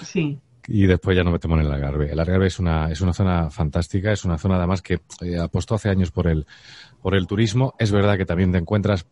Sí. 0.03 0.41
Y 0.69 0.87
después 0.87 1.17
ya 1.17 1.25
no 1.25 1.33
metemos 1.33 1.59
en 1.59 1.67
el 1.67 1.73
Algarve. 1.73 2.13
El 2.13 2.21
Algarve 2.21 2.47
es 2.47 2.59
una, 2.59 2.91
es 2.91 3.01
una 3.01 3.13
zona 3.13 3.51
fantástica, 3.51 4.13
es 4.13 4.25
una 4.25 4.39
zona 4.39 4.57
además 4.57 4.81
que 4.81 5.01
eh, 5.21 5.39
apostó 5.39 5.75
hace 5.75 5.89
años 5.89 6.11
por 6.11 6.29
el, 6.29 6.47
por 7.01 7.15
el 7.15 7.27
turismo. 7.27 7.75
Es 7.79 7.91
verdad 7.91 8.17
que 8.17 8.27
también 8.27 8.53
te 8.53 8.59
encuentras 8.59 9.07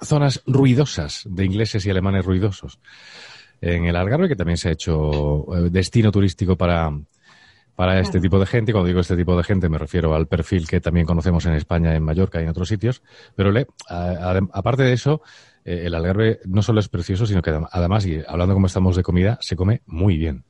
zonas 0.00 0.42
ruidosas 0.46 1.22
de 1.28 1.44
ingleses 1.44 1.84
y 1.84 1.90
alemanes 1.90 2.24
ruidosos 2.24 2.78
en 3.60 3.86
el 3.86 3.96
Algarve, 3.96 4.28
que 4.28 4.36
también 4.36 4.56
se 4.56 4.68
ha 4.68 4.72
hecho 4.72 5.46
eh, 5.56 5.70
destino 5.70 6.10
turístico 6.10 6.56
para, 6.56 6.90
para 7.74 8.00
este 8.00 8.20
tipo 8.20 8.38
de 8.38 8.46
gente. 8.46 8.72
Cuando 8.72 8.88
digo 8.88 9.00
este 9.00 9.16
tipo 9.16 9.36
de 9.36 9.44
gente 9.44 9.68
me 9.68 9.78
refiero 9.78 10.14
al 10.14 10.26
perfil 10.26 10.66
que 10.68 10.80
también 10.80 11.06
conocemos 11.06 11.44
en 11.46 11.54
España, 11.54 11.94
en 11.94 12.02
Mallorca 12.02 12.40
y 12.40 12.44
en 12.44 12.50
otros 12.50 12.68
sitios. 12.68 13.02
Pero 13.34 13.52
le, 13.52 13.66
aparte 13.88 14.82
de 14.82 14.92
eso, 14.92 15.22
eh, 15.64 15.82
el 15.84 15.94
Algarve 15.94 16.40
no 16.46 16.62
solo 16.62 16.80
es 16.80 16.88
precioso, 16.88 17.26
sino 17.26 17.42
que 17.42 17.58
además, 17.70 18.06
y 18.06 18.22
hablando 18.26 18.54
como 18.54 18.66
estamos 18.66 18.96
de 18.96 19.02
comida, 19.02 19.38
se 19.40 19.56
come 19.56 19.82
muy 19.86 20.16
bien. 20.16 20.44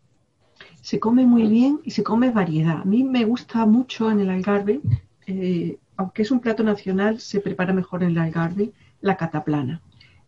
Se 0.85 1.01
come 1.01 1.25
muy 1.25 1.44
bien 1.49 1.81
y 1.83 1.90
se 1.92 2.03
come 2.03 2.31
variedad. 2.31 2.83
A 2.83 2.85
mí 2.85 3.05
me 3.05 3.25
gusta 3.25 3.64
mucho 3.64 4.11
en 4.11 4.20
el 4.20 4.29
Algarve, 4.29 4.81
eh, 5.27 5.79
aunque 5.97 6.23
es 6.23 6.31
un 6.31 6.40
plato 6.40 6.62
nacional, 6.62 7.20
se 7.20 7.40
prepara 7.40 7.73
mejor 7.73 8.03
en 8.03 8.11
el 8.11 8.18
Algarve, 8.18 8.73
la 9.01 9.16
cataplana. 9.16 9.81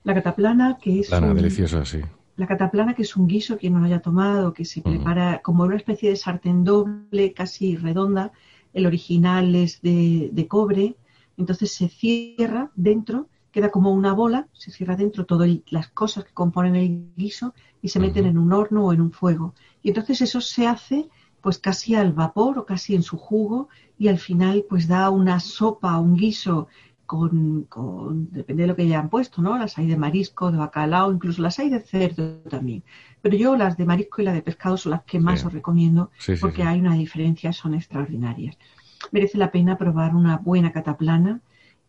La 0.03 0.15
cataplana 0.15 0.79
que 0.81 1.01
es... 1.01 1.09
Plana, 1.09 1.35
deliciosa, 1.35 1.85
sí 1.85 2.01
la 2.37 2.47
cataplana, 2.47 2.95
que 2.95 3.03
es 3.03 3.17
un 3.17 3.27
guiso 3.27 3.57
que 3.57 3.71
no 3.71 3.79
lo 3.79 3.87
haya 3.87 4.01
tomado, 4.01 4.53
que 4.53 4.65
se 4.65 4.83
prepara 4.83 5.41
como 5.43 5.65
una 5.65 5.77
especie 5.77 6.11
de 6.11 6.17
sartén 6.17 6.65
doble, 6.65 7.33
casi 7.33 7.77
redonda. 7.77 8.31
El 8.75 8.87
original 8.87 9.55
es 9.55 9.81
de, 9.81 10.47
cobre, 10.49 10.97
entonces 11.39 11.73
se 11.73 11.89
cierra 11.89 12.71
dentro, 12.77 13.29
queda 13.51 13.71
como 13.71 13.91
una 13.91 14.13
bola, 14.13 14.49
se 14.53 14.71
cierra 14.71 14.97
dentro 14.97 15.25
todas 15.25 15.49
las 15.71 15.89
cosas 15.89 16.25
que 16.25 16.35
componen 16.35 16.77
el 16.77 17.07
guiso 17.17 17.55
y 17.81 17.89
se 17.89 18.01
meten 18.01 18.27
en 18.27 18.37
un 18.37 18.53
horno 18.53 18.85
o 18.85 18.93
en 18.93 19.01
un 19.01 19.13
fuego. 19.13 19.55
Y 19.87 19.91
entonces 19.91 20.21
eso 20.21 20.41
se 20.41 20.67
hace 20.67 21.09
pues 21.41 21.59
casi 21.59 21.95
al 21.95 22.13
vapor 22.13 22.59
o 22.59 22.67
casi 22.67 22.97
en 22.97 23.05
su 23.05 23.17
jugo 23.17 23.69
y 23.97 24.09
al 24.09 24.19
final 24.19 24.65
pues 24.69 24.89
da 24.89 25.11
una 25.11 25.39
sopa, 25.39 25.97
un 26.01 26.17
guiso 26.17 26.67
con, 27.07 27.67
con, 27.69 28.29
depende 28.33 28.65
de 28.65 28.67
lo 28.67 28.75
que 28.75 28.83
hayan 28.83 29.09
puesto, 29.09 29.43
¿no? 29.43 29.57
Las 29.57 29.79
hay 29.79 29.87
de 29.87 29.97
marisco, 29.97 30.51
de 30.51 30.59
bacalao, 30.59 31.13
incluso 31.13 31.41
las 31.41 31.61
hay 31.61 31.71
de 31.71 31.79
cerdo 31.79 32.41
también. 32.51 32.83
Pero 33.23 33.37
yo 33.37 33.57
las 33.57 33.77
de 33.77 33.85
marisco 33.85 34.23
y 34.23 34.25
las 34.25 34.35
de 34.35 34.43
pescado 34.43 34.77
son 34.77 34.91
las 34.91 35.05
que 35.05 35.21
más 35.21 35.45
os 35.45 35.53
recomiendo 35.53 36.11
porque 36.41 36.65
hay 36.65 36.81
una 36.81 36.95
diferencia, 36.95 37.53
son 37.53 37.75
extraordinarias. 37.75 38.59
Merece 39.13 39.39
la 39.39 39.53
pena 39.53 39.79
probar 39.79 40.17
una 40.17 40.39
buena 40.39 40.73
cataplana 40.73 41.43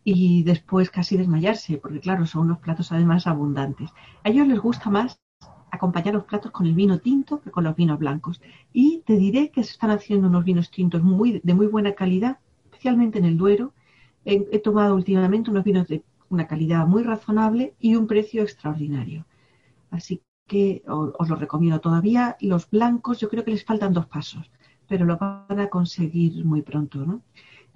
y 0.04 0.44
después 0.44 0.88
casi 0.90 1.16
desmayarse, 1.16 1.78
porque 1.78 1.98
claro, 1.98 2.26
son 2.26 2.42
unos 2.42 2.58
platos 2.60 2.92
además 2.92 3.26
abundantes. 3.26 3.90
A 4.22 4.28
ellos 4.28 4.46
les 4.46 4.60
gusta 4.60 4.88
más 4.88 5.18
acompañar 5.70 6.14
los 6.14 6.24
platos 6.24 6.50
con 6.50 6.66
el 6.66 6.74
vino 6.74 6.98
tinto 6.98 7.40
que 7.40 7.50
con 7.50 7.64
los 7.64 7.76
vinos 7.76 7.98
blancos. 7.98 8.40
Y 8.72 9.02
te 9.06 9.16
diré 9.16 9.50
que 9.50 9.64
se 9.64 9.72
están 9.72 9.90
haciendo 9.90 10.28
unos 10.28 10.44
vinos 10.44 10.70
tintos 10.70 11.02
muy, 11.02 11.40
de 11.42 11.54
muy 11.54 11.66
buena 11.66 11.92
calidad, 11.92 12.38
especialmente 12.64 13.18
en 13.18 13.24
el 13.24 13.36
Duero, 13.36 13.72
he, 14.24 14.58
tomado 14.58 14.94
últimamente 14.94 15.50
unos 15.50 15.64
vinos 15.64 15.88
de 15.88 16.02
una 16.28 16.46
calidad 16.46 16.86
muy 16.86 17.02
razonable 17.02 17.74
y 17.80 17.96
un 17.96 18.06
precio 18.06 18.42
extraordinario. 18.42 19.24
Así 19.90 20.22
que 20.46 20.82
os, 20.86 21.28
lo 21.28 21.36
recomiendo 21.36 21.80
todavía. 21.80 22.36
Los 22.40 22.68
blancos 22.70 23.20
yo 23.20 23.28
creo 23.28 23.44
que 23.44 23.52
les 23.52 23.64
faltan 23.64 23.92
dos 23.92 24.06
pasos, 24.06 24.50
pero 24.86 25.04
lo 25.04 25.16
van 25.16 25.60
a 25.60 25.68
conseguir 25.68 26.44
muy 26.44 26.62
pronto. 26.62 27.04
¿no? 27.06 27.22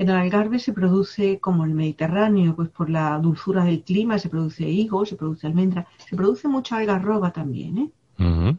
En 0.02 0.08
el 0.08 0.16
Algarve 0.16 0.58
se 0.58 0.72
produce 0.72 1.38
como 1.38 1.64
el 1.64 1.74
Mediterráneo, 1.74 2.56
pues 2.56 2.70
por 2.70 2.90
la 2.90 3.16
dulzura 3.20 3.62
del 3.62 3.84
clima 3.84 4.18
se 4.18 4.28
produce 4.28 4.68
higo, 4.68 5.06
se 5.06 5.14
produce 5.14 5.46
almendra, 5.46 5.86
se 5.96 6.16
produce 6.16 6.48
mucha 6.48 6.78
algarroba 6.78 7.32
también. 7.32 7.92
¿eh? 8.18 8.56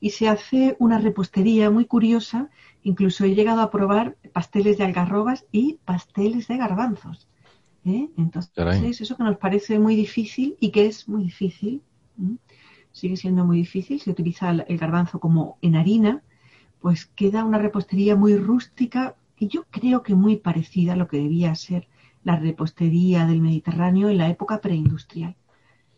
Y 0.00 0.10
se 0.10 0.28
hace 0.28 0.76
una 0.80 0.98
repostería 0.98 1.70
muy 1.70 1.86
curiosa. 1.86 2.50
Incluso 2.82 3.24
he 3.24 3.34
llegado 3.34 3.62
a 3.62 3.70
probar 3.70 4.18
pasteles 4.34 4.76
de 4.76 4.84
algarrobas 4.84 5.46
y 5.50 5.78
pasteles 5.86 6.46
de 6.48 6.58
garbanzos. 6.58 7.26
¿eh? 7.86 8.10
Entonces, 8.18 9.00
eso 9.00 9.16
que 9.16 9.24
nos 9.24 9.38
parece 9.38 9.78
muy 9.78 9.96
difícil 9.96 10.58
y 10.60 10.72
que 10.72 10.84
es 10.84 11.08
muy 11.08 11.22
difícil, 11.22 11.80
sigue 12.90 13.16
siendo 13.16 13.46
muy 13.46 13.56
difícil, 13.56 13.98
se 13.98 14.10
utiliza 14.10 14.50
el 14.50 14.76
garbanzo 14.76 15.20
como 15.20 15.56
en 15.62 15.76
harina, 15.76 16.22
pues 16.82 17.06
queda 17.06 17.44
una 17.44 17.56
repostería 17.56 18.14
muy 18.14 18.36
rústica 18.36 19.16
y 19.42 19.48
yo 19.48 19.64
creo 19.72 20.04
que 20.04 20.14
muy 20.14 20.36
parecida 20.36 20.92
a 20.92 20.96
lo 20.96 21.08
que 21.08 21.16
debía 21.16 21.52
ser 21.56 21.88
la 22.22 22.36
repostería 22.36 23.26
del 23.26 23.40
Mediterráneo 23.40 24.08
en 24.08 24.18
la 24.18 24.28
época 24.28 24.60
preindustrial. 24.60 25.34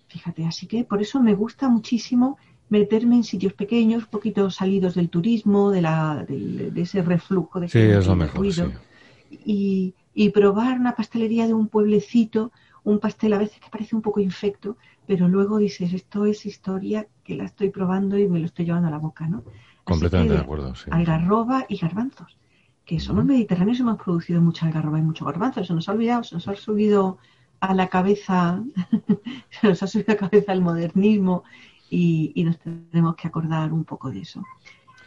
Fíjate, 0.09 0.46
así 0.46 0.66
que 0.66 0.85
por 0.85 1.02
eso 1.02 1.20
me 1.20 1.35
gusta 1.35 1.68
muchísimo 1.68 2.38
meterme 2.70 3.16
en 3.16 3.24
sitios 3.24 3.52
pequeños, 3.52 4.07
poquito 4.07 4.50
salidos 4.50 4.94
del 4.94 5.11
turismo, 5.11 5.70
de, 5.70 5.83
la, 5.83 6.24
de, 6.26 6.72
ese 6.74 7.02
reflujo 7.02 7.61
de, 7.61 7.68
sí, 7.68 7.80
es 7.80 8.07
lo 8.07 8.16
mejor, 8.16 8.50
sí. 8.50 8.62
y, 9.30 9.94
y 10.14 10.30
probar 10.30 10.80
una 10.80 10.96
pastelería 10.96 11.46
de 11.46 11.52
un 11.52 11.68
pueblecito, 11.68 12.50
un 12.83 12.98
pastel 12.98 13.35
a 13.35 13.38
veces 13.38 13.61
que 13.61 13.68
parece 13.68 13.94
un 13.94 14.00
poco 14.00 14.20
infecto, 14.20 14.78
pero 15.07 15.28
luego 15.28 15.59
dices, 15.59 15.92
esto 15.92 16.24
es 16.24 16.46
historia 16.46 17.09
que 17.22 17.35
la 17.35 17.44
estoy 17.44 17.68
probando 17.68 18.16
y 18.16 18.26
me 18.26 18.38
lo 18.38 18.46
estoy 18.46 18.64
llevando 18.64 18.88
a 18.88 18.90
la 18.90 18.98
boca, 18.98 19.28
¿no? 19.28 19.44
Completamente 19.85 20.33
de 20.33 20.40
acuerdo, 20.40 20.74
sí. 20.74 20.88
Algarroba 20.90 21.66
y 21.68 21.76
garbanzos, 21.76 22.38
que 22.85 23.01
somos 23.01 23.25
mediterráneos 23.25 23.79
y 23.79 23.83
hemos 23.83 24.03
producido 24.03 24.40
mucha 24.40 24.66
algarroba 24.66 24.99
y 24.99 25.03
mucho 25.03 25.25
garbanzo, 25.25 25.64
se 25.64 25.75
nos 25.75 25.88
ha 25.88 25.92
olvidado, 25.92 26.25
se 26.25 26.35
nos 26.35 26.49
ha 26.49 26.55
subido 26.55 27.18
a 27.61 27.75
la 27.75 27.88
cabeza, 27.88 28.62
se 29.51 29.68
nos 29.68 29.83
ha 29.83 29.87
subido 29.87 30.12
a 30.12 30.12
la 30.12 30.29
cabeza 30.29 30.53
el 30.53 30.61
modernismo 30.61 31.44
y, 31.90 32.42
nos 32.44 32.59
tenemos 32.59 33.16
que 33.16 33.29
acordar 33.29 33.73
un 33.73 33.85
poco 33.85 34.11
de 34.11 34.20
eso. 34.20 34.42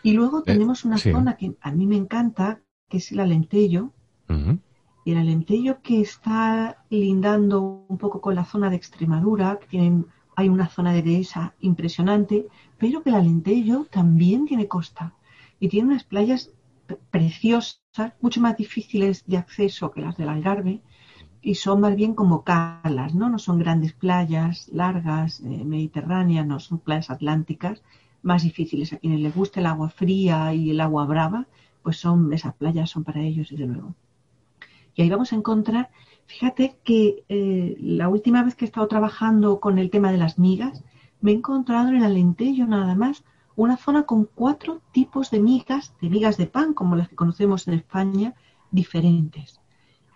Y 0.04 0.14
luego 0.14 0.40
eh, 0.40 0.44
tenemos 0.46 0.86
una 0.86 0.98
zona 0.98 1.36
que 1.36 1.56
a 1.62 1.72
mí 1.72 1.86
me 1.86 1.98
encanta, 1.98 2.62
que 2.88 2.98
es 2.98 3.12
el 3.12 3.20
alentejo, 3.20 3.92
y 5.08 5.12
el 5.12 5.20
Alentejo 5.20 5.82
que 5.82 6.02
está 6.02 6.84
lindando 6.90 7.86
un 7.88 7.98
poco 7.98 8.20
con 8.20 8.36
la 8.36 8.44
zona 8.44 8.70
de 8.70 8.76
Extremadura, 8.76 9.58
que 9.58 9.66
tienen, 9.68 10.06
hay 10.36 10.50
una 10.50 10.68
zona 10.68 10.92
de 10.92 11.02
dehesa 11.02 11.54
impresionante, 11.62 12.46
pero 12.78 13.02
que 13.02 13.12
el 13.12 13.16
Alentejo 13.16 13.86
también 13.90 14.46
tiene 14.46 14.68
costa 14.68 15.14
y 15.62 15.70
tiene 15.70 15.92
unas 15.92 16.04
playas 16.04 16.52
preciosas, 17.10 18.14
mucho 18.22 18.42
más 18.42 18.58
difíciles 18.58 19.26
de 19.26 19.38
acceso 19.38 19.92
que 19.92 20.02
las 20.02 20.18
del 20.18 20.30
Algarve, 20.30 20.82
y 21.42 21.56
son 21.56 21.82
más 21.82 21.96
bien 21.96 22.14
como 22.14 22.44
calas, 22.44 23.14
¿no? 23.16 23.30
No 23.30 23.40
son 23.40 23.60
grandes 23.60 23.94
playas 23.94 24.70
largas, 24.70 25.40
eh, 25.42 25.64
mediterráneas, 25.64 26.46
no 26.46 26.60
son 26.60 26.80
playas 26.80 27.10
atlánticas, 27.10 27.82
más 28.22 28.44
difíciles 28.44 28.92
a 28.94 28.98
quienes 28.98 29.20
les 29.22 29.36
gusta 29.36 29.60
el 29.60 29.68
agua 29.68 29.90
fría 29.90 30.54
y 30.54 30.72
el 30.72 30.82
agua 30.82 31.06
brava, 31.06 31.48
pues 31.84 31.98
son 31.98 32.34
esas 32.34 32.54
playas 32.56 32.90
son 32.90 33.04
para 33.04 33.22
ellos 33.22 33.50
desde 33.50 33.66
luego. 33.66 33.96
Y 34.96 35.04
ahí 35.04 35.10
vamos 35.10 35.32
a 35.32 35.36
encontrar, 35.36 35.90
fíjate 36.26 36.78
que 36.84 37.24
eh, 37.30 37.78
la 37.80 38.10
última 38.10 38.44
vez 38.44 38.56
que 38.56 38.66
he 38.66 38.68
estado 38.68 38.88
trabajando 38.88 39.60
con 39.60 39.78
el 39.78 39.90
tema 39.90 40.12
de 40.12 40.18
las 40.18 40.40
migas, 40.40 40.84
me 41.22 41.32
he 41.32 41.36
encontrado 41.36 41.90
en 41.90 42.04
Alentejo 42.04 42.66
nada 42.66 42.96
más 42.96 43.24
una 43.58 43.76
zona 43.76 44.04
con 44.04 44.24
cuatro 44.24 44.82
tipos 44.94 45.30
de 45.32 45.42
migas, 45.42 45.94
de 46.00 46.10
migas 46.10 46.38
de 46.38 46.48
pan, 46.48 46.74
como 46.74 46.96
las 46.96 47.10
que 47.10 47.16
conocemos 47.16 47.68
en 47.68 47.74
España, 47.74 48.36
diferentes. 48.72 49.60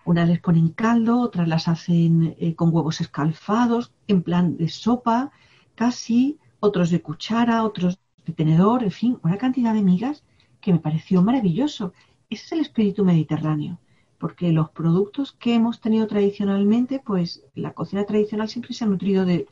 Unas 0.06 0.28
les 0.28 0.40
ponen 0.40 0.70
caldo, 0.70 1.20
otras 1.20 1.46
las 1.46 1.68
hacen 1.68 2.34
eh, 2.38 2.54
con 2.54 2.74
huevos 2.74 3.02
escalfados, 3.02 3.92
en 4.08 4.22
plan 4.22 4.56
de 4.56 4.68
sopa, 4.68 5.30
casi, 5.74 6.38
otros 6.60 6.88
de 6.88 7.02
cuchara, 7.02 7.64
otros 7.64 7.98
de 8.24 8.32
tenedor, 8.32 8.82
en 8.82 8.90
fin, 8.90 9.18
una 9.22 9.36
cantidad 9.36 9.74
de 9.74 9.82
migas 9.82 10.24
que 10.62 10.72
me 10.72 10.78
pareció 10.78 11.20
maravilloso. 11.22 11.92
Ese 12.30 12.46
es 12.46 12.52
el 12.52 12.60
espíritu 12.60 13.04
mediterráneo 13.04 13.78
porque 14.22 14.52
los 14.52 14.70
productos 14.70 15.32
que 15.32 15.56
hemos 15.56 15.80
tenido 15.80 16.06
tradicionalmente, 16.06 17.02
pues 17.04 17.42
la 17.56 17.72
cocina 17.72 18.04
tradicional 18.04 18.48
siempre 18.48 18.72
se 18.72 18.84
ha 18.84 18.86
nutrido 18.86 19.24
de, 19.24 19.48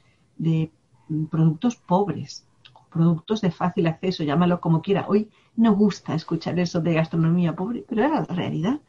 productos 1.29 1.75
pobres, 1.75 2.47
productos 2.91 3.41
de 3.41 3.51
fácil 3.51 3.87
acceso, 3.87 4.25
llámalo 4.25 4.61
como 4.61 4.83
quiera. 4.83 5.07
Hoy 5.09 5.31
no 5.57 5.75
gusta 5.75 6.15
escuchar 6.15 6.59
eso 6.59 6.81
de 6.81 6.95
gastronomía 6.95 7.55
pobre, 7.55 7.85
pero 7.89 8.05
era 8.05 8.21
la 8.21 8.35
realidad. 8.35 8.81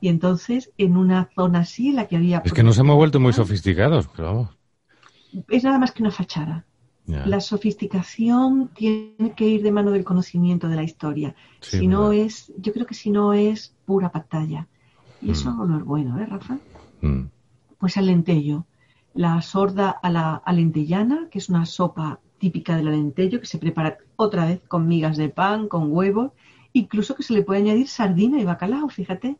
Y 0.00 0.08
entonces, 0.08 0.72
en 0.78 0.96
una 0.96 1.30
zona 1.34 1.60
así, 1.60 1.90
en 1.90 1.96
la 1.96 2.08
que 2.08 2.16
había... 2.16 2.42
Es 2.44 2.52
que 2.52 2.64
nos 2.64 2.78
hemos 2.78 2.96
vuelto 2.96 3.20
muy 3.20 3.32
sofisticados, 3.32 4.08
pero 4.08 4.28
vamos. 4.28 4.50
Es 5.48 5.62
nada 5.62 5.78
más 5.78 5.92
que 5.92 6.02
una 6.02 6.10
fachada. 6.10 6.64
La 7.06 7.40
sofisticación 7.40 8.70
tiene 8.74 9.34
que 9.36 9.46
ir 9.46 9.62
de 9.62 9.72
mano 9.72 9.90
del 9.90 10.04
conocimiento 10.04 10.68
de 10.68 10.76
la 10.76 10.82
historia. 10.82 11.34
si 11.60 11.86
no 11.86 12.12
es, 12.12 12.52
yo 12.56 12.72
creo 12.72 12.86
que 12.86 12.94
si 12.94 13.10
no 13.10 13.32
es 13.32 13.74
pura 13.84 14.10
pantalla. 14.10 14.68
Y 15.20 15.32
eso 15.32 15.50
mm. 15.50 15.70
no 15.70 15.78
es 15.78 15.84
bueno, 15.84 16.18
¿eh, 16.18 16.26
Rafa? 16.26 16.58
Mm. 17.00 17.24
Pues 17.78 17.96
el 17.96 18.06
lentello. 18.06 18.66
La 19.14 19.42
sorda 19.42 19.90
a 19.90 20.10
la 20.10 20.36
alentellana, 20.36 21.28
que 21.30 21.38
es 21.38 21.48
una 21.48 21.66
sopa 21.66 22.20
típica 22.42 22.76
del 22.76 22.88
alentello, 22.88 23.38
que 23.38 23.46
se 23.46 23.58
prepara 23.58 23.98
otra 24.16 24.44
vez 24.44 24.60
con 24.66 24.88
migas 24.88 25.16
de 25.16 25.28
pan, 25.28 25.68
con 25.68 25.92
huevos, 25.92 26.32
incluso 26.72 27.14
que 27.14 27.22
se 27.22 27.34
le 27.34 27.44
puede 27.44 27.60
añadir 27.60 27.86
sardina 27.86 28.40
y 28.40 28.44
bacalao, 28.44 28.88
fíjate. 28.88 29.36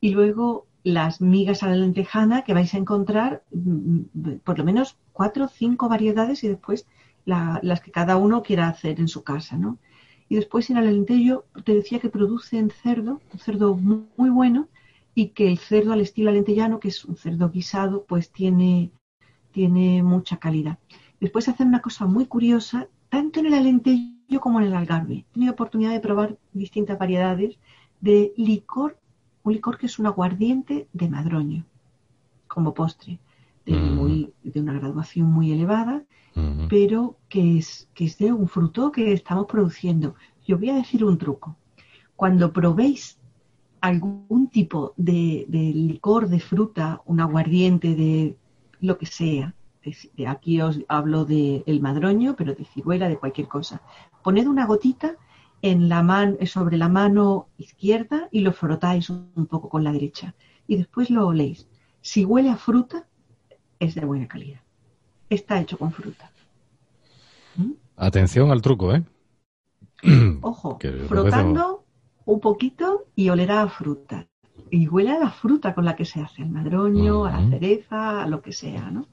Y 0.00 0.10
luego 0.10 0.68
las 0.84 1.20
migas 1.20 1.64
a 1.64 1.68
la 1.68 1.74
lentejana, 1.74 2.42
que 2.42 2.54
vais 2.54 2.72
a 2.72 2.78
encontrar 2.78 3.42
mm, 3.50 4.36
por 4.44 4.56
lo 4.58 4.64
menos 4.64 4.96
cuatro 5.12 5.46
o 5.46 5.48
cinco 5.48 5.88
variedades 5.88 6.44
y 6.44 6.48
después 6.48 6.86
las 7.24 7.80
que 7.80 7.90
cada 7.90 8.16
uno 8.16 8.44
quiera 8.44 8.68
hacer 8.68 9.00
en 9.00 9.08
su 9.08 9.24
casa, 9.24 9.56
¿no? 9.56 9.78
Y 10.28 10.36
después 10.36 10.70
en 10.70 10.76
el 10.76 10.86
alentello 10.86 11.46
te 11.64 11.74
decía 11.74 11.98
que 11.98 12.10
producen 12.10 12.70
cerdo, 12.70 13.20
un 13.32 13.38
cerdo 13.40 13.74
muy, 13.74 14.30
bueno, 14.30 14.68
y 15.16 15.30
que 15.30 15.48
el 15.48 15.58
cerdo 15.58 15.92
al 15.92 16.00
estilo 16.00 16.30
alentellano, 16.30 16.78
que 16.78 16.88
es 16.88 17.04
un 17.04 17.16
cerdo 17.16 17.50
guisado, 17.50 18.04
pues 18.04 18.30
tiene, 18.30 18.92
tiene 19.50 20.04
mucha 20.04 20.36
calidad. 20.36 20.78
Después 21.20 21.48
hacen 21.48 21.68
una 21.68 21.82
cosa 21.82 22.06
muy 22.06 22.26
curiosa, 22.26 22.88
tanto 23.08 23.40
en 23.40 23.46
el 23.46 23.54
alentello 23.54 24.40
como 24.40 24.60
en 24.60 24.66
el 24.66 24.74
algarve. 24.74 25.14
He 25.14 25.32
tenido 25.34 25.52
oportunidad 25.52 25.92
de 25.92 26.00
probar 26.00 26.38
distintas 26.52 26.98
variedades 26.98 27.58
de 28.00 28.32
licor 28.36 28.96
un 29.42 29.52
licor 29.52 29.78
que 29.78 29.86
es 29.86 29.98
un 29.98 30.06
aguardiente 30.06 30.88
de 30.92 31.08
madroño, 31.08 31.64
como 32.46 32.74
postre, 32.74 33.18
de, 33.64 33.76
muy, 33.76 34.32
de 34.42 34.60
una 34.60 34.74
graduación 34.74 35.30
muy 35.30 35.52
elevada, 35.52 36.02
pero 36.68 37.16
que 37.28 37.58
es, 37.58 37.88
que 37.92 38.04
es 38.04 38.16
de 38.18 38.32
un 38.32 38.48
fruto 38.48 38.92
que 38.92 39.12
estamos 39.12 39.46
produciendo. 39.46 40.14
Yo 40.46 40.58
voy 40.58 40.70
a 40.70 40.74
decir 40.74 41.04
un 41.04 41.18
truco. 41.18 41.56
Cuando 42.16 42.52
probéis 42.52 43.18
algún 43.80 44.48
tipo 44.48 44.94
de, 44.96 45.46
licor 45.48 46.28
de 46.28 46.40
fruta, 46.40 47.02
un 47.06 47.20
aguardiente 47.20 47.94
de 47.94 48.36
lo 48.80 48.96
que 48.96 49.06
sea, 49.06 49.54
de, 49.82 50.26
aquí 50.26 50.60
os 50.60 50.80
hablo 50.88 51.24
del 51.24 51.62
el 51.66 51.80
madroño, 51.80 52.36
pero 52.36 52.54
de 52.54 52.64
ciruela, 52.64 53.08
de 53.08 53.18
cualquier 53.18 53.48
cosa, 53.48 53.82
poned 54.22 54.46
una 54.46 54.66
gotita 54.66 55.16
en 55.62 55.88
la 55.88 56.02
mano, 56.02 56.36
sobre 56.46 56.76
la 56.76 56.88
mano 56.88 57.48
izquierda 57.58 58.28
y 58.30 58.40
lo 58.40 58.52
frotáis 58.52 59.10
un 59.10 59.46
poco 59.48 59.68
con 59.68 59.84
la 59.84 59.92
derecha. 59.92 60.34
Y 60.66 60.76
después 60.76 61.10
lo 61.10 61.26
oléis. 61.26 61.68
Si 62.00 62.24
huele 62.24 62.50
a 62.50 62.56
fruta, 62.56 63.06
es 63.78 63.94
de 63.94 64.04
buena 64.04 64.28
calidad. 64.28 64.60
Está 65.28 65.60
hecho 65.60 65.78
con 65.78 65.92
fruta. 65.92 66.30
¿Mm? 67.56 67.72
Atención 67.96 68.50
al 68.50 68.62
truco, 68.62 68.94
¿eh? 68.94 69.04
Ojo, 70.42 70.78
frotando 71.08 71.84
un 72.24 72.40
poquito 72.40 73.06
y 73.14 73.28
olerá 73.28 73.62
a 73.62 73.68
fruta. 73.68 74.26
Y 74.70 74.88
huele 74.88 75.10
a 75.10 75.18
la 75.18 75.30
fruta 75.30 75.74
con 75.74 75.84
la 75.84 75.96
que 75.96 76.04
se 76.04 76.20
hace, 76.20 76.42
el 76.42 76.50
madroño, 76.50 77.24
a 77.24 77.32
la 77.32 77.50
cereza, 77.50 78.22
a 78.22 78.26
lo 78.26 78.40
que 78.40 78.52
sea, 78.52 78.90
¿no? 78.90 79.06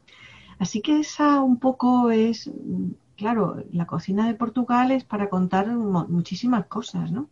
Así 0.60 0.82
que 0.82 1.00
esa 1.00 1.42
un 1.42 1.60
poco 1.60 2.10
es 2.10 2.50
claro, 3.18 3.64
la 3.74 3.86
cocina 3.86 4.28
de 4.28 4.36
Portugal 4.36 4.92
es 4.92 5.04
para 5.04 5.30
contar 5.30 5.68
muchísimas 5.68 6.68
cosas, 6.68 7.12
¿no? 7.12 7.30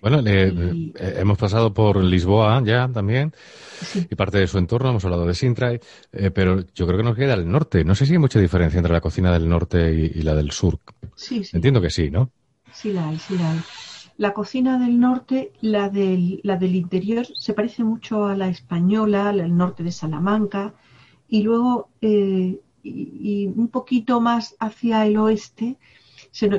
Bueno, 0.00 0.20
eh, 0.26 0.92
hemos 1.16 1.38
pasado 1.38 1.72
por 1.72 2.04
Lisboa 2.04 2.62
ya 2.62 2.86
también 2.92 3.32
y 4.10 4.14
parte 4.14 4.36
de 4.36 4.46
su 4.46 4.58
entorno, 4.58 4.90
hemos 4.90 5.04
hablado 5.06 5.24
de 5.24 5.32
Sintra, 5.32 5.72
eh, 5.72 5.80
pero 6.30 6.62
yo 6.74 6.86
creo 6.86 6.98
que 6.98 7.04
nos 7.04 7.16
queda 7.16 7.32
el 7.32 7.50
norte. 7.50 7.84
No 7.84 7.94
sé 7.94 8.04
si 8.04 8.12
hay 8.12 8.18
mucha 8.18 8.38
diferencia 8.38 8.76
entre 8.76 8.92
la 8.92 9.00
cocina 9.00 9.32
del 9.32 9.48
norte 9.48 9.94
y, 9.94 10.20
la 10.20 10.34
del 10.34 10.50
sur. 10.50 10.78
Sí, 11.14 11.42
sí. 11.42 11.56
Entiendo 11.56 11.80
que 11.80 11.88
sí, 11.88 12.10
¿no? 12.10 12.30
Sí 12.70 12.92
la 12.92 13.08
hay, 13.08 13.18
sí 13.18 13.38
la 13.38 13.50
hay. 13.50 13.60
La 14.18 14.34
cocina 14.34 14.78
del 14.78 15.00
norte, 15.00 15.52
la 15.62 15.88
del, 15.88 16.38
la 16.42 16.56
del 16.56 16.74
interior, 16.74 17.26
se 17.34 17.54
parece 17.54 17.82
mucho 17.82 18.26
a 18.26 18.36
la 18.36 18.48
española, 18.48 19.30
el 19.30 19.56
norte 19.56 19.82
de 19.82 19.90
Salamanca, 19.90 20.74
y 21.28 21.42
luego 21.42 21.88
eh, 22.00 22.60
y, 22.84 23.46
un 23.46 23.68
poquito 23.68 24.20
más 24.20 24.56
hacia 24.60 25.06
el 25.06 25.16
oeste 25.16 25.78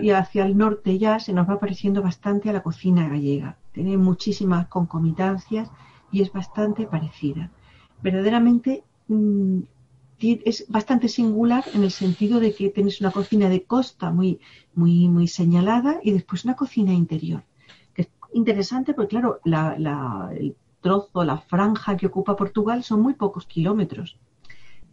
y 0.01 0.09
hacia 0.11 0.45
el 0.45 0.57
norte 0.57 0.97
ya 0.97 1.19
se 1.19 1.33
nos 1.33 1.49
va 1.49 1.59
pareciendo 1.59 2.01
bastante 2.01 2.49
a 2.49 2.53
la 2.53 2.63
cocina 2.63 3.09
gallega. 3.09 3.57
Tiene 3.73 3.97
muchísimas 3.97 4.67
concomitancias 4.67 5.69
y 6.11 6.21
es 6.21 6.31
bastante 6.31 6.87
parecida. 6.87 7.51
Verdaderamente 8.01 8.83
mm, 9.07 9.59
es 10.19 10.65
bastante 10.69 11.09
singular 11.09 11.65
en 11.73 11.83
el 11.83 11.91
sentido 11.91 12.39
de 12.39 12.55
que 12.55 12.69
tienes 12.69 13.01
una 13.01 13.11
cocina 13.11 13.49
de 13.49 13.63
costa 13.63 14.11
muy, 14.11 14.39
muy, 14.73 15.27
señalada 15.27 15.99
y 16.01 16.11
después 16.11 16.45
una 16.45 16.55
cocina 16.55 16.93
interior. 16.93 17.43
Que 17.93 18.03
es 18.03 18.09
interesante 18.33 18.93
porque, 18.93 19.09
claro, 19.09 19.41
el 19.43 20.55
trozo, 20.79 21.23
la 21.25 21.37
franja 21.37 21.97
que 21.97 22.07
ocupa 22.07 22.37
Portugal 22.37 22.83
son 22.83 23.01
muy 23.01 23.13
pocos 23.13 23.45
kilómetros 23.45 24.17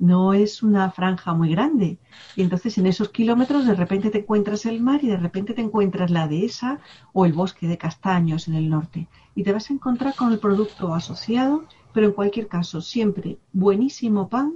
no 0.03 0.35
es 0.35 0.65
una 0.65 0.91
franja 0.91 1.33
muy 1.33 1.51
grande. 1.51 1.97
Y 2.35 2.43
entonces 2.43 2.77
en 2.77 2.87
esos 2.87 3.11
kilómetros 3.11 3.65
de 3.65 3.77
repente 3.77 4.11
te 4.11 4.19
encuentras 4.19 4.67
el 4.67 4.81
mar 4.81 4.99
y 5.05 5.07
de 5.07 5.17
repente 5.17 5.55
te 5.55 5.63
encuentras 5.63 6.11
la 6.11 6.27
dehesa 6.27 6.81
o 7.13 7.25
el 7.25 7.33
bosque 7.33 7.69
de 7.69 7.79
castaños 7.79 8.49
en 8.49 8.55
el 8.55 8.69
norte. 8.69 9.07
Y 9.37 9.45
te 9.45 9.53
vas 9.53 9.71
a 9.71 9.75
encontrar 9.75 10.17
con 10.17 10.33
el 10.33 10.41
producto 10.41 10.93
asociado, 10.93 11.67
pero 11.93 12.09
en 12.09 12.15
cualquier 12.15 12.49
caso 12.49 12.81
siempre 12.81 13.39
buenísimo 13.53 14.29
pan 14.29 14.55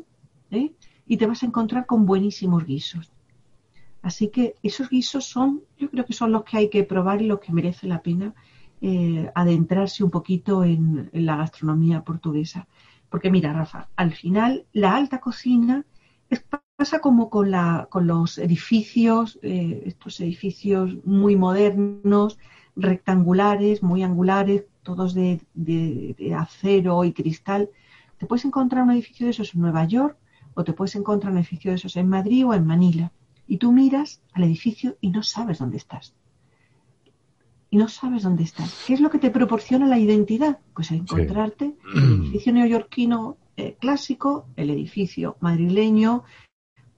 ¿eh? 0.50 0.72
y 1.06 1.16
te 1.16 1.26
vas 1.26 1.44
a 1.44 1.46
encontrar 1.46 1.86
con 1.86 2.06
buenísimos 2.06 2.64
guisos. 2.64 3.12
Así 4.02 4.30
que 4.30 4.56
esos 4.64 4.90
guisos 4.90 5.26
son, 5.26 5.62
yo 5.78 5.88
creo 5.90 6.04
que 6.04 6.12
son 6.12 6.32
los 6.32 6.42
que 6.42 6.56
hay 6.56 6.70
que 6.70 6.82
probar 6.82 7.22
y 7.22 7.26
los 7.26 7.38
que 7.38 7.52
merece 7.52 7.86
la 7.86 8.02
pena 8.02 8.34
eh, 8.80 9.30
adentrarse 9.36 10.02
un 10.02 10.10
poquito 10.10 10.64
en 10.64 11.08
la 11.12 11.36
gastronomía 11.36 12.02
portuguesa. 12.02 12.66
Porque 13.16 13.30
mira, 13.30 13.54
Rafa, 13.54 13.88
al 13.96 14.12
final 14.12 14.66
la 14.74 14.94
alta 14.94 15.20
cocina 15.20 15.86
pasa 16.76 16.98
como 16.98 17.30
con, 17.30 17.50
la, 17.50 17.88
con 17.88 18.06
los 18.06 18.36
edificios, 18.36 19.38
eh, 19.40 19.84
estos 19.86 20.20
edificios 20.20 20.98
muy 21.06 21.34
modernos, 21.34 22.38
rectangulares, 22.76 23.82
muy 23.82 24.02
angulares, 24.02 24.66
todos 24.82 25.14
de, 25.14 25.40
acero 26.38 27.04
y 27.04 27.14
cristal. 27.14 27.70
Te 28.18 28.26
puedes 28.26 28.44
encontrar 28.44 28.84
un 28.84 28.90
edificio 28.90 29.24
de 29.24 29.30
esos 29.30 29.54
en 29.54 29.62
Nueva 29.62 29.86
York 29.86 30.18
o 30.52 30.62
te 30.62 30.74
puedes 30.74 30.94
encontrar 30.94 31.32
un 31.32 31.38
edificio 31.38 31.70
de 31.70 31.76
esos 31.76 31.96
en 31.96 32.10
Madrid 32.10 32.46
o 32.46 32.52
en 32.52 32.66
Manila. 32.66 33.12
Y 33.46 33.56
tú 33.56 33.72
miras 33.72 34.20
al 34.34 34.44
edificio 34.44 34.98
y 35.00 35.08
no 35.08 35.22
sabes 35.22 35.60
dónde 35.60 35.78
estás 35.78 36.12
no 37.76 37.88
sabes 37.88 38.22
dónde 38.22 38.42
estás. 38.42 38.84
¿Qué 38.86 38.94
es 38.94 39.00
lo 39.00 39.10
que 39.10 39.18
te 39.18 39.30
proporciona 39.30 39.86
la 39.86 39.98
identidad? 39.98 40.58
Pues 40.74 40.90
encontrarte 40.90 41.76
el 41.94 42.22
edificio 42.22 42.52
neoyorquino 42.52 43.36
eh, 43.56 43.76
clásico, 43.80 44.46
el 44.56 44.70
edificio 44.70 45.36
madrileño 45.40 46.24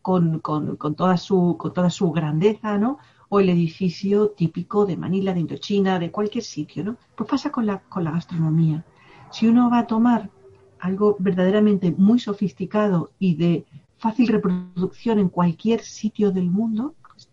con, 0.00 0.40
toda 0.96 1.16
su, 1.16 1.56
con 1.58 1.74
toda 1.74 1.90
su 1.90 2.10
grandeza, 2.10 2.78
¿no? 2.78 2.98
O 3.28 3.40
el 3.40 3.50
edificio 3.50 4.30
típico 4.30 4.86
de 4.86 4.96
Manila, 4.96 5.34
de 5.34 5.40
Indochina, 5.40 5.98
de 5.98 6.10
cualquier 6.10 6.44
sitio, 6.44 6.82
¿no? 6.82 6.96
Pues 7.14 7.28
pasa 7.28 7.52
con 7.52 7.66
la, 7.66 7.80
con 7.80 8.04
la 8.04 8.12
gastronomía. 8.12 8.84
Si 9.30 9.46
uno 9.46 9.68
va 9.70 9.80
a 9.80 9.86
tomar 9.86 10.30
algo 10.80 11.16
verdaderamente 11.18 11.94
muy 11.96 12.18
sofisticado 12.18 13.10
y 13.18 13.34
de 13.34 13.66
fácil 13.98 14.28
reproducción 14.28 15.18
en 15.18 15.28
cualquier 15.28 15.82
sitio 15.82 16.30
del 16.30 16.50
mundo, 16.50 16.94
pues, 17.02 17.28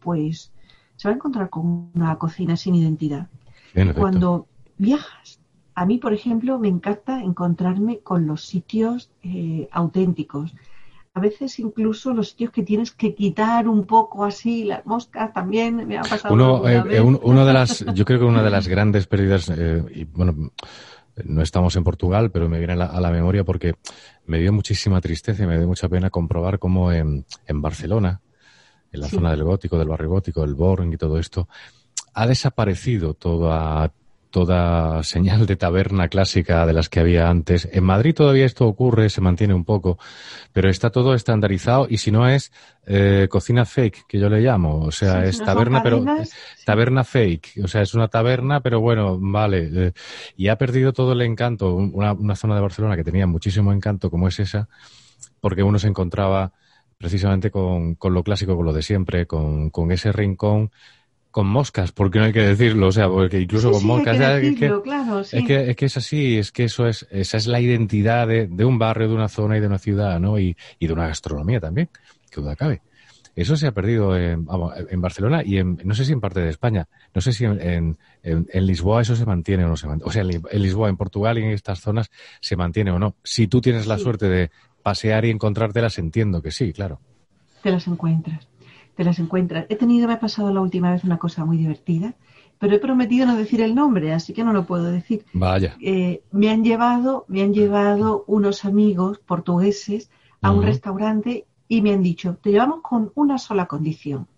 pues 0.00 0.52
se 1.04 1.08
va 1.08 1.12
a 1.12 1.16
encontrar 1.16 1.50
con 1.50 1.90
una 1.94 2.16
cocina 2.16 2.56
sin 2.56 2.76
identidad. 2.76 3.28
Cuando 3.94 4.46
viajas, 4.78 5.38
a 5.74 5.84
mí, 5.84 5.98
por 5.98 6.14
ejemplo, 6.14 6.58
me 6.58 6.68
encanta 6.68 7.20
encontrarme 7.20 7.98
con 7.98 8.26
los 8.26 8.46
sitios 8.46 9.10
eh, 9.22 9.68
auténticos. 9.70 10.54
A 11.12 11.20
veces 11.20 11.58
incluso 11.58 12.14
los 12.14 12.30
sitios 12.30 12.52
que 12.52 12.62
tienes 12.62 12.90
que 12.90 13.14
quitar 13.14 13.68
un 13.68 13.84
poco 13.84 14.24
así, 14.24 14.64
las 14.64 14.86
moscas 14.86 15.30
también 15.34 15.86
me 15.86 15.98
ha 15.98 16.02
pasado. 16.02 16.32
Uno, 16.32 16.66
eh, 16.66 16.82
eh, 16.88 17.00
uno 17.02 17.44
de 17.44 17.52
las, 17.52 17.84
yo 17.92 18.06
creo 18.06 18.20
que 18.20 18.24
una 18.24 18.42
de 18.42 18.50
las 18.50 18.66
grandes 18.66 19.06
pérdidas, 19.06 19.52
y 19.94 20.04
bueno, 20.04 20.52
no 21.22 21.42
estamos 21.42 21.76
en 21.76 21.84
Portugal, 21.84 22.30
pero 22.30 22.48
me 22.48 22.56
viene 22.56 22.72
a 22.72 23.00
la, 23.00 23.10
memoria 23.10 23.44
porque 23.44 23.74
me 24.24 24.38
dio 24.38 24.54
muchísima 24.54 25.02
tristeza 25.02 25.44
y 25.44 25.46
me 25.46 25.58
dio 25.58 25.66
mucha 25.66 25.86
pena 25.86 26.08
comprobar 26.08 26.58
cómo 26.58 26.90
en, 26.92 27.26
en 27.46 27.60
Barcelona, 27.60 28.22
en 28.94 29.00
la 29.00 29.08
zona 29.08 29.30
del 29.32 29.44
gótico, 29.44 29.76
del 29.76 29.88
barrio 29.88 30.08
gótico, 30.08 30.40
del 30.42 30.54
Born 30.54 30.92
y 30.92 30.96
todo 30.96 31.18
esto, 31.18 31.48
ha 32.14 32.26
desaparecido 32.26 33.14
toda, 33.14 33.92
toda 34.30 35.02
señal 35.02 35.46
de 35.46 35.56
taberna 35.56 36.08
clásica 36.08 36.64
de 36.64 36.72
las 36.72 36.88
que 36.88 37.00
había 37.00 37.28
antes. 37.28 37.68
En 37.72 37.82
Madrid 37.82 38.14
todavía 38.14 38.46
esto 38.46 38.66
ocurre, 38.66 39.10
se 39.10 39.20
mantiene 39.20 39.52
un 39.52 39.64
poco, 39.64 39.98
pero 40.52 40.70
está 40.70 40.90
todo 40.90 41.14
estandarizado 41.14 41.88
y 41.90 41.98
si 41.98 42.12
no 42.12 42.28
es 42.28 42.52
eh, 42.86 43.26
cocina 43.28 43.64
fake, 43.64 44.06
que 44.06 44.20
yo 44.20 44.28
le 44.28 44.40
llamo, 44.40 44.80
o 44.80 44.92
sea, 44.92 45.24
es 45.24 45.42
taberna, 45.42 45.82
pero 45.82 46.04
taberna 46.64 47.02
fake, 47.02 47.64
o 47.64 47.68
sea, 47.68 47.82
es 47.82 47.94
una 47.94 48.06
taberna, 48.06 48.60
pero 48.60 48.80
bueno, 48.80 49.18
vale, 49.20 49.70
eh, 49.72 49.92
y 50.36 50.48
ha 50.48 50.56
perdido 50.56 50.92
todo 50.92 51.12
el 51.14 51.22
encanto, 51.22 51.74
una, 51.74 52.12
una 52.12 52.36
zona 52.36 52.54
de 52.54 52.60
Barcelona 52.60 52.96
que 52.96 53.04
tenía 53.04 53.26
muchísimo 53.26 53.72
encanto 53.72 54.08
como 54.08 54.28
es 54.28 54.38
esa, 54.38 54.68
porque 55.40 55.64
uno 55.64 55.80
se 55.80 55.88
encontraba 55.88 56.52
precisamente 57.04 57.50
con, 57.50 57.96
con 57.96 58.14
lo 58.14 58.22
clásico, 58.22 58.56
con 58.56 58.64
lo 58.64 58.72
de 58.72 58.80
siempre, 58.80 59.26
con, 59.26 59.68
con 59.68 59.92
ese 59.92 60.10
rincón 60.10 60.70
con 61.30 61.46
moscas, 61.46 61.92
porque 61.92 62.18
no 62.18 62.24
hay 62.24 62.32
que 62.32 62.40
decirlo, 62.40 62.86
o 62.86 62.92
sea, 62.92 63.08
porque 63.08 63.40
incluso 63.40 63.70
con 63.70 63.84
moscas. 63.84 64.16
es, 64.16 64.56
que, 65.44 65.70
es, 65.70 65.76
que, 65.76 65.84
es, 65.84 65.96
así, 65.98 66.38
es 66.38 66.50
que 66.50 66.64
eso 66.64 66.86
es, 66.86 67.06
esa 67.10 67.36
es 67.36 67.46
la 67.46 67.60
identidad 67.60 68.26
de, 68.26 68.46
de 68.46 68.64
un 68.64 68.78
barrio, 68.78 69.08
de 69.08 69.14
una 69.14 69.28
zona 69.28 69.58
y 69.58 69.60
de 69.60 69.66
una 69.66 69.78
ciudad, 69.78 70.18
¿no? 70.18 70.38
Y, 70.38 70.56
y 70.78 70.86
de 70.86 70.92
una 70.94 71.08
gastronomía 71.08 71.60
también, 71.60 71.90
que 72.30 72.40
duda 72.40 72.56
cabe. 72.56 72.80
Eso 73.36 73.56
se 73.56 73.66
ha 73.66 73.72
perdido 73.72 74.16
en, 74.16 74.46
en 74.88 75.00
Barcelona 75.00 75.42
y 75.44 75.58
en, 75.58 75.78
no 75.84 75.94
sé 75.94 76.06
si 76.06 76.12
en 76.12 76.20
parte 76.20 76.40
de 76.40 76.48
España, 76.48 76.88
no 77.12 77.20
sé 77.20 77.32
si 77.32 77.44
en, 77.44 77.98
en, 78.22 78.66
Lisboa 78.66 79.02
eso 79.02 79.16
se 79.16 79.26
mantiene 79.26 79.64
o 79.64 79.68
no 79.68 79.76
se 79.76 79.88
mantiene. 79.88 80.08
O 80.08 80.12
sea, 80.12 80.22
en 80.22 80.62
Lisboa, 80.62 80.88
en 80.88 80.96
Portugal 80.96 81.36
y 81.38 81.42
en 81.42 81.50
estas 81.50 81.80
zonas 81.80 82.10
se 82.40 82.56
mantiene 82.56 82.92
o 82.92 82.98
no. 82.98 83.16
Si 83.24 83.48
tú 83.48 83.60
tienes 83.60 83.88
la 83.88 83.98
suerte 83.98 84.28
de 84.28 84.50
pasear 84.84 85.24
y 85.24 85.30
encontrártelas, 85.30 85.98
entiendo 85.98 86.40
que 86.40 86.52
sí, 86.52 86.72
claro. 86.72 87.00
Te 87.62 87.72
las 87.72 87.88
encuentras 87.88 88.46
te 88.94 89.04
las 89.04 89.18
encuentras. 89.18 89.66
He 89.68 89.76
tenido, 89.76 90.06
me 90.06 90.14
ha 90.14 90.20
pasado 90.20 90.52
la 90.52 90.60
última 90.60 90.92
vez 90.92 91.04
una 91.04 91.18
cosa 91.18 91.44
muy 91.44 91.56
divertida, 91.56 92.14
pero 92.58 92.76
he 92.76 92.78
prometido 92.78 93.26
no 93.26 93.36
decir 93.36 93.60
el 93.60 93.74
nombre, 93.74 94.12
así 94.12 94.32
que 94.32 94.44
no 94.44 94.52
lo 94.52 94.66
puedo 94.66 94.84
decir. 94.84 95.24
Vaya. 95.32 95.76
Eh, 95.80 96.22
me 96.30 96.50
han 96.50 96.64
llevado, 96.64 97.24
me 97.28 97.42
han 97.42 97.52
llevado 97.52 98.24
unos 98.26 98.64
amigos 98.64 99.18
portugueses 99.18 100.10
a 100.40 100.52
un 100.52 100.62
restaurante 100.62 101.46
y 101.68 101.80
me 101.80 101.92
han 101.92 102.02
dicho, 102.02 102.36
te 102.42 102.50
llevamos 102.50 102.82
con 102.82 103.10
una 103.14 103.38
sola 103.38 103.66
condición. 103.66 104.28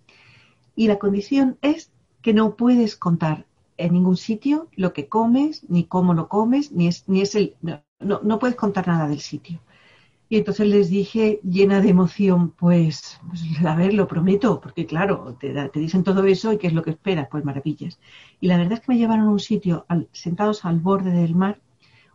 Y 0.74 0.88
la 0.88 0.98
condición 0.98 1.58
es 1.62 1.90
que 2.22 2.32
no 2.32 2.54
puedes 2.54 2.96
contar 2.96 3.46
en 3.76 3.92
ningún 3.92 4.16
sitio 4.16 4.68
lo 4.74 4.92
que 4.92 5.08
comes, 5.08 5.68
ni 5.68 5.84
cómo 5.84 6.14
lo 6.14 6.28
comes, 6.28 6.72
ni 6.72 6.86
es, 6.86 7.04
ni 7.08 7.22
es 7.22 7.34
el, 7.34 7.56
no, 7.60 8.20
no 8.22 8.38
puedes 8.38 8.56
contar 8.56 8.86
nada 8.86 9.08
del 9.08 9.20
sitio. 9.20 9.60
Y 10.28 10.38
entonces 10.38 10.66
les 10.66 10.90
dije, 10.90 11.40
llena 11.44 11.80
de 11.80 11.90
emoción, 11.90 12.50
pues, 12.50 13.20
pues 13.28 13.42
a 13.64 13.76
ver, 13.76 13.94
lo 13.94 14.08
prometo, 14.08 14.60
porque 14.60 14.84
claro, 14.84 15.36
te, 15.38 15.52
te, 15.68 15.78
dicen 15.78 16.02
todo 16.02 16.24
eso 16.24 16.52
y 16.52 16.58
qué 16.58 16.66
es 16.66 16.72
lo 16.72 16.82
que 16.82 16.90
esperas, 16.90 17.28
pues 17.30 17.44
maravillas. 17.44 18.00
Y 18.40 18.48
la 18.48 18.56
verdad 18.56 18.74
es 18.74 18.80
que 18.80 18.92
me 18.92 18.98
llevaron 18.98 19.26
a 19.26 19.30
un 19.30 19.38
sitio 19.38 19.86
sentados 20.10 20.64
al 20.64 20.80
borde 20.80 21.12
del 21.12 21.36
mar, 21.36 21.60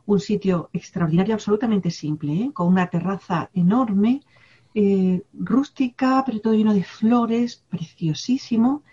un 0.05 0.19
sitio 0.19 0.69
extraordinario, 0.73 1.33
absolutamente 1.33 1.89
simple, 1.89 2.33
¿eh? 2.33 2.51
con 2.53 2.67
una 2.67 2.87
terraza 2.87 3.49
enorme, 3.53 4.21
eh, 4.73 5.23
rústica, 5.33 6.23
pero 6.25 6.41
todo 6.41 6.53
lleno 6.53 6.73
de 6.73 6.83
flores, 6.83 7.63
preciosísimo. 7.69 8.83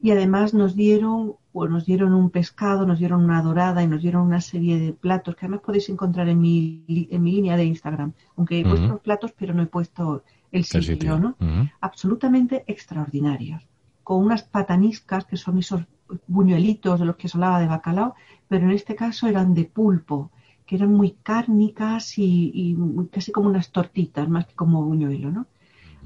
Y 0.00 0.12
además 0.12 0.54
nos 0.54 0.76
dieron 0.76 1.34
pues 1.58 1.72
nos 1.72 1.86
dieron 1.86 2.14
un 2.14 2.30
pescado, 2.30 2.86
nos 2.86 3.00
dieron 3.00 3.24
una 3.24 3.42
dorada 3.42 3.82
y 3.82 3.88
nos 3.88 4.00
dieron 4.00 4.22
una 4.22 4.40
serie 4.40 4.78
de 4.78 4.92
platos 4.92 5.34
que 5.34 5.46
además 5.46 5.60
podéis 5.60 5.88
encontrar 5.88 6.28
en 6.28 6.40
mi, 6.40 6.84
en 7.10 7.20
mi 7.20 7.32
línea 7.32 7.56
de 7.56 7.64
Instagram, 7.64 8.12
aunque 8.36 8.60
he 8.60 8.62
puesto 8.62 8.86
los 8.86 9.00
platos, 9.00 9.32
pero 9.36 9.52
no 9.52 9.64
he 9.64 9.66
puesto 9.66 10.22
el 10.52 10.64
sitio, 10.64 11.18
¿no? 11.18 11.34
Absolutamente 11.80 12.62
extraordinarios, 12.68 13.66
con 14.04 14.24
unas 14.24 14.44
pataniscas 14.44 15.24
que 15.24 15.36
son 15.36 15.58
esos 15.58 15.82
buñuelitos 16.28 17.00
de 17.00 17.06
los 17.06 17.16
que 17.16 17.28
se 17.28 17.36
hablaba 17.36 17.58
de 17.58 17.66
bacalao, 17.66 18.14
pero 18.46 18.66
en 18.66 18.70
este 18.70 18.94
caso 18.94 19.26
eran 19.26 19.52
de 19.52 19.64
pulpo, 19.64 20.30
que 20.64 20.76
eran 20.76 20.92
muy 20.92 21.16
cárnicas 21.24 22.18
y, 22.18 22.52
y 22.54 22.76
casi 23.10 23.32
como 23.32 23.48
unas 23.48 23.72
tortitas, 23.72 24.28
más 24.28 24.46
que 24.46 24.54
como 24.54 24.84
buñuelo, 24.84 25.32
¿no? 25.32 25.46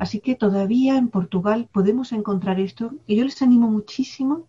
Así 0.03 0.19
que 0.19 0.35
todavía 0.35 0.97
en 0.97 1.07
Portugal 1.17 1.69
podemos 1.71 2.11
encontrar 2.11 2.59
esto 2.59 2.91
y 3.07 3.15
yo 3.15 3.23
les 3.25 3.41
animo 3.41 3.71
muchísimo 3.71 4.49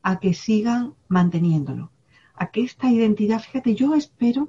a 0.00 0.20
que 0.20 0.32
sigan 0.32 0.94
manteniéndolo, 1.08 1.90
a 2.36 2.52
que 2.52 2.60
esta 2.62 2.88
identidad, 2.88 3.40
fíjate, 3.40 3.74
yo 3.74 3.96
espero 3.96 4.48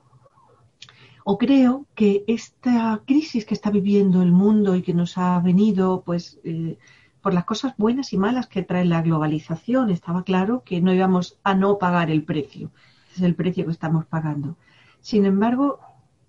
o 1.23 1.39
creo 1.39 1.87
que 1.95 2.23
esta 2.27 3.01
crisis 3.07 3.45
que 3.45 3.55
está 3.55 3.71
viviendo 3.71 4.21
el 4.21 4.31
mundo 4.31 4.75
y 4.75 4.83
que 4.83 4.93
nos 4.93 5.17
ha 5.17 5.39
venido, 5.39 6.03
pues, 6.05 6.39
eh, 6.43 6.77
por 7.23 7.33
las 7.33 7.45
cosas 7.45 7.73
buenas 7.75 8.13
y 8.13 8.17
malas 8.17 8.45
que 8.45 8.61
trae 8.61 8.85
la 8.85 9.01
globalización, 9.01 9.89
estaba 9.89 10.21
claro 10.21 10.61
que 10.63 10.81
no 10.81 10.93
íbamos 10.93 11.39
a 11.43 11.55
no 11.55 11.79
pagar 11.79 12.11
el 12.11 12.25
precio. 12.25 12.69
Es 13.15 13.23
el 13.23 13.33
precio 13.33 13.65
que 13.65 13.71
estamos 13.71 14.05
pagando. 14.05 14.55
Sin 15.01 15.25
embargo, 15.25 15.79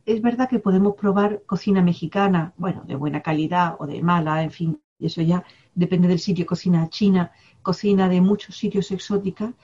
es 0.07 0.21
verdad 0.23 0.49
que 0.49 0.59
podemos 0.59 0.95
probar 0.95 1.43
cocina 1.47 1.83
mexicana, 1.83 2.53
bueno, 2.57 2.83
de 2.87 2.95
buena 2.95 3.23
calidad 3.23 3.77
o 3.79 3.87
de 3.87 4.03
mala, 4.03 4.43
en 4.43 4.51
fin, 4.51 4.81
eso 4.99 5.23
ya 5.23 5.45
depende 5.75 6.09
del 6.09 6.19
sitio, 6.19 6.47
cocina 6.47 6.89
china, 6.89 7.33
cocina 7.63 8.09
de 8.09 8.21
muchos 8.21 8.57
sitios 8.57 8.91
exótica 8.91 9.55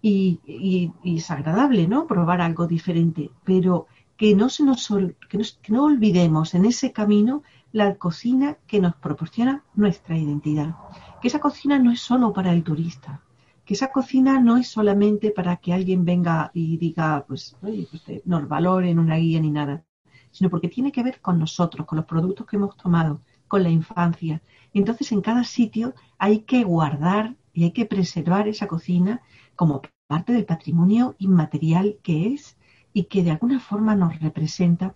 y, 0.00 0.92
es 1.04 1.30
agradable, 1.30 1.88
¿no? 1.88 2.06
Probar 2.06 2.40
algo 2.40 2.66
diferente, 2.66 3.30
pero 3.44 3.86
que 4.16 4.34
no, 4.34 4.48
se 4.48 4.64
nos, 4.64 4.90
olvidemos 4.90 6.54
en 6.54 6.64
ese 6.64 6.92
camino 6.92 7.42
la 7.72 7.96
cocina 7.96 8.58
que 8.66 8.80
nos 8.80 8.94
proporciona 8.96 9.64
nuestra 9.74 10.16
identidad. 10.16 10.76
Que 11.20 11.28
esa 11.28 11.40
cocina 11.40 11.78
no 11.78 11.90
es 11.90 12.00
solo 12.00 12.32
para 12.32 12.52
el 12.52 12.62
turista, 12.62 13.22
que 13.64 13.74
esa 13.74 13.90
cocina 13.90 14.40
no 14.40 14.56
es 14.56 14.68
solamente 14.68 15.30
para 15.30 15.56
que 15.56 15.72
alguien 15.72 16.04
venga 16.04 16.50
y 16.54 16.78
diga, 16.78 17.24
pues, 17.26 17.56
oye, 17.62 17.86
pues 17.90 18.24
nos 18.24 18.48
valoren 18.48 18.98
una 18.98 19.16
guía 19.16 19.40
ni 19.40 19.50
nada, 19.50 19.84
sino 20.30 20.50
porque 20.50 20.68
tiene 20.68 20.92
que 20.92 21.02
ver 21.02 21.20
con 21.20 21.38
nosotros, 21.38 21.86
con 21.86 21.96
los 21.96 22.06
productos 22.06 22.46
que 22.46 22.56
hemos 22.56 22.76
tomado, 22.76 23.20
con 23.46 23.62
la 23.62 23.70
infancia. 23.70 24.42
Entonces, 24.72 25.10
en 25.12 25.20
cada 25.20 25.44
sitio 25.44 25.94
hay 26.18 26.40
que 26.40 26.64
guardar 26.64 27.36
y 27.52 27.64
hay 27.64 27.72
que 27.72 27.86
preservar 27.86 28.48
esa 28.48 28.66
cocina 28.66 29.22
como 29.56 29.82
parte 30.06 30.32
del 30.32 30.44
patrimonio 30.44 31.16
inmaterial 31.18 31.98
que 32.02 32.32
es 32.32 32.56
y 32.92 33.04
que 33.04 33.22
de 33.22 33.32
alguna 33.32 33.60
forma 33.60 33.94
nos 33.94 34.18
representa 34.20 34.94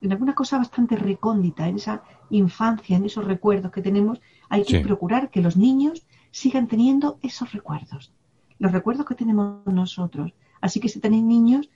en 0.00 0.12
alguna 0.12 0.34
cosa 0.34 0.58
bastante 0.58 0.96
recóndita, 0.96 1.68
en 1.68 1.76
esa 1.76 2.02
infancia, 2.30 2.96
en 2.96 3.04
esos 3.04 3.24
recuerdos 3.24 3.70
que 3.70 3.82
tenemos, 3.82 4.20
hay 4.48 4.64
que 4.64 4.80
procurar 4.80 5.30
que 5.30 5.42
los 5.42 5.56
niños 5.56 6.06
sigan 6.30 6.68
teniendo 6.68 7.18
esos 7.22 7.52
recuerdos, 7.52 8.12
los 8.58 8.72
recuerdos 8.72 9.06
que 9.06 9.14
tenemos 9.14 9.66
nosotros. 9.66 10.32
Así 10.60 10.80
que 10.80 10.88
si 10.88 11.00
tenéis 11.00 11.24
niños, 11.24 11.68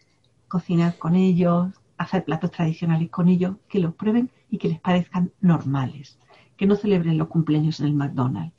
cocinar 0.49 0.97
con 0.99 1.15
ellos, 1.17 1.73
hacer 1.99 2.25
platos 2.25 2.51
tradicionales 2.51 3.11
con 3.11 3.29
ellos, 3.29 3.57
que 3.69 3.79
los 3.79 3.95
prueben 3.95 4.31
y 4.51 4.59
que 4.59 4.69
les 4.69 4.81
parezcan 4.81 5.33
normales, 5.41 6.19
que 6.57 6.67
no 6.67 6.77
celebren 6.77 7.19
los 7.19 7.29
cumpleaños 7.29 7.81
en 7.81 7.87
el 7.87 7.95
McDonald's, 7.95 8.55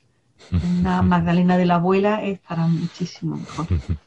una 0.80 1.02
Magdalena 1.02 1.56
de 1.56 1.66
la 1.66 1.76
abuela 1.76 2.22
estará 2.22 2.66
muchísimo 2.66 3.36
mejor. 3.36 3.66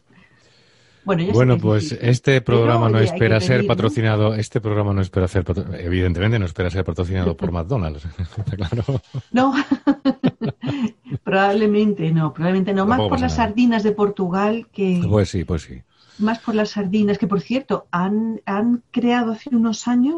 Bueno, 1.06 1.24
bueno 1.34 1.58
pues 1.58 1.92
este 1.94 2.40
programa 2.42 2.90
no 2.90 3.00
espera 3.00 3.40
ser 3.40 3.66
patrocinado, 3.66 4.36
este 4.36 4.62
programa 4.62 4.94
no 4.94 5.02
espera 5.02 5.28
ser, 5.28 5.44
evidentemente 5.80 6.38
no 6.38 6.46
espera 6.46 6.70
ser 6.70 6.84
patrocinado 6.84 7.36
por 7.36 7.52
McDonald's, 7.54 8.08
claro. 8.56 9.02
No, 9.32 9.56
probablemente 11.24 12.12
no, 12.12 12.34
probablemente 12.34 12.74
no, 12.74 12.86
más 12.86 13.00
por 13.00 13.20
las 13.20 13.36
sardinas 13.36 13.82
de 13.82 13.94
Portugal 13.94 14.68
que... 14.72 15.02
Pues 15.10 15.30
sí, 15.30 15.46
pues 15.46 15.64
sí. 15.64 15.82
Más 16.20 16.40
por 16.40 16.56
las 16.56 16.72
sardinas, 16.72 17.18
que 17.18 17.28
por 17.28 17.42
cierto, 17.42 17.88
han, 17.92 18.42
han 18.46 18.84
creado 18.92 19.32
hace 19.32 19.56
unos 19.56 19.88
años 19.88 20.18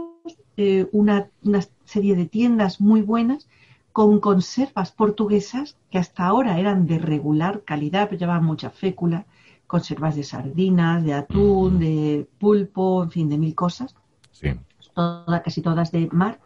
eh, 0.57 0.87
una, 0.91 1.29
una 1.43 1.61
serie 1.85 2.15
de 2.15 2.25
tiendas 2.25 2.81
muy 2.81 3.01
buenas 3.01 3.47
con 3.91 4.19
conservas 4.19 4.91
portuguesas 4.91 5.77
que 5.89 5.97
hasta 5.97 6.25
ahora 6.25 6.59
eran 6.59 6.87
de 6.87 6.97
regular 6.97 7.63
calidad, 7.63 8.07
pero 8.09 8.19
llevaban 8.19 8.45
mucha 8.45 8.69
fécula, 8.69 9.25
conservas 9.67 10.15
de 10.15 10.23
sardinas, 10.23 11.03
de 11.03 11.13
atún, 11.13 11.79
de 11.79 12.27
pulpo, 12.39 13.03
en 13.03 13.11
fin, 13.11 13.29
de 13.29 13.37
mil 13.37 13.55
cosas, 13.55 13.95
sí. 14.31 14.49
casi 15.43 15.61
todas 15.61 15.91
de 15.91 16.09
mar, 16.11 16.39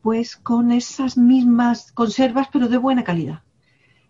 pues 0.00 0.36
con 0.36 0.72
esas 0.72 1.16
mismas 1.16 1.92
conservas, 1.92 2.48
pero 2.52 2.68
de 2.68 2.78
buena 2.78 3.04
calidad. 3.04 3.42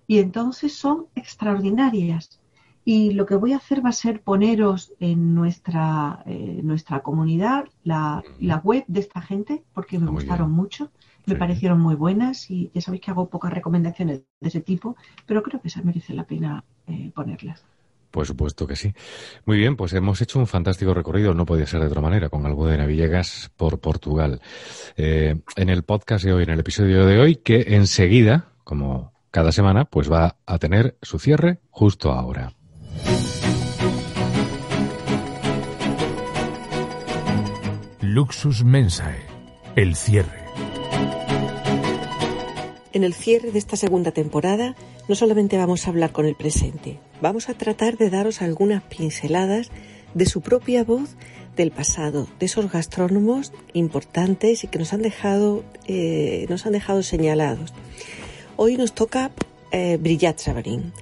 Y 0.06 0.18
entonces 0.18 0.74
son 0.74 1.06
extraordinarias. 1.14 2.41
Y 2.84 3.12
lo 3.12 3.26
que 3.26 3.36
voy 3.36 3.52
a 3.52 3.58
hacer 3.58 3.84
va 3.84 3.90
a 3.90 3.92
ser 3.92 4.22
poneros 4.22 4.92
en 4.98 5.34
nuestra, 5.34 6.22
eh, 6.26 6.60
nuestra 6.62 7.00
comunidad 7.00 7.66
la, 7.84 8.22
la, 8.40 8.56
web 8.56 8.84
de 8.88 9.00
esta 9.00 9.20
gente, 9.20 9.62
porque 9.72 9.98
me 9.98 10.10
gustaron 10.10 10.50
mucho 10.50 10.90
me 11.26 11.36
parecieron 11.36 11.80
muy 11.80 11.94
buenas 11.94 12.50
y 12.50 12.70
ya 12.74 12.80
sabéis 12.80 13.02
que 13.02 13.10
hago 13.10 13.28
pocas 13.28 13.52
recomendaciones 13.52 14.22
de 14.40 14.48
ese 14.48 14.60
tipo, 14.60 14.96
pero 15.26 15.42
creo 15.42 15.60
que 15.60 15.70
se 15.70 15.82
merece 15.82 16.14
la 16.14 16.24
pena 16.24 16.64
eh, 16.86 17.10
ponerlas. 17.14 17.64
Por 18.10 18.26
supuesto 18.26 18.66
que 18.66 18.76
sí. 18.76 18.92
Muy 19.46 19.56
bien, 19.56 19.74
pues 19.74 19.94
hemos 19.94 20.20
hecho 20.20 20.38
un 20.38 20.46
fantástico 20.46 20.92
recorrido, 20.92 21.32
no 21.32 21.46
podía 21.46 21.66
ser 21.66 21.80
de 21.80 21.86
otra 21.86 22.02
manera, 22.02 22.28
con 22.28 22.44
Almudena 22.44 22.84
Villegas 22.84 23.50
por 23.56 23.80
Portugal. 23.80 24.40
Eh, 24.96 25.36
en 25.56 25.68
el 25.70 25.82
podcast 25.82 26.24
de 26.24 26.34
hoy, 26.34 26.42
en 26.42 26.50
el 26.50 26.60
episodio 26.60 27.06
de 27.06 27.18
hoy, 27.18 27.36
que 27.36 27.74
enseguida, 27.74 28.52
como 28.64 29.12
cada 29.30 29.50
semana, 29.50 29.86
pues 29.86 30.12
va 30.12 30.36
a 30.44 30.58
tener 30.58 30.98
su 31.00 31.18
cierre 31.18 31.60
justo 31.70 32.12
ahora. 32.12 32.52
Luxus 38.14 38.62
Mensae, 38.62 39.22
el 39.74 39.96
cierre. 39.96 40.44
En 42.92 43.04
el 43.04 43.14
cierre 43.14 43.52
de 43.52 43.58
esta 43.58 43.76
segunda 43.76 44.10
temporada 44.10 44.76
no 45.08 45.14
solamente 45.14 45.56
vamos 45.56 45.86
a 45.86 45.90
hablar 45.90 46.12
con 46.12 46.26
el 46.26 46.34
presente, 46.34 46.98
vamos 47.22 47.48
a 47.48 47.54
tratar 47.54 47.96
de 47.96 48.10
daros 48.10 48.42
algunas 48.42 48.82
pinceladas 48.82 49.70
de 50.12 50.26
su 50.26 50.42
propia 50.42 50.84
voz 50.84 51.16
del 51.56 51.70
pasado, 51.70 52.28
de 52.38 52.44
esos 52.44 52.70
gastrónomos 52.70 53.50
importantes 53.72 54.62
y 54.62 54.66
que 54.66 54.78
nos 54.78 54.92
han 54.92 55.00
dejado, 55.00 55.64
eh, 55.86 56.44
nos 56.50 56.66
han 56.66 56.72
dejado 56.72 57.02
señalados. 57.02 57.72
Hoy 58.56 58.76
nos 58.76 58.92
toca 58.92 59.30
eh, 59.70 59.96
Brillat 59.98 60.38
Savarin. 60.38 60.92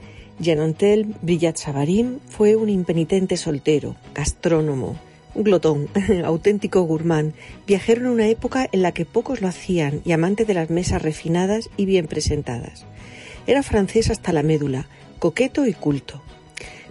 Janontel 0.40 1.16
Brillat 1.22 1.56
Savarin 1.56 2.20
fue 2.28 2.54
un 2.54 2.68
impenitente 2.68 3.36
soltero, 3.36 3.96
gastrónomo, 4.14 4.96
glotón, 5.34 5.88
auténtico 6.24 6.82
gourmand, 6.82 7.34
viajero 7.66 8.02
en 8.02 8.08
una 8.08 8.28
época 8.28 8.68
en 8.72 8.82
la 8.82 8.92
que 8.92 9.04
pocos 9.04 9.40
lo 9.40 9.48
hacían 9.48 10.00
y 10.04 10.12
amante 10.12 10.44
de 10.44 10.54
las 10.54 10.70
mesas 10.70 11.02
refinadas 11.02 11.70
y 11.76 11.86
bien 11.86 12.06
presentadas. 12.06 12.84
Era 13.46 13.62
francés 13.62 14.10
hasta 14.10 14.32
la 14.32 14.42
médula, 14.42 14.86
coqueto 15.18 15.66
y 15.66 15.72
culto. 15.72 16.22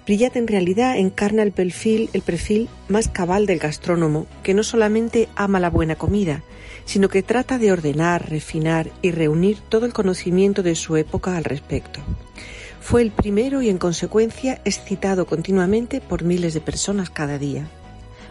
Brillat 0.05 0.35
en 0.37 0.47
realidad 0.47 0.97
encarna 0.97 1.43
el 1.43 1.51
perfil, 1.51 2.09
el 2.13 2.21
perfil 2.21 2.67
más 2.87 3.09
cabal 3.09 3.45
del 3.45 3.59
gastrónomo, 3.59 4.25
que 4.41 4.55
no 4.55 4.63
solamente 4.63 5.29
ama 5.35 5.59
la 5.59 5.69
buena 5.69 5.95
comida, 5.95 6.41
sino 6.85 7.09
que 7.09 7.21
trata 7.21 7.59
de 7.59 7.71
ordenar, 7.71 8.27
refinar 8.29 8.89
y 9.03 9.11
reunir 9.11 9.59
todo 9.69 9.85
el 9.85 9.93
conocimiento 9.93 10.63
de 10.63 10.73
su 10.73 10.97
época 10.97 11.37
al 11.37 11.43
respecto. 11.43 11.99
Fue 12.81 13.03
el 13.03 13.11
primero 13.11 13.61
y 13.61 13.69
en 13.69 13.77
consecuencia 13.77 14.61
es 14.65 14.81
citado 14.81 15.27
continuamente 15.27 16.01
por 16.01 16.23
miles 16.23 16.55
de 16.55 16.61
personas 16.61 17.11
cada 17.11 17.37
día 17.37 17.69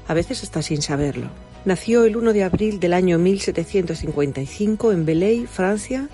a 0.09 0.14
veces 0.14 0.42
hasta 0.42 0.62
sin 0.62 0.82
saberlo. 0.82 1.28
Nació 1.64 2.04
el 2.04 2.16
1 2.16 2.32
de 2.32 2.44
abril 2.44 2.80
del 2.80 2.94
año 2.94 3.18
1755 3.18 4.92
en 4.92 5.04
Belay, 5.04 5.46
Francia, 5.46 6.09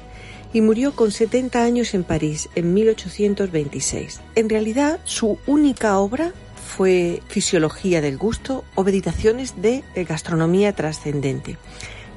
y 0.53 0.61
murió 0.61 0.95
con 0.95 1.11
70 1.11 1.63
años 1.63 1.95
en 1.95 2.05
París 2.05 2.49
en 2.55 2.75
1826. 2.75 4.21
En 4.35 4.49
realidad, 4.49 5.01
su 5.05 5.39
única 5.47 5.99
obra 5.99 6.33
fue 6.77 7.23
Fisiología 7.29 8.01
del 8.01 8.19
Gusto 8.19 8.65
o 8.75 8.85
Meditaciones 8.85 9.61
de 9.61 9.83
Gastronomía 9.95 10.73
Trascendente, 10.73 11.57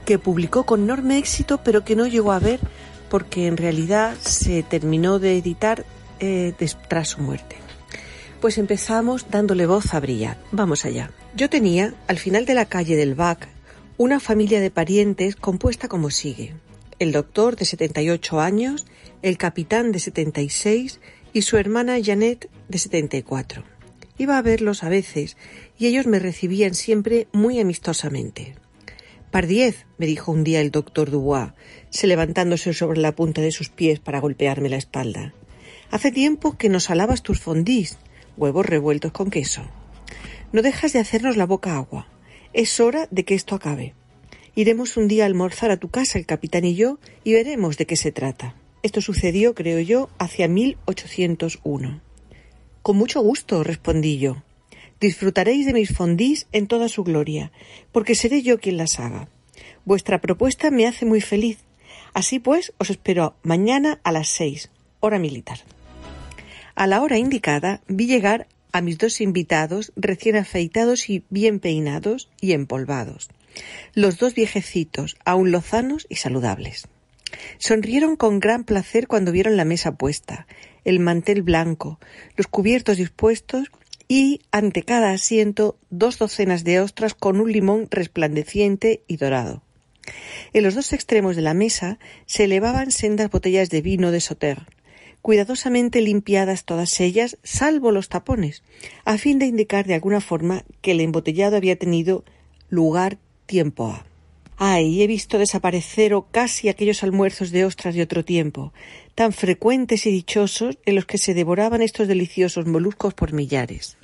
que 0.06 0.20
publicó 0.20 0.66
con 0.66 0.84
enorme 0.84 1.18
éxito, 1.18 1.62
pero 1.64 1.84
que 1.84 1.96
no 1.96 2.08
llegó 2.08 2.32
a 2.32 2.40
ver 2.40 2.60
porque 3.10 3.48
en 3.48 3.58
realidad 3.58 4.16
se 4.20 4.64
terminó 4.64 5.20
de 5.20 5.38
editar 5.38 5.86
eh, 6.20 6.54
tras 6.88 7.10
su 7.10 7.22
muerte. 7.22 7.67
Pues 8.48 8.58
empezamos 8.58 9.30
dándole 9.30 9.66
voz 9.66 9.94
a 9.94 10.00
Brillat. 10.00 10.38
Vamos 10.54 10.86
allá. 10.86 11.12
Yo 11.36 11.50
tenía, 11.50 11.94
al 12.08 12.18
final 12.18 12.46
de 12.46 12.54
la 12.54 12.64
calle 12.64 12.96
del 12.96 13.14
Bac, 13.14 13.50
una 13.98 14.22
familia 14.22 14.62
de 14.62 14.72
parientes 14.72 15.36
compuesta 15.36 15.90
como 15.90 16.10
sigue. 16.12 16.54
El 16.98 17.12
doctor 17.12 17.58
de 17.58 17.66
78 17.66 18.40
años, 18.40 18.86
el 19.22 19.38
capitán 19.38 19.92
de 19.92 20.00
76 20.00 21.02
y 21.34 21.42
su 21.42 21.58
hermana 21.58 21.98
Janet 22.02 22.50
de 22.70 22.78
74. 22.78 23.66
Iba 24.18 24.38
a 24.38 24.42
verlos 24.42 24.82
a 24.82 24.88
veces 24.88 25.36
y 25.78 25.88
ellos 25.88 26.08
me 26.08 26.20
recibían 26.20 26.74
siempre 26.74 27.28
muy 27.34 27.60
amistosamente. 27.60 28.56
Pardiez, 29.30 29.86
me 29.98 30.06
dijo 30.06 30.32
un 30.32 30.46
día 30.46 30.62
el 30.62 30.72
doctor 30.72 31.12
Dubois, 31.12 31.52
se 31.90 32.08
levantándose 32.08 32.74
sobre 32.74 33.02
la 33.02 33.14
punta 33.14 33.42
de 33.42 33.52
sus 33.52 33.68
pies 33.68 34.00
para 34.00 34.22
golpearme 34.22 34.70
la 34.70 34.78
espalda. 34.78 35.34
Hace 35.92 36.14
tiempo 36.14 36.58
que 36.58 36.70
nos 36.70 36.90
alabas 36.90 37.24
tus 37.24 37.42
fondís 37.42 37.98
huevos 38.38 38.66
revueltos 38.66 39.12
con 39.12 39.30
queso. 39.30 39.64
No 40.54 40.62
dejas 40.62 40.94
de 40.94 41.00
hacernos 41.00 41.36
la 41.36 41.46
boca 41.46 41.76
agua. 41.76 42.08
Es 42.54 42.80
hora 42.80 43.08
de 43.12 43.26
que 43.26 43.36
esto 43.36 43.56
acabe. 43.56 43.94
Iremos 44.56 44.98
un 44.98 45.08
día 45.08 45.24
a 45.24 45.28
almorzar 45.28 45.72
a 45.72 45.78
tu 45.78 45.90
casa 45.90 46.18
el 46.18 46.26
capitán 46.26 46.66
y 46.66 46.76
yo 46.76 47.00
y 47.24 47.34
veremos 47.34 47.78
de 47.78 47.86
qué 47.86 47.96
se 47.96 48.12
trata. 48.12 48.56
Esto 48.82 49.02
sucedió, 49.02 49.54
creo 49.54 49.80
yo, 49.80 50.10
hacia 50.18 50.48
1801. 50.48 52.02
Con 52.82 52.98
mucho 52.98 53.22
gusto, 53.22 53.64
respondí 53.64 54.18
yo. 54.18 54.44
Disfrutaréis 55.00 55.66
de 55.66 55.74
mis 55.74 55.96
fondís 55.96 56.48
en 56.52 56.68
toda 56.68 56.88
su 56.90 57.04
gloria, 57.04 57.52
porque 57.92 58.16
seré 58.16 58.42
yo 58.42 58.60
quien 58.60 58.78
las 58.78 59.00
haga. 59.00 59.30
Vuestra 59.86 60.22
propuesta 60.22 60.72
me 60.72 60.88
hace 60.88 61.06
muy 61.06 61.22
feliz. 61.22 61.60
Así 62.14 62.40
pues, 62.40 62.74
os 62.80 62.90
espero 62.90 63.36
mañana 63.44 64.00
a 64.04 64.12
las 64.12 64.30
seis, 64.30 64.72
hora 65.00 65.20
militar. 65.20 65.60
A 66.78 66.86
la 66.86 67.02
hora 67.02 67.18
indicada 67.18 67.82
vi 67.88 68.06
llegar 68.06 68.48
a 68.72 68.82
mis 68.82 69.00
dos 69.00 69.20
invitados 69.20 69.92
recién 69.96 70.36
afeitados 70.36 71.10
y 71.10 71.24
bien 71.32 71.60
peinados 71.60 72.30
y 72.40 72.52
empolvados, 72.52 73.30
los 73.96 74.20
dos 74.20 74.36
viejecitos, 74.36 75.18
aún 75.26 75.52
lozanos 75.52 76.06
y 76.08 76.18
saludables. 76.18 76.88
Sonrieron 77.58 78.16
con 78.16 78.40
gran 78.40 78.64
placer 78.64 79.08
cuando 79.08 79.32
vieron 79.32 79.58
la 79.58 79.66
mesa 79.66 79.96
puesta, 79.96 80.46
el 80.86 81.00
mantel 81.00 81.42
blanco, 81.42 82.00
los 82.36 82.46
cubiertos 82.46 82.98
dispuestos 82.98 83.72
y 84.08 84.42
ante 84.52 84.84
cada 84.84 85.10
asiento 85.14 85.80
dos 85.90 86.20
docenas 86.20 86.64
de 86.64 86.80
ostras 86.80 87.16
con 87.16 87.40
un 87.42 87.52
limón 87.52 87.88
resplandeciente 87.90 89.02
y 89.08 89.18
dorado. 89.18 89.64
En 90.54 90.64
los 90.64 90.76
dos 90.76 90.94
extremos 90.94 91.36
de 91.36 91.42
la 91.42 91.56
mesa 91.56 91.98
se 92.28 92.44
elevaban 92.44 92.92
sendas 92.92 93.32
botellas 93.32 93.72
de 93.72 93.82
vino 93.82 94.12
de 94.12 94.22
Sauterre, 94.22 94.77
cuidadosamente 95.28 96.00
limpiadas 96.00 96.64
todas 96.64 97.02
ellas, 97.02 97.38
salvo 97.44 97.92
los 97.92 98.08
tapones, 98.08 98.64
a 99.04 99.18
fin 99.18 99.40
de 99.40 99.46
indicar 99.46 99.86
de 99.86 99.94
alguna 99.94 100.22
forma 100.22 100.64
que 100.80 100.92
el 100.92 101.02
embotellado 101.02 101.58
había 101.58 101.78
tenido 101.78 102.24
lugar 102.70 103.18
tiempo 103.46 103.88
a. 103.88 104.06
Ay, 104.56 105.02
he 105.02 105.08
visto 105.08 105.38
desaparecer 105.38 106.14
o 106.14 106.28
casi 106.32 106.70
aquellos 106.70 107.04
almuerzos 107.04 107.52
de 107.52 107.66
ostras 107.66 107.94
de 107.94 108.04
otro 108.04 108.24
tiempo, 108.24 108.72
tan 109.16 109.34
frecuentes 109.34 110.06
y 110.06 110.12
dichosos 110.12 110.78
en 110.86 110.96
los 110.96 111.06
que 111.06 111.18
se 111.18 111.34
devoraban 111.34 111.82
estos 111.82 112.08
deliciosos 112.08 112.66
moluscos 112.66 113.14
por 113.14 113.34
millares. 113.34 113.98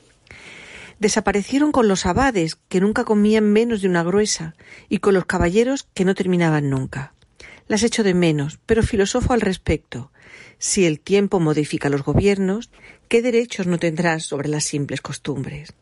Desaparecieron 0.99 1.71
con 1.71 1.87
los 1.87 2.05
abades, 2.05 2.57
que 2.67 2.81
nunca 2.81 3.05
comían 3.05 3.45
menos 3.45 3.81
de 3.81 3.87
una 3.87 4.03
gruesa, 4.03 4.55
y 4.89 4.97
con 4.97 5.13
los 5.13 5.23
caballeros, 5.23 5.87
que 5.93 6.03
no 6.03 6.15
terminaban 6.15 6.69
nunca. 6.69 7.13
Las 7.69 7.83
echo 7.83 8.03
de 8.03 8.13
menos, 8.13 8.59
pero 8.65 8.83
filosofo 8.83 9.31
al 9.31 9.39
respecto. 9.39 10.11
Si 10.65 10.85
el 10.85 11.01
tiempo 11.01 11.41
modifica 11.41 11.89
los 11.89 12.05
gobiernos, 12.05 12.69
¿qué 13.09 13.21
derechos 13.21 13.67
no 13.67 13.79
tendrás 13.79 14.23
sobre 14.23 14.47
las 14.47 14.63
simples 14.63 15.01
costumbres? 15.01 15.73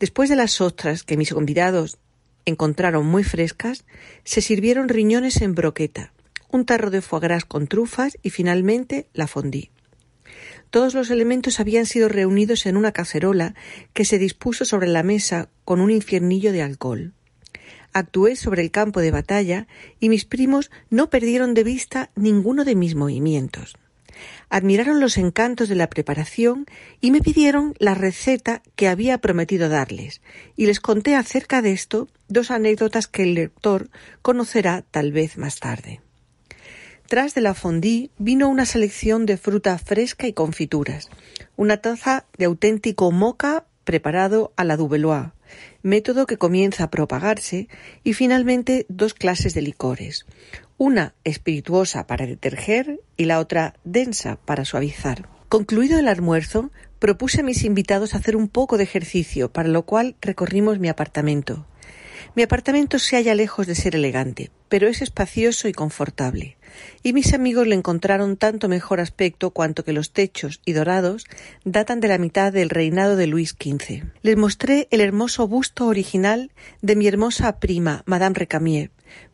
Después 0.00 0.28
de 0.28 0.34
las 0.34 0.60
ostras 0.60 1.04
que 1.04 1.16
mis 1.16 1.32
convidados 1.32 1.98
encontraron 2.46 3.06
muy 3.06 3.22
frescas, 3.22 3.84
se 4.24 4.40
sirvieron 4.40 4.88
riñones 4.88 5.40
en 5.40 5.54
broqueta, 5.54 6.12
un 6.50 6.66
tarro 6.66 6.90
de 6.90 7.00
foie 7.00 7.20
gras 7.20 7.44
con 7.44 7.68
trufas 7.68 8.18
y 8.24 8.30
finalmente 8.30 9.06
la 9.12 9.28
fondí. 9.28 9.70
Todos 10.70 10.94
los 10.94 11.10
elementos 11.10 11.60
habían 11.60 11.86
sido 11.86 12.08
reunidos 12.08 12.66
en 12.66 12.76
una 12.76 12.90
cacerola 12.90 13.54
que 13.92 14.04
se 14.04 14.18
dispuso 14.18 14.64
sobre 14.64 14.88
la 14.88 15.04
mesa 15.04 15.48
con 15.64 15.80
un 15.80 15.92
infiernillo 15.92 16.50
de 16.50 16.62
alcohol 16.62 17.14
actué 17.96 18.36
sobre 18.36 18.60
el 18.60 18.70
campo 18.70 19.00
de 19.00 19.10
batalla 19.10 19.66
y 19.98 20.10
mis 20.10 20.26
primos 20.26 20.70
no 20.90 21.08
perdieron 21.08 21.54
de 21.54 21.64
vista 21.64 22.10
ninguno 22.14 22.64
de 22.64 22.74
mis 22.74 22.94
movimientos. 22.94 23.76
Admiraron 24.50 25.00
los 25.00 25.16
encantos 25.16 25.68
de 25.68 25.76
la 25.76 25.88
preparación 25.88 26.66
y 27.00 27.10
me 27.10 27.20
pidieron 27.20 27.74
la 27.78 27.94
receta 27.94 28.62
que 28.76 28.88
había 28.88 29.18
prometido 29.18 29.68
darles, 29.68 30.20
y 30.56 30.66
les 30.66 30.80
conté 30.80 31.14
acerca 31.14 31.62
de 31.62 31.72
esto 31.72 32.08
dos 32.28 32.50
anécdotas 32.50 33.06
que 33.08 33.22
el 33.22 33.34
lector 33.34 33.88
conocerá 34.22 34.82
tal 34.90 35.12
vez 35.12 35.38
más 35.38 35.58
tarde. 35.58 36.00
Tras 37.08 37.34
de 37.34 37.40
la 37.40 37.54
fondí 37.54 38.10
vino 38.18 38.48
una 38.48 38.66
selección 38.66 39.26
de 39.26 39.36
fruta 39.36 39.78
fresca 39.78 40.26
y 40.26 40.32
confituras, 40.32 41.08
una 41.56 41.78
taza 41.78 42.26
de 42.36 42.44
auténtico 42.44 43.10
moca 43.10 43.64
preparado 43.84 44.52
a 44.56 44.64
la 44.64 44.76
Duvelois, 44.76 45.28
método 45.86 46.26
que 46.26 46.36
comienza 46.36 46.84
a 46.84 46.90
propagarse, 46.90 47.68
y 48.02 48.12
finalmente 48.12 48.86
dos 48.88 49.14
clases 49.14 49.54
de 49.54 49.62
licores, 49.62 50.26
una 50.78 51.14
espirituosa 51.22 52.08
para 52.08 52.26
deterger 52.26 53.00
y 53.16 53.26
la 53.26 53.38
otra 53.38 53.74
densa 53.84 54.36
para 54.44 54.64
suavizar. 54.64 55.28
Concluido 55.48 56.00
el 56.00 56.08
almuerzo, 56.08 56.72
propuse 56.98 57.40
a 57.40 57.44
mis 57.44 57.62
invitados 57.62 58.14
hacer 58.14 58.34
un 58.34 58.48
poco 58.48 58.78
de 58.78 58.82
ejercicio, 58.82 59.52
para 59.52 59.68
lo 59.68 59.82
cual 59.82 60.16
recorrimos 60.20 60.80
mi 60.80 60.88
apartamento. 60.88 61.66
Mi 62.36 62.42
apartamento 62.42 62.98
se 62.98 63.16
halla 63.16 63.34
lejos 63.34 63.66
de 63.66 63.74
ser 63.74 63.94
elegante, 63.94 64.50
pero 64.68 64.88
es 64.88 65.00
espacioso 65.00 65.68
y 65.68 65.72
confortable, 65.72 66.58
y 67.02 67.14
mis 67.14 67.32
amigos 67.32 67.66
le 67.66 67.74
encontraron 67.74 68.36
tanto 68.36 68.68
mejor 68.68 69.00
aspecto 69.00 69.52
cuanto 69.52 69.84
que 69.84 69.94
los 69.94 70.12
techos 70.12 70.60
y 70.66 70.74
dorados 70.74 71.24
datan 71.64 71.98
de 71.98 72.08
la 72.08 72.18
mitad 72.18 72.52
del 72.52 72.68
reinado 72.68 73.16
de 73.16 73.26
Luis 73.26 73.56
XV. 73.58 74.04
Les 74.20 74.36
mostré 74.36 74.86
el 74.90 75.00
hermoso 75.00 75.48
busto 75.48 75.86
original 75.86 76.50
de 76.82 76.94
mi 76.94 77.06
hermosa 77.08 77.58
prima, 77.58 78.02
Madame 78.04 78.34
Recamier, 78.38 78.90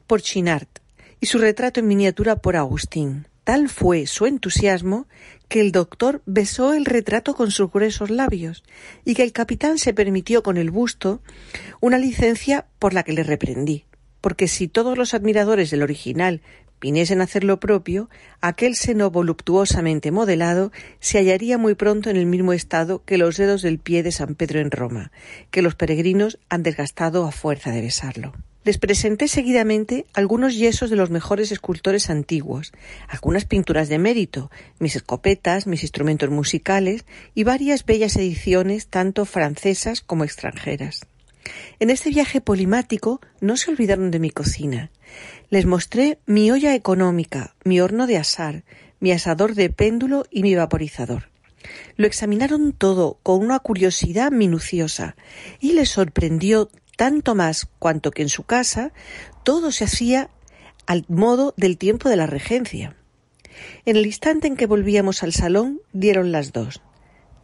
por 0.06 0.22
Chinart, 0.22 0.78
y 1.18 1.26
su 1.26 1.38
retrato 1.38 1.80
en 1.80 1.88
miniatura 1.88 2.36
por 2.36 2.54
Agustín. 2.54 3.26
Tal 3.44 3.68
fue 3.68 4.06
su 4.06 4.26
entusiasmo 4.26 5.06
que 5.48 5.60
el 5.60 5.72
doctor 5.72 6.22
besó 6.24 6.72
el 6.72 6.84
retrato 6.84 7.34
con 7.34 7.50
sus 7.50 7.70
gruesos 7.70 8.10
labios 8.10 8.62
y 9.04 9.14
que 9.14 9.22
el 9.22 9.32
capitán 9.32 9.78
se 9.78 9.92
permitió 9.92 10.42
con 10.42 10.56
el 10.56 10.70
busto 10.70 11.20
una 11.80 11.98
licencia 11.98 12.66
por 12.78 12.94
la 12.94 13.02
que 13.02 13.12
le 13.12 13.22
reprendí, 13.22 13.84
porque 14.20 14.48
si 14.48 14.68
todos 14.68 14.96
los 14.96 15.14
admiradores 15.14 15.70
del 15.70 15.82
original 15.82 16.40
viniesen 16.80 17.20
a 17.20 17.24
hacer 17.24 17.44
lo 17.44 17.60
propio, 17.60 18.10
aquel 18.40 18.74
seno 18.74 19.10
voluptuosamente 19.10 20.10
modelado 20.10 20.72
se 21.00 21.18
hallaría 21.18 21.56
muy 21.56 21.74
pronto 21.74 22.10
en 22.10 22.16
el 22.16 22.26
mismo 22.26 22.52
estado 22.52 23.04
que 23.04 23.18
los 23.18 23.36
dedos 23.36 23.62
del 23.62 23.78
pie 23.78 24.02
de 24.02 24.10
San 24.10 24.34
Pedro 24.34 24.58
en 24.60 24.70
Roma, 24.70 25.12
que 25.50 25.62
los 25.62 25.74
peregrinos 25.74 26.38
han 26.48 26.62
desgastado 26.62 27.24
a 27.24 27.32
fuerza 27.32 27.70
de 27.70 27.82
besarlo. 27.82 28.32
Les 28.64 28.78
presenté 28.78 29.26
seguidamente 29.26 30.06
algunos 30.14 30.56
yesos 30.56 30.88
de 30.88 30.94
los 30.94 31.10
mejores 31.10 31.50
escultores 31.50 32.10
antiguos, 32.10 32.72
algunas 33.08 33.44
pinturas 33.44 33.88
de 33.88 33.98
mérito, 33.98 34.52
mis 34.78 34.94
escopetas, 34.94 35.66
mis 35.66 35.82
instrumentos 35.82 36.30
musicales 36.30 37.04
y 37.34 37.42
varias 37.42 37.84
bellas 37.84 38.14
ediciones 38.16 38.86
tanto 38.86 39.24
francesas 39.24 40.00
como 40.00 40.22
extranjeras. 40.22 41.06
En 41.80 41.90
este 41.90 42.10
viaje 42.10 42.40
polimático 42.40 43.20
no 43.40 43.56
se 43.56 43.72
olvidaron 43.72 44.12
de 44.12 44.20
mi 44.20 44.30
cocina. 44.30 44.92
Les 45.50 45.66
mostré 45.66 46.20
mi 46.26 46.52
olla 46.52 46.76
económica, 46.76 47.56
mi 47.64 47.80
horno 47.80 48.06
de 48.06 48.16
asar, 48.16 48.62
mi 49.00 49.10
asador 49.10 49.56
de 49.56 49.70
péndulo 49.70 50.24
y 50.30 50.44
mi 50.44 50.54
vaporizador. 50.54 51.30
Lo 51.96 52.06
examinaron 52.06 52.72
todo 52.72 53.18
con 53.22 53.42
una 53.42 53.58
curiosidad 53.58 54.30
minuciosa 54.30 55.16
y 55.60 55.72
les 55.72 55.90
sorprendió 55.90 56.70
tanto 56.96 57.34
más 57.34 57.68
cuanto 57.78 58.10
que 58.10 58.22
en 58.22 58.28
su 58.28 58.44
casa 58.44 58.92
todo 59.44 59.72
se 59.72 59.84
hacía 59.84 60.30
al 60.86 61.04
modo 61.08 61.54
del 61.56 61.78
tiempo 61.78 62.08
de 62.08 62.16
la 62.16 62.26
regencia. 62.26 62.96
En 63.84 63.96
el 63.96 64.06
instante 64.06 64.46
en 64.46 64.56
que 64.56 64.66
volvíamos 64.66 65.22
al 65.22 65.32
salón, 65.32 65.80
dieron 65.92 66.32
las 66.32 66.52
dos. 66.52 66.82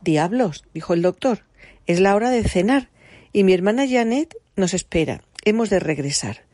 Diablos, 0.02 0.64
dijo 0.74 0.94
el 0.94 1.02
doctor, 1.02 1.44
es 1.86 2.00
la 2.00 2.14
hora 2.14 2.30
de 2.30 2.44
cenar 2.44 2.90
y 3.32 3.44
mi 3.44 3.52
hermana 3.52 3.86
Janet 3.88 4.36
nos 4.56 4.74
espera. 4.74 5.22
Hemos 5.44 5.70
de 5.70 5.80
regresar. 5.80 6.44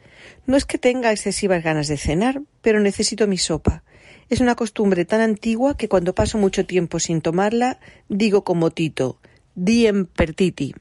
No 0.46 0.56
es 0.56 0.64
que 0.64 0.78
tenga 0.78 1.12
excesivas 1.12 1.62
ganas 1.62 1.88
de 1.88 1.96
cenar, 1.96 2.42
pero 2.60 2.80
necesito 2.80 3.26
mi 3.26 3.38
sopa. 3.38 3.82
Es 4.28 4.40
una 4.40 4.54
costumbre 4.54 5.04
tan 5.04 5.20
antigua 5.20 5.76
que 5.76 5.88
cuando 5.88 6.14
paso 6.14 6.38
mucho 6.38 6.66
tiempo 6.66 6.98
sin 6.98 7.20
tomarla, 7.20 7.78
digo 8.08 8.44
como 8.44 8.70
Tito, 8.70 9.18
diem 9.54 10.06
pertiti. 10.06 10.74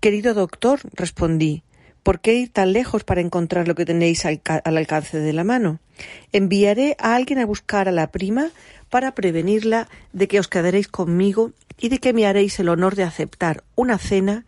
Querido 0.00 0.34
doctor, 0.34 0.80
respondí, 0.92 1.62
¿por 2.02 2.20
qué 2.20 2.34
ir 2.34 2.52
tan 2.52 2.72
lejos 2.72 3.02
para 3.02 3.20
encontrar 3.20 3.66
lo 3.66 3.74
que 3.74 3.84
tenéis 3.84 4.24
al, 4.26 4.40
al, 4.44 4.76
alcance 4.76 5.18
de 5.18 5.32
la 5.32 5.42
mano? 5.42 5.80
Enviaré 6.32 6.96
a 6.98 7.14
alguien 7.14 7.38
a 7.38 7.46
buscar 7.46 7.88
a 7.88 7.92
la 7.92 8.12
prima 8.12 8.50
para 8.90 9.14
prevenirla 9.14 9.88
de 10.12 10.28
que 10.28 10.38
os 10.38 10.48
quedaréis 10.48 10.88
conmigo 10.88 11.52
y 11.78 11.88
de 11.88 11.98
que 11.98 12.12
me 12.12 12.26
haréis 12.26 12.58
el 12.60 12.68
honor 12.68 12.94
de 12.94 13.04
aceptar 13.04 13.64
una 13.74 13.98
cena 13.98 14.44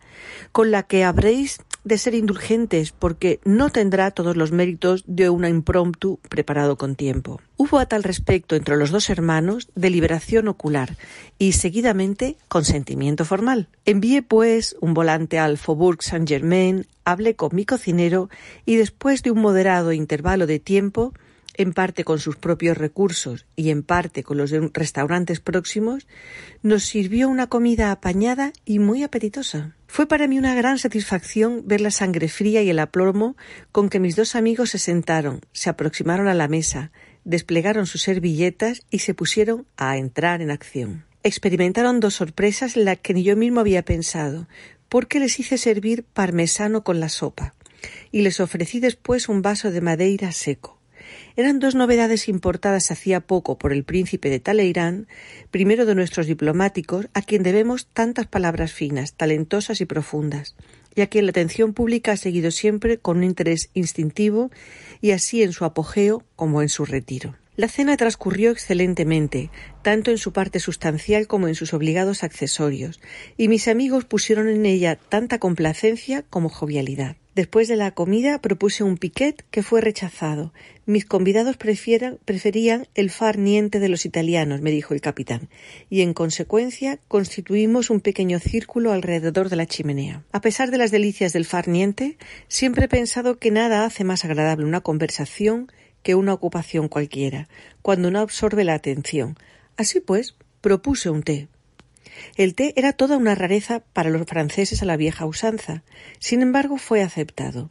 con 0.51 0.71
la 0.71 0.83
que 0.83 1.03
habréis 1.03 1.59
de 1.89 1.97
ser 1.97 2.13
indulgentes 2.13 2.93
porque 2.93 3.41
no 3.43 3.69
tendrá 3.69 4.11
todos 4.11 4.37
los 4.37 4.53
méritos 4.53 5.03
de 5.07 5.29
una 5.29 5.49
impromptu 5.49 6.19
preparado 6.29 6.77
con 6.77 6.95
tiempo. 6.95 7.41
Hubo 7.57 7.79
a 7.79 7.87
tal 7.87 8.03
respecto 8.03 8.55
entre 8.55 8.77
los 8.77 8.91
dos 8.91 9.09
hermanos 9.09 9.67
deliberación 9.75 10.47
ocular 10.47 10.95
y 11.37 11.51
seguidamente 11.51 12.37
consentimiento 12.47 13.25
formal. 13.25 13.67
Envié 13.83 14.21
pues 14.21 14.77
un 14.79 14.93
volante 14.93 15.39
al 15.39 15.57
Faubourg 15.57 16.01
Saint-Germain, 16.01 16.85
hablé 17.03 17.35
con 17.35 17.49
mi 17.53 17.65
cocinero 17.65 18.29
y 18.65 18.77
después 18.77 19.21
de 19.23 19.31
un 19.31 19.41
moderado 19.41 19.91
intervalo 19.91 20.47
de 20.47 20.59
tiempo 20.59 21.13
en 21.55 21.73
parte 21.73 22.05
con 22.05 22.19
sus 22.19 22.37
propios 22.37 22.77
recursos 22.77 23.45
y 23.57 23.71
en 23.71 23.83
parte 23.83 24.23
con 24.23 24.37
los 24.37 24.51
de 24.51 24.69
restaurantes 24.73 25.41
próximos, 25.41 26.07
nos 26.63 26.83
sirvió 26.83 27.27
una 27.27 27.47
comida 27.47 27.91
apañada 27.91 28.53
y 28.63 28.79
muy 28.79 29.03
apetitosa. 29.03 29.75
Fue 29.91 30.07
para 30.07 30.27
mí 30.27 30.37
una 30.37 30.53
gran 30.53 30.77
satisfacción 30.77 31.63
ver 31.65 31.81
la 31.81 31.89
sangre 31.89 32.29
fría 32.29 32.61
y 32.61 32.69
el 32.69 32.77
aplomo 32.77 33.35
con 33.71 33.89
que 33.89 33.99
mis 33.99 34.15
dos 34.15 34.35
amigos 34.35 34.69
se 34.69 34.77
sentaron, 34.77 35.41
se 35.51 35.67
aproximaron 35.67 36.27
a 36.27 36.35
la 36.35 36.47
mesa, 36.47 36.91
desplegaron 37.23 37.87
sus 37.87 38.03
servilletas 38.03 38.83
y 38.91 38.99
se 38.99 39.15
pusieron 39.15 39.65
a 39.77 39.97
entrar 39.97 40.43
en 40.43 40.51
acción. 40.51 41.05
Experimentaron 41.23 41.99
dos 41.99 42.13
sorpresas 42.13 42.77
en 42.77 42.85
las 42.85 42.99
que 42.99 43.15
ni 43.15 43.23
yo 43.23 43.35
mismo 43.35 43.61
había 43.61 43.83
pensado, 43.83 44.47
porque 44.89 45.19
les 45.19 45.39
hice 45.39 45.57
servir 45.57 46.03
parmesano 46.03 46.83
con 46.83 46.99
la 46.99 47.09
sopa, 47.09 47.55
y 48.11 48.21
les 48.21 48.39
ofrecí 48.39 48.79
después 48.79 49.27
un 49.27 49.41
vaso 49.41 49.71
de 49.71 49.81
madeira 49.81 50.31
seco. 50.31 50.78
Eran 51.39 51.59
dos 51.59 51.73
novedades 51.73 52.27
importadas 52.27 52.91
hacía 52.91 53.21
poco 53.21 53.57
por 53.57 53.71
el 53.71 53.85
príncipe 53.85 54.29
de 54.29 54.41
Taleirán, 54.41 55.07
primero 55.51 55.85
de 55.85 55.95
nuestros 55.95 56.27
diplomáticos, 56.27 57.07
a 57.13 57.21
quien 57.21 57.43
debemos 57.43 57.87
tantas 57.87 58.27
palabras 58.27 58.73
finas, 58.73 59.13
talentosas 59.13 59.79
y 59.79 59.85
profundas, 59.85 60.57
y 60.95 60.99
a 60.99 61.07
quien 61.07 61.25
la 61.25 61.29
atención 61.29 61.71
pública 61.73 62.11
ha 62.11 62.17
seguido 62.17 62.51
siempre 62.51 62.97
con 62.97 63.19
un 63.19 63.23
interés 63.23 63.69
instintivo 63.73 64.51
y 64.99 65.11
así 65.11 65.41
en 65.41 65.53
su 65.53 65.63
apogeo 65.63 66.25
como 66.35 66.61
en 66.61 66.67
su 66.67 66.83
retiro. 66.83 67.37
La 67.55 67.69
cena 67.69 67.95
transcurrió 67.95 68.51
excelentemente, 68.51 69.49
tanto 69.81 70.11
en 70.11 70.17
su 70.17 70.33
parte 70.33 70.59
sustancial 70.59 71.27
como 71.27 71.47
en 71.47 71.55
sus 71.55 71.73
obligados 71.73 72.25
accesorios, 72.25 72.99
y 73.37 73.47
mis 73.47 73.69
amigos 73.69 74.03
pusieron 74.03 74.49
en 74.49 74.65
ella 74.65 74.97
tanta 74.97 75.39
complacencia 75.39 76.25
como 76.29 76.49
jovialidad. 76.49 77.15
Después 77.35 77.67
de 77.67 77.75
la 77.75 77.91
comida 77.91 78.41
propuse 78.41 78.83
un 78.83 78.97
piquet 78.97 79.45
que 79.51 79.61
fue 79.61 79.81
rechazado. 79.81 80.51
Mis 80.85 81.05
convidados 81.05 81.57
preferían 81.57 82.87
el 82.95 83.11
far 83.11 83.37
niente 83.37 83.79
de 83.79 83.87
los 83.87 84.05
italianos, 84.05 84.61
me 84.61 84.71
dijo 84.71 84.95
el 84.95 85.01
capitán, 85.01 85.47
y 85.89 86.01
en 86.01 86.13
consecuencia 86.13 86.99
constituimos 87.07 87.91
un 87.91 88.01
pequeño 88.01 88.39
círculo 88.39 88.91
alrededor 88.91 89.49
de 89.49 89.55
la 89.55 89.67
chimenea. 89.67 90.23
A 90.31 90.41
pesar 90.41 90.71
de 90.71 90.79
las 90.79 90.89
delicias 90.89 91.31
del 91.31 91.45
far 91.45 91.67
niente, 91.67 92.17
siempre 92.47 92.85
he 92.85 92.89
pensado 92.89 93.37
que 93.37 93.51
nada 93.51 93.85
hace 93.85 94.03
más 94.03 94.25
agradable 94.25 94.65
una 94.65 94.81
conversación 94.81 95.71
que 96.01 96.15
una 96.15 96.33
ocupación 96.33 96.87
cualquiera, 96.87 97.47
cuando 97.81 98.09
no 98.09 98.19
absorbe 98.19 98.63
la 98.63 98.73
atención. 98.73 99.37
Así 99.77 99.99
pues, 99.99 100.35
propuse 100.61 101.09
un 101.09 101.23
té. 101.23 101.47
El 102.35 102.55
té 102.55 102.73
era 102.75 102.93
toda 102.93 103.17
una 103.17 103.35
rareza 103.35 103.81
para 103.93 104.09
los 104.09 104.25
franceses 104.27 104.81
a 104.81 104.85
la 104.85 104.97
vieja 104.97 105.25
usanza. 105.25 105.83
Sin 106.19 106.41
embargo, 106.41 106.77
fue 106.77 107.01
aceptado. 107.01 107.69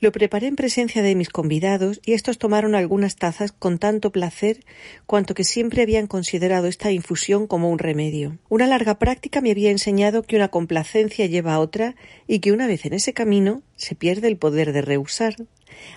Lo 0.00 0.12
preparé 0.12 0.46
en 0.46 0.54
presencia 0.54 1.02
de 1.02 1.16
mis 1.16 1.30
convidados 1.30 2.00
y 2.04 2.12
estos 2.12 2.38
tomaron 2.38 2.76
algunas 2.76 3.16
tazas 3.16 3.50
con 3.50 3.78
tanto 3.78 4.12
placer 4.12 4.64
cuanto 5.06 5.34
que 5.34 5.42
siempre 5.42 5.82
habían 5.82 6.06
considerado 6.06 6.68
esta 6.68 6.92
infusión 6.92 7.48
como 7.48 7.70
un 7.70 7.78
remedio. 7.78 8.38
Una 8.48 8.68
larga 8.68 9.00
práctica 9.00 9.40
me 9.40 9.50
había 9.50 9.70
enseñado 9.70 10.22
que 10.22 10.36
una 10.36 10.48
complacencia 10.48 11.26
lleva 11.26 11.54
a 11.54 11.58
otra 11.58 11.96
y 12.28 12.38
que 12.38 12.52
una 12.52 12.68
vez 12.68 12.84
en 12.86 12.92
ese 12.92 13.12
camino 13.12 13.62
se 13.74 13.96
pierde 13.96 14.28
el 14.28 14.36
poder 14.36 14.72
de 14.72 14.82
rehusar. 14.82 15.34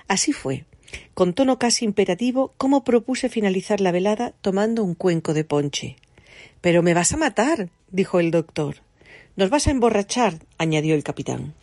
Así 0.07 0.34
fue 0.34 0.65
con 1.13 1.34
tono 1.34 1.57
casi 1.59 1.86
imperativo, 1.86 2.53
cómo 2.57 2.84
propuse 2.84 3.30
finalizar 3.30 3.80
la 3.82 3.91
velada 3.91 4.34
tomando 4.41 4.84
un 4.84 4.95
cuenco 4.95 5.34
de 5.34 5.43
ponche. 5.43 5.95
Pero 6.62 6.84
me 6.84 6.93
vas 6.93 7.12
a 7.14 7.18
matar, 7.18 7.70
dijo 7.89 8.20
el 8.20 8.32
doctor. 8.32 8.78
Nos 9.36 9.49
vas 9.49 9.68
a 9.68 9.72
emborrachar, 9.72 10.39
añadió 10.57 10.95
el 10.95 11.03
capitán. 11.03 11.53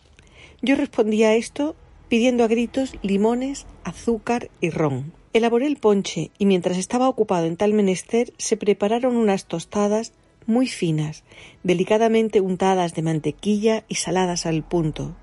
Yo 0.61 0.75
respondí 0.75 1.23
a 1.23 1.35
esto 1.35 1.77
pidiendo 2.09 2.43
a 2.43 2.49
gritos 2.49 2.95
limones, 3.03 3.67
azúcar 3.85 4.51
y 4.61 4.71
ron. 4.71 5.13
Elaboré 5.33 5.67
el 5.67 5.77
ponche 5.77 6.31
y 6.39 6.47
mientras 6.47 6.79
estaba 6.79 7.09
ocupado 7.09 7.47
en 7.47 7.57
tal 7.57 7.75
menester 7.75 8.33
se 8.39 8.57
prepararon 8.57 9.17
unas 9.17 9.45
tostadas 9.45 10.13
muy 10.47 10.67
finas, 10.67 11.23
delicadamente 11.63 12.41
untadas 12.41 12.95
de 12.95 13.03
mantequilla 13.03 13.85
y 13.87 13.97
saladas 13.97 14.47
al 14.47 14.65
punto. 14.65 15.15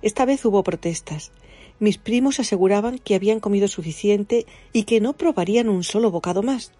Esta 0.00 0.24
vez 0.24 0.44
hubo 0.44 0.64
protestas. 0.64 1.32
Mis 1.78 1.98
primos 1.98 2.40
aseguraban 2.40 2.98
que 2.98 3.14
habían 3.14 3.40
comido 3.40 3.68
suficiente 3.68 4.46
y 4.72 4.84
que 4.84 5.00
no 5.00 5.12
probarían 5.12 5.68
un 5.68 5.84
solo 5.84 6.10
bocado 6.10 6.42
más. 6.42 6.72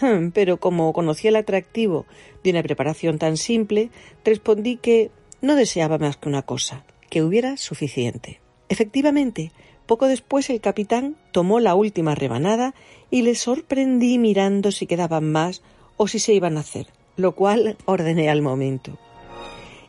Hmm, 0.00 0.28
pero 0.30 0.58
como 0.58 0.92
conocía 0.92 1.30
el 1.30 1.36
atractivo 1.36 2.06
de 2.44 2.50
una 2.50 2.62
preparación 2.62 3.18
tan 3.18 3.36
simple, 3.36 3.90
respondí 4.24 4.76
que 4.76 5.10
no 5.40 5.56
deseaba 5.56 5.98
más 5.98 6.16
que 6.16 6.28
una 6.28 6.42
cosa, 6.42 6.84
que 7.08 7.22
hubiera 7.22 7.56
suficiente. 7.56 8.40
Efectivamente, 8.68 9.52
poco 9.86 10.06
después 10.06 10.50
el 10.50 10.60
capitán 10.60 11.16
tomó 11.32 11.60
la 11.60 11.74
última 11.74 12.14
rebanada 12.14 12.74
y 13.10 13.22
le 13.22 13.34
sorprendí 13.34 14.18
mirando 14.18 14.72
si 14.72 14.86
quedaban 14.86 15.30
más 15.30 15.62
o 15.96 16.08
si 16.08 16.18
se 16.18 16.34
iban 16.34 16.56
a 16.56 16.60
hacer, 16.60 16.88
lo 17.16 17.34
cual 17.34 17.76
ordené 17.84 18.28
al 18.28 18.42
momento. 18.42 18.98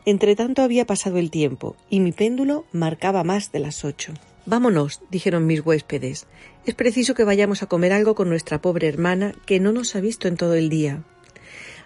Entretanto 0.06 0.62
había 0.62 0.86
pasado 0.86 1.18
el 1.18 1.30
tiempo 1.30 1.76
y 1.90 2.00
mi 2.00 2.12
péndulo 2.12 2.64
marcaba 2.72 3.24
más 3.24 3.52
de 3.52 3.58
las 3.58 3.84
ocho. 3.84 4.14
Vámonos, 4.48 5.02
dijeron 5.10 5.44
mis 5.44 5.60
huéspedes. 5.60 6.26
Es 6.64 6.74
preciso 6.74 7.12
que 7.12 7.22
vayamos 7.22 7.62
a 7.62 7.66
comer 7.66 7.92
algo 7.92 8.14
con 8.14 8.30
nuestra 8.30 8.62
pobre 8.62 8.88
hermana, 8.88 9.34
que 9.44 9.60
no 9.60 9.72
nos 9.72 9.94
ha 9.94 10.00
visto 10.00 10.26
en 10.26 10.38
todo 10.38 10.54
el 10.54 10.70
día. 10.70 11.04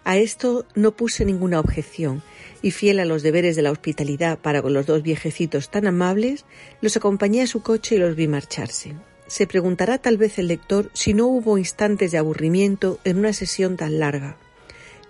A 0.04 0.16
esto 0.16 0.64
no 0.76 0.92
puse 0.92 1.24
ninguna 1.24 1.58
objeción, 1.58 2.22
y 2.62 2.70
fiel 2.70 3.00
a 3.00 3.04
los 3.04 3.24
deberes 3.24 3.56
de 3.56 3.62
la 3.62 3.72
hospitalidad 3.72 4.38
para 4.38 4.62
con 4.62 4.74
los 4.74 4.86
dos 4.86 5.02
viejecitos 5.02 5.72
tan 5.72 5.88
amables, 5.88 6.44
los 6.80 6.96
acompañé 6.96 7.42
a 7.42 7.48
su 7.48 7.62
coche 7.62 7.96
y 7.96 7.98
los 7.98 8.14
vi 8.14 8.28
marcharse. 8.28 8.94
Se 9.26 9.48
preguntará 9.48 9.98
tal 9.98 10.16
vez 10.16 10.38
el 10.38 10.46
lector 10.46 10.88
si 10.92 11.14
no 11.14 11.26
hubo 11.26 11.58
instantes 11.58 12.12
de 12.12 12.18
aburrimiento 12.18 13.00
en 13.02 13.18
una 13.18 13.32
sesión 13.32 13.76
tan 13.76 13.98
larga. 13.98 14.36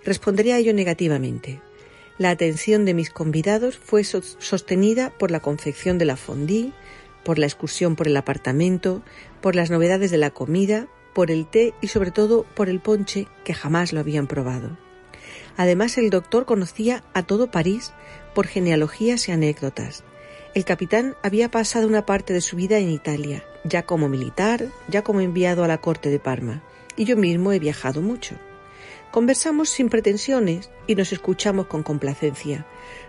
Responderé 0.03 0.53
a 0.53 0.57
ello 0.57 0.73
negativamente. 0.73 1.61
La 2.17 2.31
atención 2.31 2.85
de 2.85 2.95
mis 2.95 3.11
convidados 3.11 3.77
fue 3.77 4.03
sostenida 4.03 5.11
por 5.11 5.29
la 5.29 5.39
confección 5.39 5.99
de 5.99 6.05
la 6.05 6.15
fondue, 6.15 6.71
por 7.23 7.39
la 7.39 7.45
excursión 7.45 7.95
por 7.95 8.07
el 8.07 8.17
apartamento, 8.17 9.01
por 9.41 9.55
las 9.55 9.69
novedades 9.69 10.11
de 10.11 10.17
la 10.17 10.31
comida, 10.31 10.87
por 11.13 11.31
el 11.31 11.45
té 11.45 11.73
y 11.81 11.87
sobre 11.87 12.11
todo 12.11 12.43
por 12.55 12.69
el 12.69 12.79
ponche 12.79 13.27
que 13.43 13.53
jamás 13.53 13.93
lo 13.93 13.99
habían 13.99 14.27
probado. 14.27 14.77
Además, 15.57 15.97
el 15.97 16.09
doctor 16.09 16.45
conocía 16.45 17.03
a 17.13 17.23
todo 17.23 17.51
París 17.51 17.93
por 18.33 18.47
genealogías 18.47 19.27
y 19.29 19.31
anécdotas. 19.31 20.03
El 20.55 20.65
capitán 20.65 21.15
había 21.23 21.49
pasado 21.49 21.87
una 21.87 22.05
parte 22.05 22.33
de 22.33 22.41
su 22.41 22.55
vida 22.55 22.77
en 22.77 22.89
Italia, 22.89 23.43
ya 23.63 23.83
como 23.83 24.09
militar, 24.09 24.67
ya 24.87 25.03
como 25.03 25.21
enviado 25.21 25.63
a 25.63 25.67
la 25.67 25.79
corte 25.79 26.09
de 26.09 26.19
Parma, 26.19 26.63
y 26.95 27.05
yo 27.05 27.17
mismo 27.17 27.51
he 27.51 27.59
viajado 27.59 28.01
mucho. 28.01 28.35
Conversamos 29.11 29.69
sin 29.69 29.89
pretensiones 29.89 30.71
y 30.87 30.95
nos 30.95 31.13
escuchamos 31.13 31.67
con 31.67 31.83
complacencia. 31.83 32.65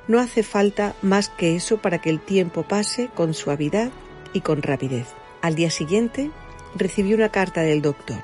No 0.07 0.21
hace 0.21 0.43
falta 0.43 0.95
más 1.01 1.31
que 1.31 1.57
eso 1.57 1.79
para 1.79 2.01
que 2.01 2.11
el 2.11 2.21
tiempo 2.21 2.63
pase 2.63 3.09
con 3.15 3.33
suavidad 3.33 3.91
y 4.35 4.43
con 4.43 4.61
rapidez. 4.61 5.07
Al 5.41 5.55
día 5.55 5.71
siguiente 5.71 6.31
recibí 6.75 7.15
una 7.15 7.31
carta 7.31 7.63
del 7.63 7.81
doctor. 7.81 8.19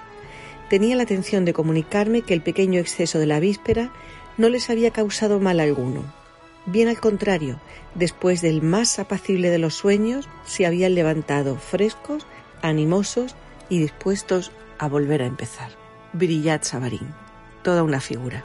Tenía 0.69 0.97
la 0.97 1.05
atención 1.05 1.47
de 1.47 1.55
comunicarme 1.55 2.21
que 2.21 2.35
el 2.35 2.43
pequeño 2.43 2.79
exceso 2.79 3.19
de 3.19 3.27
la 3.27 3.41
víspera 3.41 3.91
no 4.37 4.51
les 4.51 4.69
había 4.69 4.91
causado 4.91 5.41
mal 5.41 5.59
alguno 5.61 6.21
Bien 6.67 6.89
al 6.89 7.01
contrario, 7.01 7.59
después 7.95 8.43
del 8.43 8.63
más 8.63 8.99
apacible 8.99 9.51
de 9.51 9.59
los 9.59 9.75
sueños, 9.75 10.29
se 10.45 10.67
habían 10.67 10.95
levantado 10.95 11.57
frescos, 11.57 12.27
animosos 12.63 13.35
y 13.69 13.79
dispuestos 13.79 14.53
a 14.79 14.89
volver 14.89 15.23
a 15.23 15.27
empezar. 15.27 15.71
Brillat 16.13 16.65
Sabarín, 16.65 17.15
toda 17.63 17.83
una 17.83 18.01
figura. 18.01 18.45